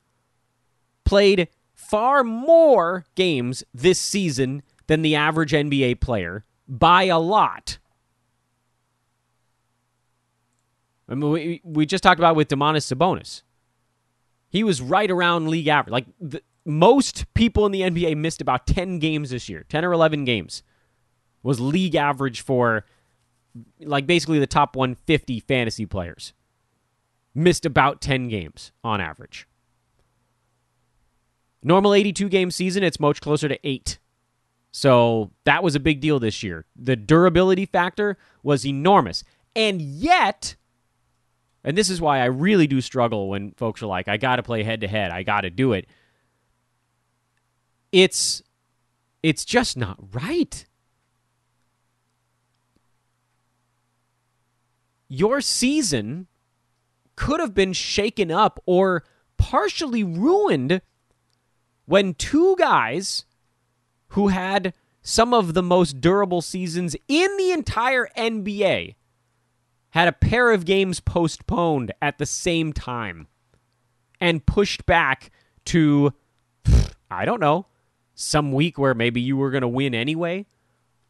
played 1.04 1.48
far 1.74 2.24
more 2.24 3.04
games 3.16 3.64
this 3.74 3.98
season 3.98 4.62
than 4.86 5.02
the 5.02 5.16
average 5.16 5.52
NBA 5.52 6.00
player 6.00 6.44
by 6.68 7.04
a 7.04 7.18
lot. 7.18 7.78
I 11.08 11.14
mean, 11.14 11.30
we, 11.30 11.60
we 11.64 11.84
just 11.84 12.02
talked 12.02 12.20
about 12.20 12.36
with 12.36 12.48
Domantas 12.48 12.90
Sabonis. 12.90 13.42
He 14.48 14.62
was 14.62 14.80
right 14.80 15.10
around 15.10 15.48
league 15.48 15.68
average. 15.68 15.92
Like 15.92 16.06
the, 16.20 16.42
most 16.64 17.32
people 17.34 17.66
in 17.66 17.72
the 17.72 17.82
NBA 17.82 18.16
missed 18.16 18.40
about 18.40 18.66
10 18.66 18.98
games 18.98 19.30
this 19.30 19.48
year, 19.48 19.64
10 19.68 19.84
or 19.84 19.92
11 19.92 20.24
games 20.24 20.62
was 21.42 21.60
league 21.60 21.96
average 21.96 22.40
for 22.40 22.84
like 23.80 24.06
basically 24.06 24.38
the 24.38 24.46
top 24.46 24.76
150 24.76 25.40
fantasy 25.40 25.86
players. 25.86 26.32
Missed 27.34 27.64
about 27.64 28.00
10 28.00 28.28
games 28.28 28.72
on 28.84 29.00
average. 29.00 29.48
Normal 31.62 31.94
82 31.94 32.28
game 32.28 32.50
season, 32.50 32.82
it's 32.82 33.00
much 33.00 33.20
closer 33.20 33.48
to 33.48 33.58
8. 33.66 33.98
So 34.72 35.30
that 35.44 35.62
was 35.62 35.74
a 35.74 35.80
big 35.80 36.00
deal 36.00 36.18
this 36.18 36.42
year. 36.42 36.66
The 36.76 36.96
durability 36.96 37.66
factor 37.66 38.18
was 38.42 38.66
enormous. 38.66 39.22
And 39.54 39.80
yet, 39.80 40.56
and 41.62 41.76
this 41.76 41.90
is 41.90 42.00
why 42.00 42.20
I 42.20 42.26
really 42.26 42.66
do 42.66 42.80
struggle 42.80 43.28
when 43.28 43.52
folks 43.52 43.82
are 43.82 43.86
like, 43.86 44.08
I 44.08 44.16
got 44.16 44.36
to 44.36 44.42
play 44.42 44.62
head 44.62 44.80
to 44.80 44.88
head, 44.88 45.10
I 45.10 45.22
got 45.22 45.42
to 45.42 45.50
do 45.50 45.72
it. 45.72 45.86
It's 47.92 48.42
it's 49.22 49.44
just 49.44 49.76
not 49.76 49.98
right. 50.12 50.66
Your 55.08 55.40
season 55.40 56.26
could 57.14 57.38
have 57.38 57.54
been 57.54 57.74
shaken 57.74 58.30
up 58.30 58.58
or 58.66 59.04
partially 59.36 60.02
ruined 60.02 60.80
when 61.84 62.14
two 62.14 62.56
guys 62.58 63.26
who 64.08 64.28
had 64.28 64.72
some 65.02 65.34
of 65.34 65.54
the 65.54 65.62
most 65.62 66.00
durable 66.00 66.40
seasons 66.40 66.96
in 67.08 67.36
the 67.36 67.50
entire 67.50 68.08
NBA, 68.16 68.94
had 69.90 70.08
a 70.08 70.12
pair 70.12 70.52
of 70.52 70.64
games 70.64 71.00
postponed 71.00 71.92
at 72.00 72.18
the 72.18 72.24
same 72.24 72.72
time 72.72 73.26
and 74.20 74.46
pushed 74.46 74.86
back 74.86 75.30
to, 75.66 76.14
I 77.10 77.24
don't 77.24 77.40
know, 77.40 77.66
some 78.22 78.52
week 78.52 78.78
where 78.78 78.94
maybe 78.94 79.20
you 79.20 79.36
were 79.36 79.50
going 79.50 79.62
to 79.62 79.68
win 79.68 79.94
anyway, 79.94 80.46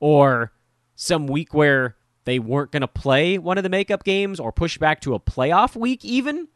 or 0.00 0.52
some 0.94 1.26
week 1.26 1.54
where 1.54 1.96
they 2.24 2.38
weren't 2.38 2.72
going 2.72 2.82
to 2.82 2.88
play 2.88 3.38
one 3.38 3.58
of 3.58 3.64
the 3.64 3.70
makeup 3.70 4.04
games, 4.04 4.40
or 4.40 4.52
push 4.52 4.78
back 4.78 5.00
to 5.00 5.14
a 5.14 5.20
playoff 5.20 5.76
week, 5.76 6.04
even. 6.04 6.48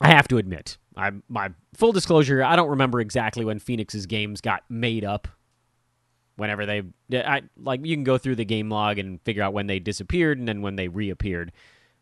I 0.00 0.08
have 0.08 0.28
to 0.28 0.38
admit, 0.38 0.76
I 0.96 1.12
my 1.28 1.52
full 1.74 1.92
disclosure, 1.92 2.42
I 2.42 2.56
don't 2.56 2.68
remember 2.68 3.00
exactly 3.00 3.44
when 3.44 3.58
Phoenix's 3.58 4.06
games 4.06 4.40
got 4.40 4.62
made 4.68 5.04
up. 5.04 5.28
Whenever 6.36 6.66
they, 6.66 6.82
I 7.14 7.42
like 7.56 7.80
you 7.84 7.96
can 7.96 8.04
go 8.04 8.18
through 8.18 8.36
the 8.36 8.44
game 8.44 8.68
log 8.68 8.98
and 8.98 9.22
figure 9.22 9.42
out 9.42 9.54
when 9.54 9.68
they 9.68 9.78
disappeared 9.78 10.38
and 10.38 10.46
then 10.46 10.60
when 10.60 10.76
they 10.76 10.88
reappeared. 10.88 11.50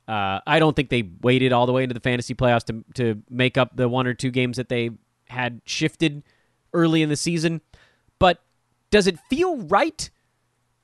Uh, 0.09 0.41
I 0.45 0.59
don't 0.59 0.75
think 0.75 0.91
they 0.91 1.09
waited 1.23 1.53
all 1.53 1.67
the 1.67 1.73
way 1.73 1.85
into 1.85 1.95
the 1.95 2.01
fantasy 2.01 2.35
playoffs 2.35 2.65
to 2.65 2.85
to 2.95 3.23
make 3.31 3.57
up 3.57 3.77
the 3.77 3.89
one 3.89 4.09
or 4.09 4.15
two 4.15 4.33
games 4.33 4.57
that 4.57 4.69
they 4.69 4.91
had 5.35 5.61
shifted 5.67 6.23
early 6.73 7.03
in 7.03 7.09
the 7.09 7.17
season. 7.17 7.61
But 8.19 8.43
does 8.91 9.07
it 9.07 9.19
feel 9.31 9.59
right 9.59 10.11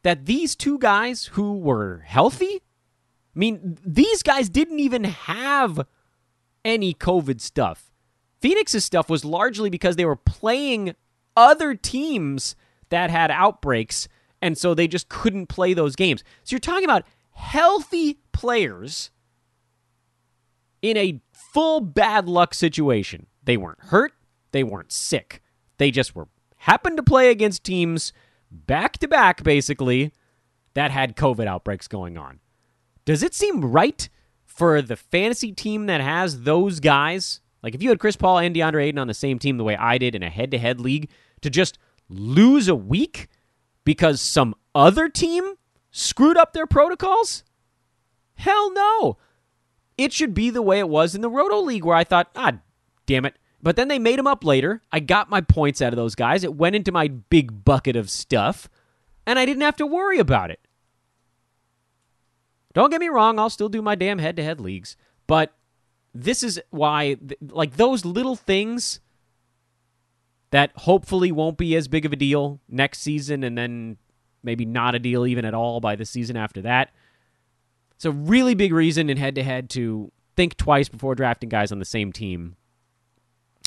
that 0.02 0.26
these 0.26 0.54
two 0.54 0.78
guys 0.78 1.26
who 1.26 1.58
were 1.58 2.02
healthy? 2.06 2.62
I 3.34 3.38
mean, 3.38 3.78
these 3.84 4.22
guys 4.22 4.48
didn't 4.48 4.80
even 4.80 5.04
have 5.04 5.86
any 6.64 6.94
COVID 6.94 7.40
stuff. 7.40 7.90
Phoenix's 8.40 8.84
stuff 8.84 9.08
was 9.08 9.24
largely 9.24 9.70
because 9.70 9.96
they 9.96 10.04
were 10.04 10.16
playing 10.16 10.94
other 11.36 11.74
teams 11.74 12.56
that 12.88 13.10
had 13.10 13.30
outbreaks, 13.30 14.08
and 14.42 14.58
so 14.58 14.74
they 14.74 14.88
just 14.88 15.08
couldn't 15.08 15.46
play 15.46 15.74
those 15.74 15.94
games. 15.94 16.24
So 16.42 16.54
you're 16.54 16.60
talking 16.60 16.84
about 16.84 17.04
healthy 17.32 18.18
players 18.32 19.10
in 20.82 20.96
a 20.96 21.20
full 21.32 21.80
bad 21.80 22.28
luck 22.28 22.54
situation. 22.54 23.26
They 23.44 23.56
weren't 23.56 23.80
hurt, 23.80 24.12
they 24.52 24.64
weren't 24.64 24.92
sick. 24.92 25.42
They 25.78 25.90
just 25.90 26.14
were 26.14 26.28
happened 26.58 26.96
to 26.98 27.02
play 27.02 27.30
against 27.30 27.64
teams 27.64 28.12
back 28.50 28.98
to 28.98 29.08
back 29.08 29.42
basically 29.42 30.12
that 30.74 30.90
had 30.90 31.16
COVID 31.16 31.46
outbreaks 31.46 31.88
going 31.88 32.18
on. 32.18 32.40
Does 33.04 33.22
it 33.22 33.34
seem 33.34 33.64
right 33.64 34.08
for 34.44 34.82
the 34.82 34.96
fantasy 34.96 35.52
team 35.52 35.86
that 35.86 36.00
has 36.00 36.42
those 36.42 36.80
guys 36.80 37.40
like 37.62 37.74
if 37.74 37.82
you 37.82 37.90
had 37.90 38.00
Chris 38.00 38.16
Paul 38.16 38.38
and 38.38 38.54
DeAndre 38.54 38.84
Ayton 38.84 38.98
on 38.98 39.08
the 39.08 39.14
same 39.14 39.38
team 39.38 39.56
the 39.56 39.64
way 39.64 39.76
I 39.76 39.98
did 39.98 40.14
in 40.14 40.22
a 40.22 40.30
head 40.30 40.50
to 40.52 40.58
head 40.58 40.80
league, 40.80 41.10
to 41.42 41.50
just 41.50 41.78
lose 42.08 42.68
a 42.68 42.74
week 42.74 43.28
because 43.84 44.20
some 44.20 44.54
other 44.74 45.08
team 45.08 45.54
screwed 45.90 46.36
up 46.36 46.52
their 46.52 46.66
protocols? 46.66 47.44
Hell 48.34 48.72
no. 48.72 49.18
It 49.98 50.12
should 50.12 50.32
be 50.32 50.48
the 50.50 50.62
way 50.62 50.78
it 50.78 50.88
was 50.88 51.14
in 51.14 51.20
the 51.20 51.30
Roto 51.30 51.60
League 51.60 51.84
where 51.84 51.96
I 51.96 52.04
thought, 52.04 52.30
ah, 52.34 52.54
damn 53.04 53.26
it. 53.26 53.36
But 53.62 53.76
then 53.76 53.88
they 53.88 53.98
made 53.98 54.18
them 54.18 54.26
up 54.26 54.44
later. 54.44 54.82
I 54.90 55.00
got 55.00 55.28
my 55.28 55.40
points 55.40 55.82
out 55.82 55.92
of 55.92 55.96
those 55.96 56.14
guys. 56.14 56.44
It 56.44 56.54
went 56.54 56.76
into 56.76 56.92
my 56.92 57.08
big 57.08 57.64
bucket 57.64 57.96
of 57.96 58.08
stuff, 58.08 58.68
and 59.26 59.38
I 59.38 59.44
didn't 59.44 59.62
have 59.62 59.76
to 59.76 59.86
worry 59.86 60.18
about 60.18 60.50
it. 60.50 60.60
Don't 62.72 62.90
get 62.90 63.00
me 63.00 63.08
wrong, 63.08 63.38
I'll 63.38 63.50
still 63.50 63.68
do 63.68 63.82
my 63.82 63.94
damn 63.96 64.18
head 64.18 64.36
to 64.36 64.44
head 64.44 64.60
leagues, 64.60 64.96
but 65.26 65.52
this 66.14 66.42
is 66.42 66.60
why, 66.70 67.16
like, 67.40 67.76
those 67.76 68.04
little 68.04 68.36
things 68.36 69.00
that 70.50 70.70
hopefully 70.76 71.32
won't 71.32 71.58
be 71.58 71.76
as 71.76 71.88
big 71.88 72.04
of 72.04 72.12
a 72.12 72.16
deal 72.16 72.60
next 72.68 73.00
season 73.00 73.44
and 73.44 73.56
then 73.56 73.96
maybe 74.42 74.64
not 74.64 74.94
a 74.94 74.98
deal 74.98 75.26
even 75.26 75.44
at 75.44 75.54
all 75.54 75.80
by 75.80 75.94
the 75.94 76.04
season 76.04 76.36
after 76.36 76.62
that. 76.62 76.90
It's 77.94 78.04
a 78.04 78.10
really 78.10 78.54
big 78.54 78.72
reason 78.72 79.10
in 79.10 79.16
head 79.16 79.34
to 79.36 79.42
head 79.42 79.70
to 79.70 80.10
think 80.36 80.56
twice 80.56 80.88
before 80.88 81.14
drafting 81.14 81.48
guys 81.48 81.70
on 81.70 81.78
the 81.78 81.84
same 81.84 82.12
team. 82.12 82.56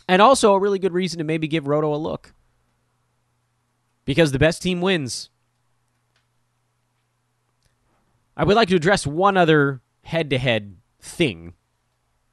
And 0.08 0.22
also 0.22 0.54
a 0.54 0.60
really 0.60 0.80
good 0.80 0.94
reason 0.94 1.20
to 1.20 1.24
maybe 1.24 1.48
give 1.48 1.68
Roto 1.68 1.94
a 1.94 1.98
look. 1.98 2.34
Because 4.06 4.32
the 4.32 4.40
best 4.40 4.62
team 4.62 4.82
wins. 4.82 5.30
I 8.36 8.44
would 8.44 8.56
like 8.56 8.68
to 8.70 8.76
address 8.76 9.08
one 9.08 9.38
other 9.38 9.82
head 10.04 10.30
to 10.32 10.38
head 10.38 10.76
thing 11.00 11.54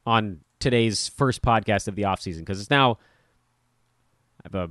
on 0.06 0.40
today's 0.58 1.08
first 1.08 1.42
podcast 1.42 1.88
of 1.88 1.94
the 1.94 2.02
offseason 2.02 2.40
because 2.40 2.60
it's 2.60 2.70
now 2.70 2.98
I 4.44 4.48
have 4.52 4.54
a 4.54 4.70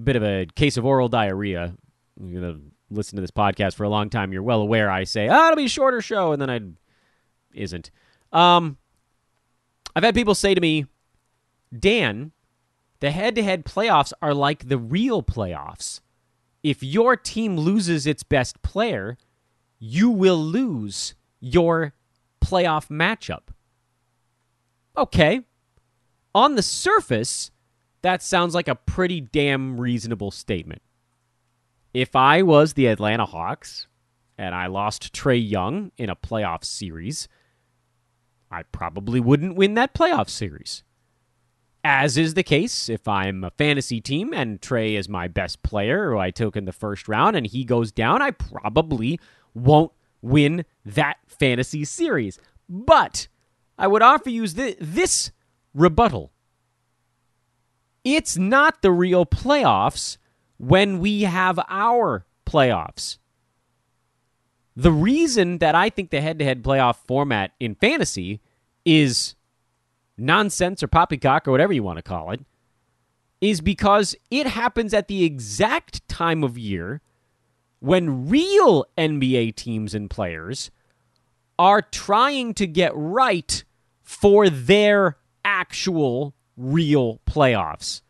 bit 0.00 0.16
of 0.16 0.22
a 0.22 0.46
case 0.54 0.76
of 0.76 0.84
oral 0.84 1.08
diarrhea. 1.08 1.74
You're 2.20 2.40
going 2.40 2.54
to 2.54 2.60
listen 2.90 3.16
to 3.16 3.20
this 3.20 3.30
podcast 3.30 3.74
for 3.74 3.84
a 3.84 3.88
long 3.88 4.10
time. 4.10 4.32
You're 4.32 4.42
well 4.42 4.60
aware 4.60 4.90
I 4.90 5.04
say, 5.04 5.28
oh, 5.28 5.44
it'll 5.46 5.56
be 5.56 5.66
a 5.66 5.68
shorter 5.68 6.00
show, 6.00 6.32
and 6.32 6.40
then 6.40 6.50
I 6.50 6.60
isn't. 7.54 7.90
Um, 8.32 8.78
I've 9.94 10.04
had 10.04 10.14
people 10.14 10.34
say 10.34 10.54
to 10.54 10.60
me, 10.60 10.86
Dan, 11.80 12.32
the 13.00 13.10
head 13.10 13.34
to 13.36 13.42
head 13.42 13.64
playoffs 13.64 14.12
are 14.22 14.34
like 14.34 14.68
the 14.68 14.78
real 14.78 15.22
playoffs. 15.22 16.00
If 16.62 16.82
your 16.82 17.16
team 17.16 17.56
loses 17.56 18.06
its 18.06 18.22
best 18.22 18.62
player, 18.62 19.16
you 19.78 20.10
will 20.10 20.38
lose 20.38 21.14
your 21.40 21.92
playoff 22.40 22.88
matchup. 22.88 23.48
Okay. 24.96 25.42
On 26.34 26.54
the 26.54 26.62
surface, 26.62 27.50
that 28.02 28.22
sounds 28.22 28.54
like 28.54 28.68
a 28.68 28.74
pretty 28.74 29.20
damn 29.20 29.80
reasonable 29.80 30.30
statement. 30.30 30.82
If 31.92 32.14
I 32.14 32.42
was 32.42 32.74
the 32.74 32.86
Atlanta 32.86 33.26
Hawks 33.26 33.86
and 34.36 34.54
I 34.54 34.66
lost 34.66 35.14
Trae 35.14 35.48
Young 35.48 35.92
in 35.96 36.10
a 36.10 36.16
playoff 36.16 36.64
series, 36.64 37.28
I 38.50 38.62
probably 38.64 39.20
wouldn't 39.20 39.56
win 39.56 39.74
that 39.74 39.94
playoff 39.94 40.28
series. 40.28 40.82
As 41.88 42.16
is 42.16 42.34
the 42.34 42.42
case 42.42 42.88
if 42.88 43.06
I'm 43.06 43.44
a 43.44 43.50
fantasy 43.52 44.00
team 44.00 44.34
and 44.34 44.60
Trae 44.60 44.98
is 44.98 45.08
my 45.08 45.28
best 45.28 45.62
player 45.62 46.10
who 46.10 46.18
I 46.18 46.32
took 46.32 46.56
in 46.56 46.64
the 46.64 46.72
first 46.72 47.06
round 47.06 47.36
and 47.36 47.46
he 47.46 47.62
goes 47.62 47.92
down, 47.92 48.20
I 48.20 48.32
probably 48.32 49.20
won't 49.54 49.92
win 50.20 50.64
that 50.84 51.18
fantasy 51.28 51.84
series. 51.84 52.40
But 52.68 53.28
I 53.78 53.86
would 53.86 54.02
offer 54.02 54.30
you 54.30 54.48
this 54.48 55.30
rebuttal. 55.74 56.32
It's 58.02 58.36
not 58.36 58.82
the 58.82 58.90
real 58.90 59.24
playoffs 59.24 60.16
when 60.56 60.98
we 60.98 61.22
have 61.22 61.60
our 61.68 62.26
playoffs. 62.44 63.18
The 64.74 64.90
reason 64.90 65.58
that 65.58 65.76
I 65.76 65.90
think 65.90 66.10
the 66.10 66.20
head 66.20 66.40
to 66.40 66.44
head 66.44 66.64
playoff 66.64 66.96
format 66.96 67.52
in 67.60 67.76
fantasy 67.76 68.40
is 68.84 69.36
nonsense 70.18 70.82
or 70.82 70.88
poppycock 70.88 71.46
or 71.46 71.50
whatever 71.50 71.72
you 71.72 71.82
want 71.82 71.98
to 71.98 72.02
call 72.02 72.30
it 72.30 72.40
is 73.40 73.60
because 73.60 74.16
it 74.30 74.46
happens 74.46 74.94
at 74.94 75.08
the 75.08 75.24
exact 75.24 76.06
time 76.08 76.42
of 76.42 76.56
year 76.56 77.00
when 77.80 78.28
real 78.28 78.86
NBA 78.96 79.54
teams 79.56 79.94
and 79.94 80.08
players 80.08 80.70
are 81.58 81.82
trying 81.82 82.54
to 82.54 82.66
get 82.66 82.92
right 82.94 83.64
for 84.02 84.48
their 84.48 85.16
actual 85.44 86.34
real 86.56 87.20
playoffs. 87.26 88.02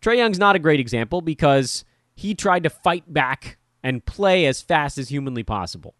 Trae 0.00 0.16
Young's 0.16 0.38
not 0.38 0.56
a 0.56 0.60
great 0.60 0.80
example 0.80 1.20
because 1.20 1.84
he 2.14 2.34
tried 2.34 2.62
to 2.64 2.70
fight 2.70 3.12
back 3.12 3.58
and 3.82 4.04
play 4.04 4.46
as 4.46 4.62
fast 4.62 4.98
as 4.98 5.08
humanly 5.08 5.42
possible. 5.42 5.94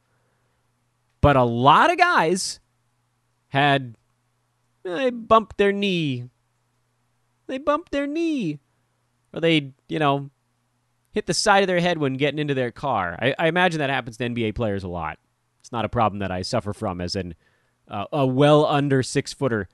But 1.21 1.37
a 1.37 1.45
lot 1.45 1.91
of 1.91 1.99
guys 1.99 2.61
had 3.49 3.97
they 4.83 5.11
bumped 5.11 5.59
their 5.59 5.73
knee. 5.73 6.29
They 7.47 7.59
bumped 7.59 7.93
their 7.93 8.07
knee. 8.07 8.59
Or 9.33 9.41
they, 9.41 9.73
you 9.89 9.99
know, 9.99 10.31
hit 11.13 11.27
the 11.27 11.35
side 11.35 11.63
of 11.63 11.67
their 11.67 11.81
head 11.81 11.99
when 11.99 12.15
getting 12.15 12.39
into 12.39 12.55
their 12.55 12.71
car. 12.71 13.17
I, 13.21 13.35
I 13.39 13.49
imagine 13.49 13.79
that 13.79 13.91
happens 13.91 14.17
to 14.17 14.29
NBA 14.29 14.55
players 14.55 14.85
a 14.85 14.89
lot. 14.89 15.19
It's 15.61 15.73
not 15.73 15.85
a 15.85 15.89
problem 15.89 16.19
that 16.21 16.31
I 16.31 16.43
suffer 16.43 16.73
from 16.73 17.01
as 17.01 17.15
an 17.15 17.35
uh, 17.89 18.07
a 18.13 18.27
well 18.27 18.67
under 18.67 19.03
six 19.03 19.33
footer. 19.33 19.69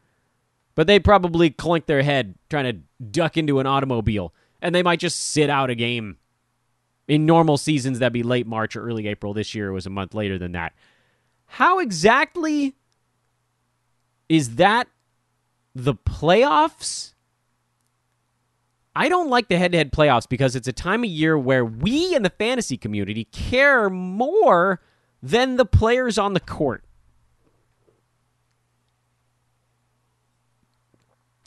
But 0.74 0.86
they 0.86 1.00
probably 1.00 1.50
clink 1.50 1.86
their 1.86 2.02
head 2.02 2.36
trying 2.48 2.64
to 2.64 3.04
duck 3.04 3.36
into 3.36 3.58
an 3.58 3.66
automobile, 3.66 4.32
and 4.62 4.74
they 4.74 4.82
might 4.82 5.00
just 5.00 5.18
sit 5.18 5.50
out 5.50 5.70
a 5.70 5.74
game. 5.74 6.18
In 7.08 7.24
normal 7.24 7.56
seasons, 7.56 7.98
that'd 7.98 8.12
be 8.12 8.22
late 8.22 8.46
March 8.46 8.76
or 8.76 8.86
early 8.86 9.08
April. 9.08 9.32
This 9.32 9.54
year 9.54 9.72
was 9.72 9.86
a 9.86 9.90
month 9.90 10.12
later 10.12 10.38
than 10.38 10.52
that. 10.52 10.74
How 11.46 11.78
exactly 11.78 12.74
is 14.28 14.56
that 14.56 14.88
the 15.84 15.94
playoffs? 15.94 17.14
I 18.96 19.08
don't 19.08 19.30
like 19.30 19.48
the 19.48 19.58
head 19.58 19.72
to 19.72 19.78
head 19.78 19.92
playoffs 19.92 20.28
because 20.28 20.56
it's 20.56 20.66
a 20.66 20.72
time 20.72 21.04
of 21.04 21.10
year 21.10 21.38
where 21.38 21.64
we 21.64 22.14
in 22.14 22.22
the 22.22 22.30
fantasy 22.30 22.76
community 22.76 23.24
care 23.24 23.88
more 23.88 24.80
than 25.22 25.56
the 25.56 25.64
players 25.64 26.18
on 26.18 26.34
the 26.34 26.40
court. 26.40 26.84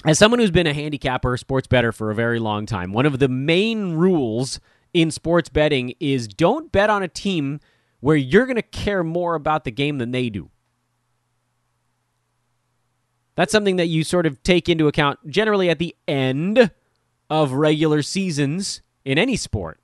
As 0.06 0.18
someone 0.18 0.40
who's 0.40 0.50
been 0.50 0.66
a 0.66 0.74
handicapper, 0.74 1.38
sports 1.38 1.68
better 1.68 1.92
for 1.92 2.10
a 2.10 2.16
very 2.16 2.40
long 2.40 2.66
time, 2.66 2.94
one 2.94 3.06
of 3.06 3.20
the 3.20 3.28
main 3.28 3.94
rules 3.94 4.60
in 4.94 5.12
sports 5.12 5.50
betting 5.50 5.94
is 6.00 6.28
don't 6.28 6.72
bet 6.72 6.90
on 6.90 7.04
a 7.04 7.08
team 7.08 7.60
where 8.00 8.16
you're 8.16 8.46
going 8.46 8.56
to 8.56 8.62
care 8.62 9.04
more 9.04 9.36
about 9.36 9.64
the 9.64 9.72
game 9.72 10.00
than 10.00 10.12
they 10.12 10.30
do. 10.30 10.50
That's 13.36 13.52
something 13.52 13.78
that 13.78 13.88
you 13.88 14.04
sort 14.04 14.26
of 14.26 14.42
take 14.44 14.70
into 14.70 14.88
account 14.88 15.20
generally 15.28 15.70
at 15.70 15.80
the 15.80 15.96
end 16.08 16.72
of 17.30 17.54
regular 17.54 18.02
seasons 18.02 18.82
in 19.06 19.18
any 19.18 19.36
sport, 19.36 19.80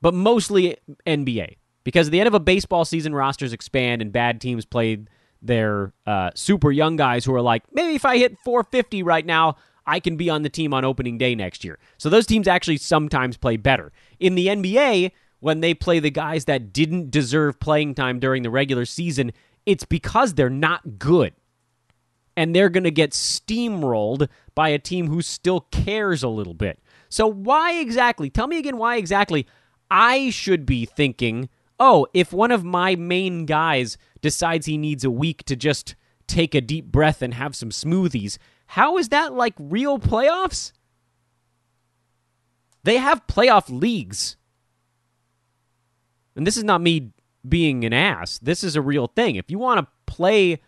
but 0.00 0.14
mostly 0.14 0.76
NBA. 1.06 1.56
Because 1.82 2.08
at 2.08 2.12
the 2.12 2.20
end 2.20 2.28
of 2.28 2.34
a 2.34 2.40
baseball 2.40 2.84
season, 2.84 3.14
rosters 3.14 3.52
expand 3.52 4.02
and 4.02 4.12
bad 4.12 4.40
teams 4.40 4.64
play 4.64 4.98
their 5.42 5.92
uh, 6.06 6.30
super 6.34 6.70
young 6.70 6.96
guys 6.96 7.24
who 7.24 7.34
are 7.34 7.40
like, 7.40 7.62
maybe 7.72 7.94
if 7.94 8.04
I 8.04 8.18
hit 8.18 8.38
450 8.44 9.02
right 9.02 9.24
now, 9.24 9.56
I 9.86 9.98
can 9.98 10.16
be 10.16 10.30
on 10.30 10.42
the 10.42 10.48
team 10.48 10.74
on 10.74 10.84
opening 10.84 11.18
day 11.18 11.34
next 11.34 11.64
year. 11.64 11.78
So 11.98 12.10
those 12.10 12.26
teams 12.26 12.46
actually 12.46 12.76
sometimes 12.76 13.36
play 13.36 13.56
better. 13.56 13.92
In 14.20 14.34
the 14.34 14.48
NBA, 14.48 15.10
when 15.40 15.60
they 15.60 15.74
play 15.74 15.98
the 15.98 16.10
guys 16.10 16.44
that 16.44 16.72
didn't 16.72 17.10
deserve 17.10 17.58
playing 17.58 17.94
time 17.94 18.20
during 18.20 18.42
the 18.42 18.50
regular 18.50 18.84
season, 18.84 19.32
it's 19.70 19.84
because 19.84 20.34
they're 20.34 20.50
not 20.50 20.98
good. 20.98 21.32
And 22.36 22.54
they're 22.54 22.68
going 22.68 22.84
to 22.84 22.90
get 22.90 23.10
steamrolled 23.12 24.28
by 24.54 24.70
a 24.70 24.78
team 24.78 25.08
who 25.08 25.22
still 25.22 25.60
cares 25.60 26.22
a 26.22 26.28
little 26.28 26.54
bit. 26.54 26.80
So, 27.08 27.26
why 27.26 27.74
exactly? 27.74 28.30
Tell 28.30 28.46
me 28.46 28.58
again 28.58 28.78
why 28.78 28.96
exactly 28.96 29.46
I 29.90 30.30
should 30.30 30.66
be 30.66 30.86
thinking, 30.86 31.48
oh, 31.78 32.06
if 32.14 32.32
one 32.32 32.50
of 32.50 32.64
my 32.64 32.96
main 32.96 33.46
guys 33.46 33.96
decides 34.20 34.66
he 34.66 34.78
needs 34.78 35.04
a 35.04 35.10
week 35.10 35.44
to 35.44 35.56
just 35.56 35.94
take 36.26 36.54
a 36.54 36.60
deep 36.60 36.86
breath 36.86 37.22
and 37.22 37.34
have 37.34 37.54
some 37.54 37.70
smoothies, 37.70 38.38
how 38.66 38.98
is 38.98 39.10
that 39.10 39.34
like 39.34 39.54
real 39.58 39.98
playoffs? 39.98 40.72
They 42.82 42.96
have 42.96 43.26
playoff 43.26 43.68
leagues. 43.68 44.36
And 46.36 46.46
this 46.46 46.56
is 46.56 46.64
not 46.64 46.80
me 46.80 47.12
being 47.48 47.84
an 47.84 47.92
ass. 47.92 48.38
This 48.38 48.62
is 48.62 48.76
a 48.76 48.82
real 48.82 49.06
thing. 49.06 49.36
If 49.36 49.50
you 49.50 49.58
want 49.58 49.80
to 49.80 49.86
play 50.06 50.60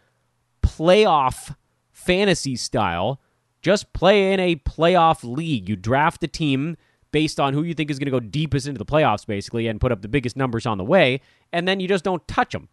playoff 0.62 1.54
fantasy 1.90 2.56
style, 2.56 3.20
just 3.60 3.92
play 3.92 4.32
in 4.32 4.40
a 4.40 4.56
playoff 4.56 5.22
league. 5.22 5.68
You 5.68 5.76
draft 5.76 6.22
a 6.24 6.28
team 6.28 6.76
based 7.12 7.38
on 7.38 7.54
who 7.54 7.62
you 7.62 7.74
think 7.74 7.90
is 7.90 7.98
going 7.98 8.06
to 8.06 8.10
go 8.10 8.20
deepest 8.20 8.66
into 8.66 8.78
the 8.78 8.86
playoffs, 8.86 9.26
basically, 9.26 9.68
and 9.68 9.80
put 9.80 9.92
up 9.92 10.02
the 10.02 10.08
biggest 10.08 10.36
numbers 10.36 10.66
on 10.66 10.78
the 10.78 10.84
way, 10.84 11.20
and 11.52 11.68
then 11.68 11.78
you 11.78 11.86
just 11.86 12.04
don't 12.04 12.26
touch 12.26 12.52
them. 12.52 12.68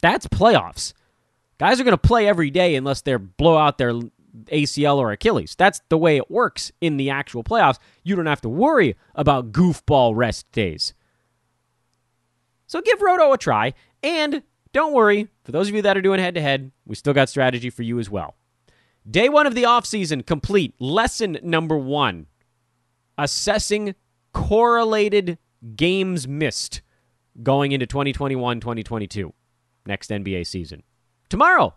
That's 0.00 0.26
playoffs. 0.26 0.94
Guys 1.58 1.80
are 1.80 1.84
going 1.84 1.92
to 1.92 1.98
play 1.98 2.26
every 2.26 2.50
day 2.50 2.74
unless 2.74 3.02
they're 3.02 3.18
blow 3.18 3.56
out 3.56 3.78
their 3.78 3.92
ACL 4.46 4.96
or 4.96 5.12
Achilles. 5.12 5.54
That's 5.56 5.80
the 5.90 5.98
way 5.98 6.16
it 6.16 6.30
works 6.30 6.72
in 6.80 6.96
the 6.96 7.10
actual 7.10 7.44
playoffs. 7.44 7.78
You 8.02 8.16
don't 8.16 8.26
have 8.26 8.40
to 8.40 8.48
worry 8.48 8.96
about 9.14 9.52
goofball 9.52 10.16
rest 10.16 10.50
days. 10.50 10.94
So 12.72 12.80
give 12.80 13.02
Roto 13.02 13.34
a 13.34 13.36
try. 13.36 13.74
And 14.02 14.42
don't 14.72 14.94
worry, 14.94 15.28
for 15.44 15.52
those 15.52 15.68
of 15.68 15.74
you 15.74 15.82
that 15.82 15.94
are 15.98 16.00
doing 16.00 16.18
head 16.18 16.36
to 16.36 16.40
head, 16.40 16.72
we 16.86 16.94
still 16.94 17.12
got 17.12 17.28
strategy 17.28 17.68
for 17.68 17.82
you 17.82 17.98
as 17.98 18.08
well. 18.08 18.34
Day 19.08 19.28
one 19.28 19.46
of 19.46 19.54
the 19.54 19.64
offseason 19.64 20.24
complete. 20.24 20.72
Lesson 20.78 21.36
number 21.42 21.76
one 21.76 22.28
assessing 23.18 23.94
correlated 24.32 25.36
games 25.76 26.26
missed 26.26 26.80
going 27.42 27.72
into 27.72 27.86
2021 27.86 28.60
2022, 28.60 29.34
next 29.84 30.08
NBA 30.08 30.46
season. 30.46 30.82
Tomorrow, 31.28 31.74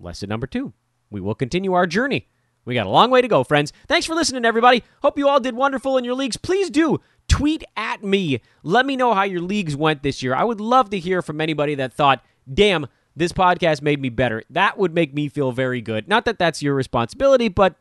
lesson 0.00 0.30
number 0.30 0.46
two. 0.46 0.72
We 1.10 1.20
will 1.20 1.34
continue 1.34 1.74
our 1.74 1.86
journey. 1.86 2.28
We 2.64 2.74
got 2.74 2.86
a 2.86 2.90
long 2.90 3.10
way 3.10 3.20
to 3.20 3.28
go, 3.28 3.44
friends. 3.44 3.72
Thanks 3.88 4.06
for 4.06 4.14
listening, 4.14 4.44
everybody. 4.44 4.82
Hope 5.02 5.18
you 5.18 5.28
all 5.28 5.40
did 5.40 5.54
wonderful 5.54 5.96
in 5.98 6.04
your 6.04 6.14
leagues. 6.14 6.36
Please 6.36 6.70
do 6.70 7.00
tweet 7.28 7.64
at 7.76 8.02
me. 8.02 8.40
Let 8.62 8.86
me 8.86 8.96
know 8.96 9.14
how 9.14 9.24
your 9.24 9.40
leagues 9.40 9.76
went 9.76 10.02
this 10.02 10.22
year. 10.22 10.34
I 10.34 10.44
would 10.44 10.60
love 10.60 10.90
to 10.90 10.98
hear 10.98 11.22
from 11.22 11.40
anybody 11.40 11.74
that 11.74 11.92
thought, 11.92 12.24
damn, 12.52 12.86
this 13.16 13.32
podcast 13.32 13.82
made 13.82 14.00
me 14.00 14.08
better. 14.08 14.42
That 14.50 14.78
would 14.78 14.94
make 14.94 15.14
me 15.14 15.28
feel 15.28 15.52
very 15.52 15.80
good. 15.80 16.08
Not 16.08 16.24
that 16.24 16.38
that's 16.38 16.62
your 16.62 16.74
responsibility, 16.74 17.48
but 17.48 17.76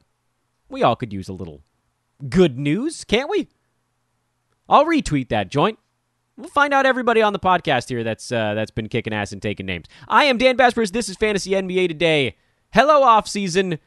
we 0.69 0.83
all 0.83 0.95
could 0.95 1.13
use 1.13 1.29
a 1.29 1.33
little 1.33 1.61
good 2.29 2.57
news, 2.57 3.03
can't 3.03 3.29
we? 3.29 3.47
I'll 4.69 4.85
retweet 4.85 5.29
that 5.29 5.49
joint. 5.49 5.79
We'll 6.37 6.49
find 6.49 6.73
out 6.73 6.85
everybody 6.85 7.21
on 7.21 7.33
the 7.33 7.39
podcast 7.39 7.89
here 7.89 8.03
that's 8.03 8.31
uh, 8.31 8.55
that's 8.55 8.71
been 8.71 8.89
kicking 8.89 9.13
ass 9.13 9.31
and 9.31 9.41
taking 9.41 9.67
names. 9.67 9.85
I 10.07 10.25
am 10.25 10.37
Dan 10.37 10.57
Besbris. 10.57 10.91
This 10.91 11.09
is 11.09 11.15
Fantasy 11.15 11.51
NBA 11.51 11.89
Today. 11.89 12.37
Hello, 12.73 13.03
off 13.03 13.27
season. 13.27 13.77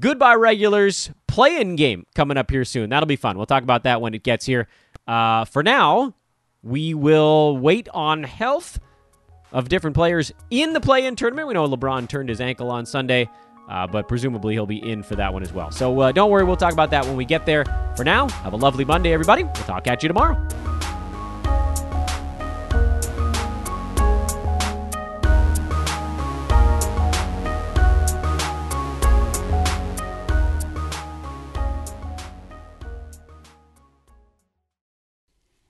Goodbye, 0.00 0.34
regulars. 0.34 1.10
Play-in 1.26 1.76
game 1.76 2.06
coming 2.14 2.36
up 2.36 2.50
here 2.50 2.64
soon. 2.64 2.90
That'll 2.90 3.06
be 3.06 3.16
fun. 3.16 3.36
We'll 3.36 3.46
talk 3.46 3.62
about 3.62 3.84
that 3.84 4.00
when 4.00 4.12
it 4.12 4.22
gets 4.22 4.44
here. 4.44 4.68
Uh, 5.06 5.44
for 5.46 5.62
now, 5.62 6.14
we 6.62 6.92
will 6.92 7.56
wait 7.56 7.88
on 7.94 8.22
health 8.22 8.78
of 9.50 9.68
different 9.70 9.94
players 9.94 10.30
in 10.50 10.74
the 10.74 10.80
play-in 10.80 11.16
tournament. 11.16 11.48
We 11.48 11.54
know 11.54 11.66
LeBron 11.66 12.08
turned 12.08 12.28
his 12.28 12.40
ankle 12.40 12.70
on 12.70 12.84
Sunday, 12.84 13.30
uh, 13.70 13.86
but 13.86 14.08
presumably 14.08 14.54
he'll 14.54 14.66
be 14.66 14.76
in 14.76 15.02
for 15.02 15.16
that 15.16 15.32
one 15.32 15.42
as 15.42 15.52
well. 15.52 15.70
So 15.70 15.98
uh, 16.00 16.12
don't 16.12 16.30
worry, 16.30 16.44
we'll 16.44 16.56
talk 16.56 16.74
about 16.74 16.90
that 16.90 17.06
when 17.06 17.16
we 17.16 17.24
get 17.24 17.46
there. 17.46 17.64
For 17.96 18.04
now, 18.04 18.28
have 18.28 18.52
a 18.52 18.56
lovely 18.56 18.84
Monday, 18.84 19.12
everybody. 19.12 19.44
We'll 19.44 19.54
talk 19.54 19.86
at 19.86 20.02
you 20.02 20.08
tomorrow. 20.08 20.77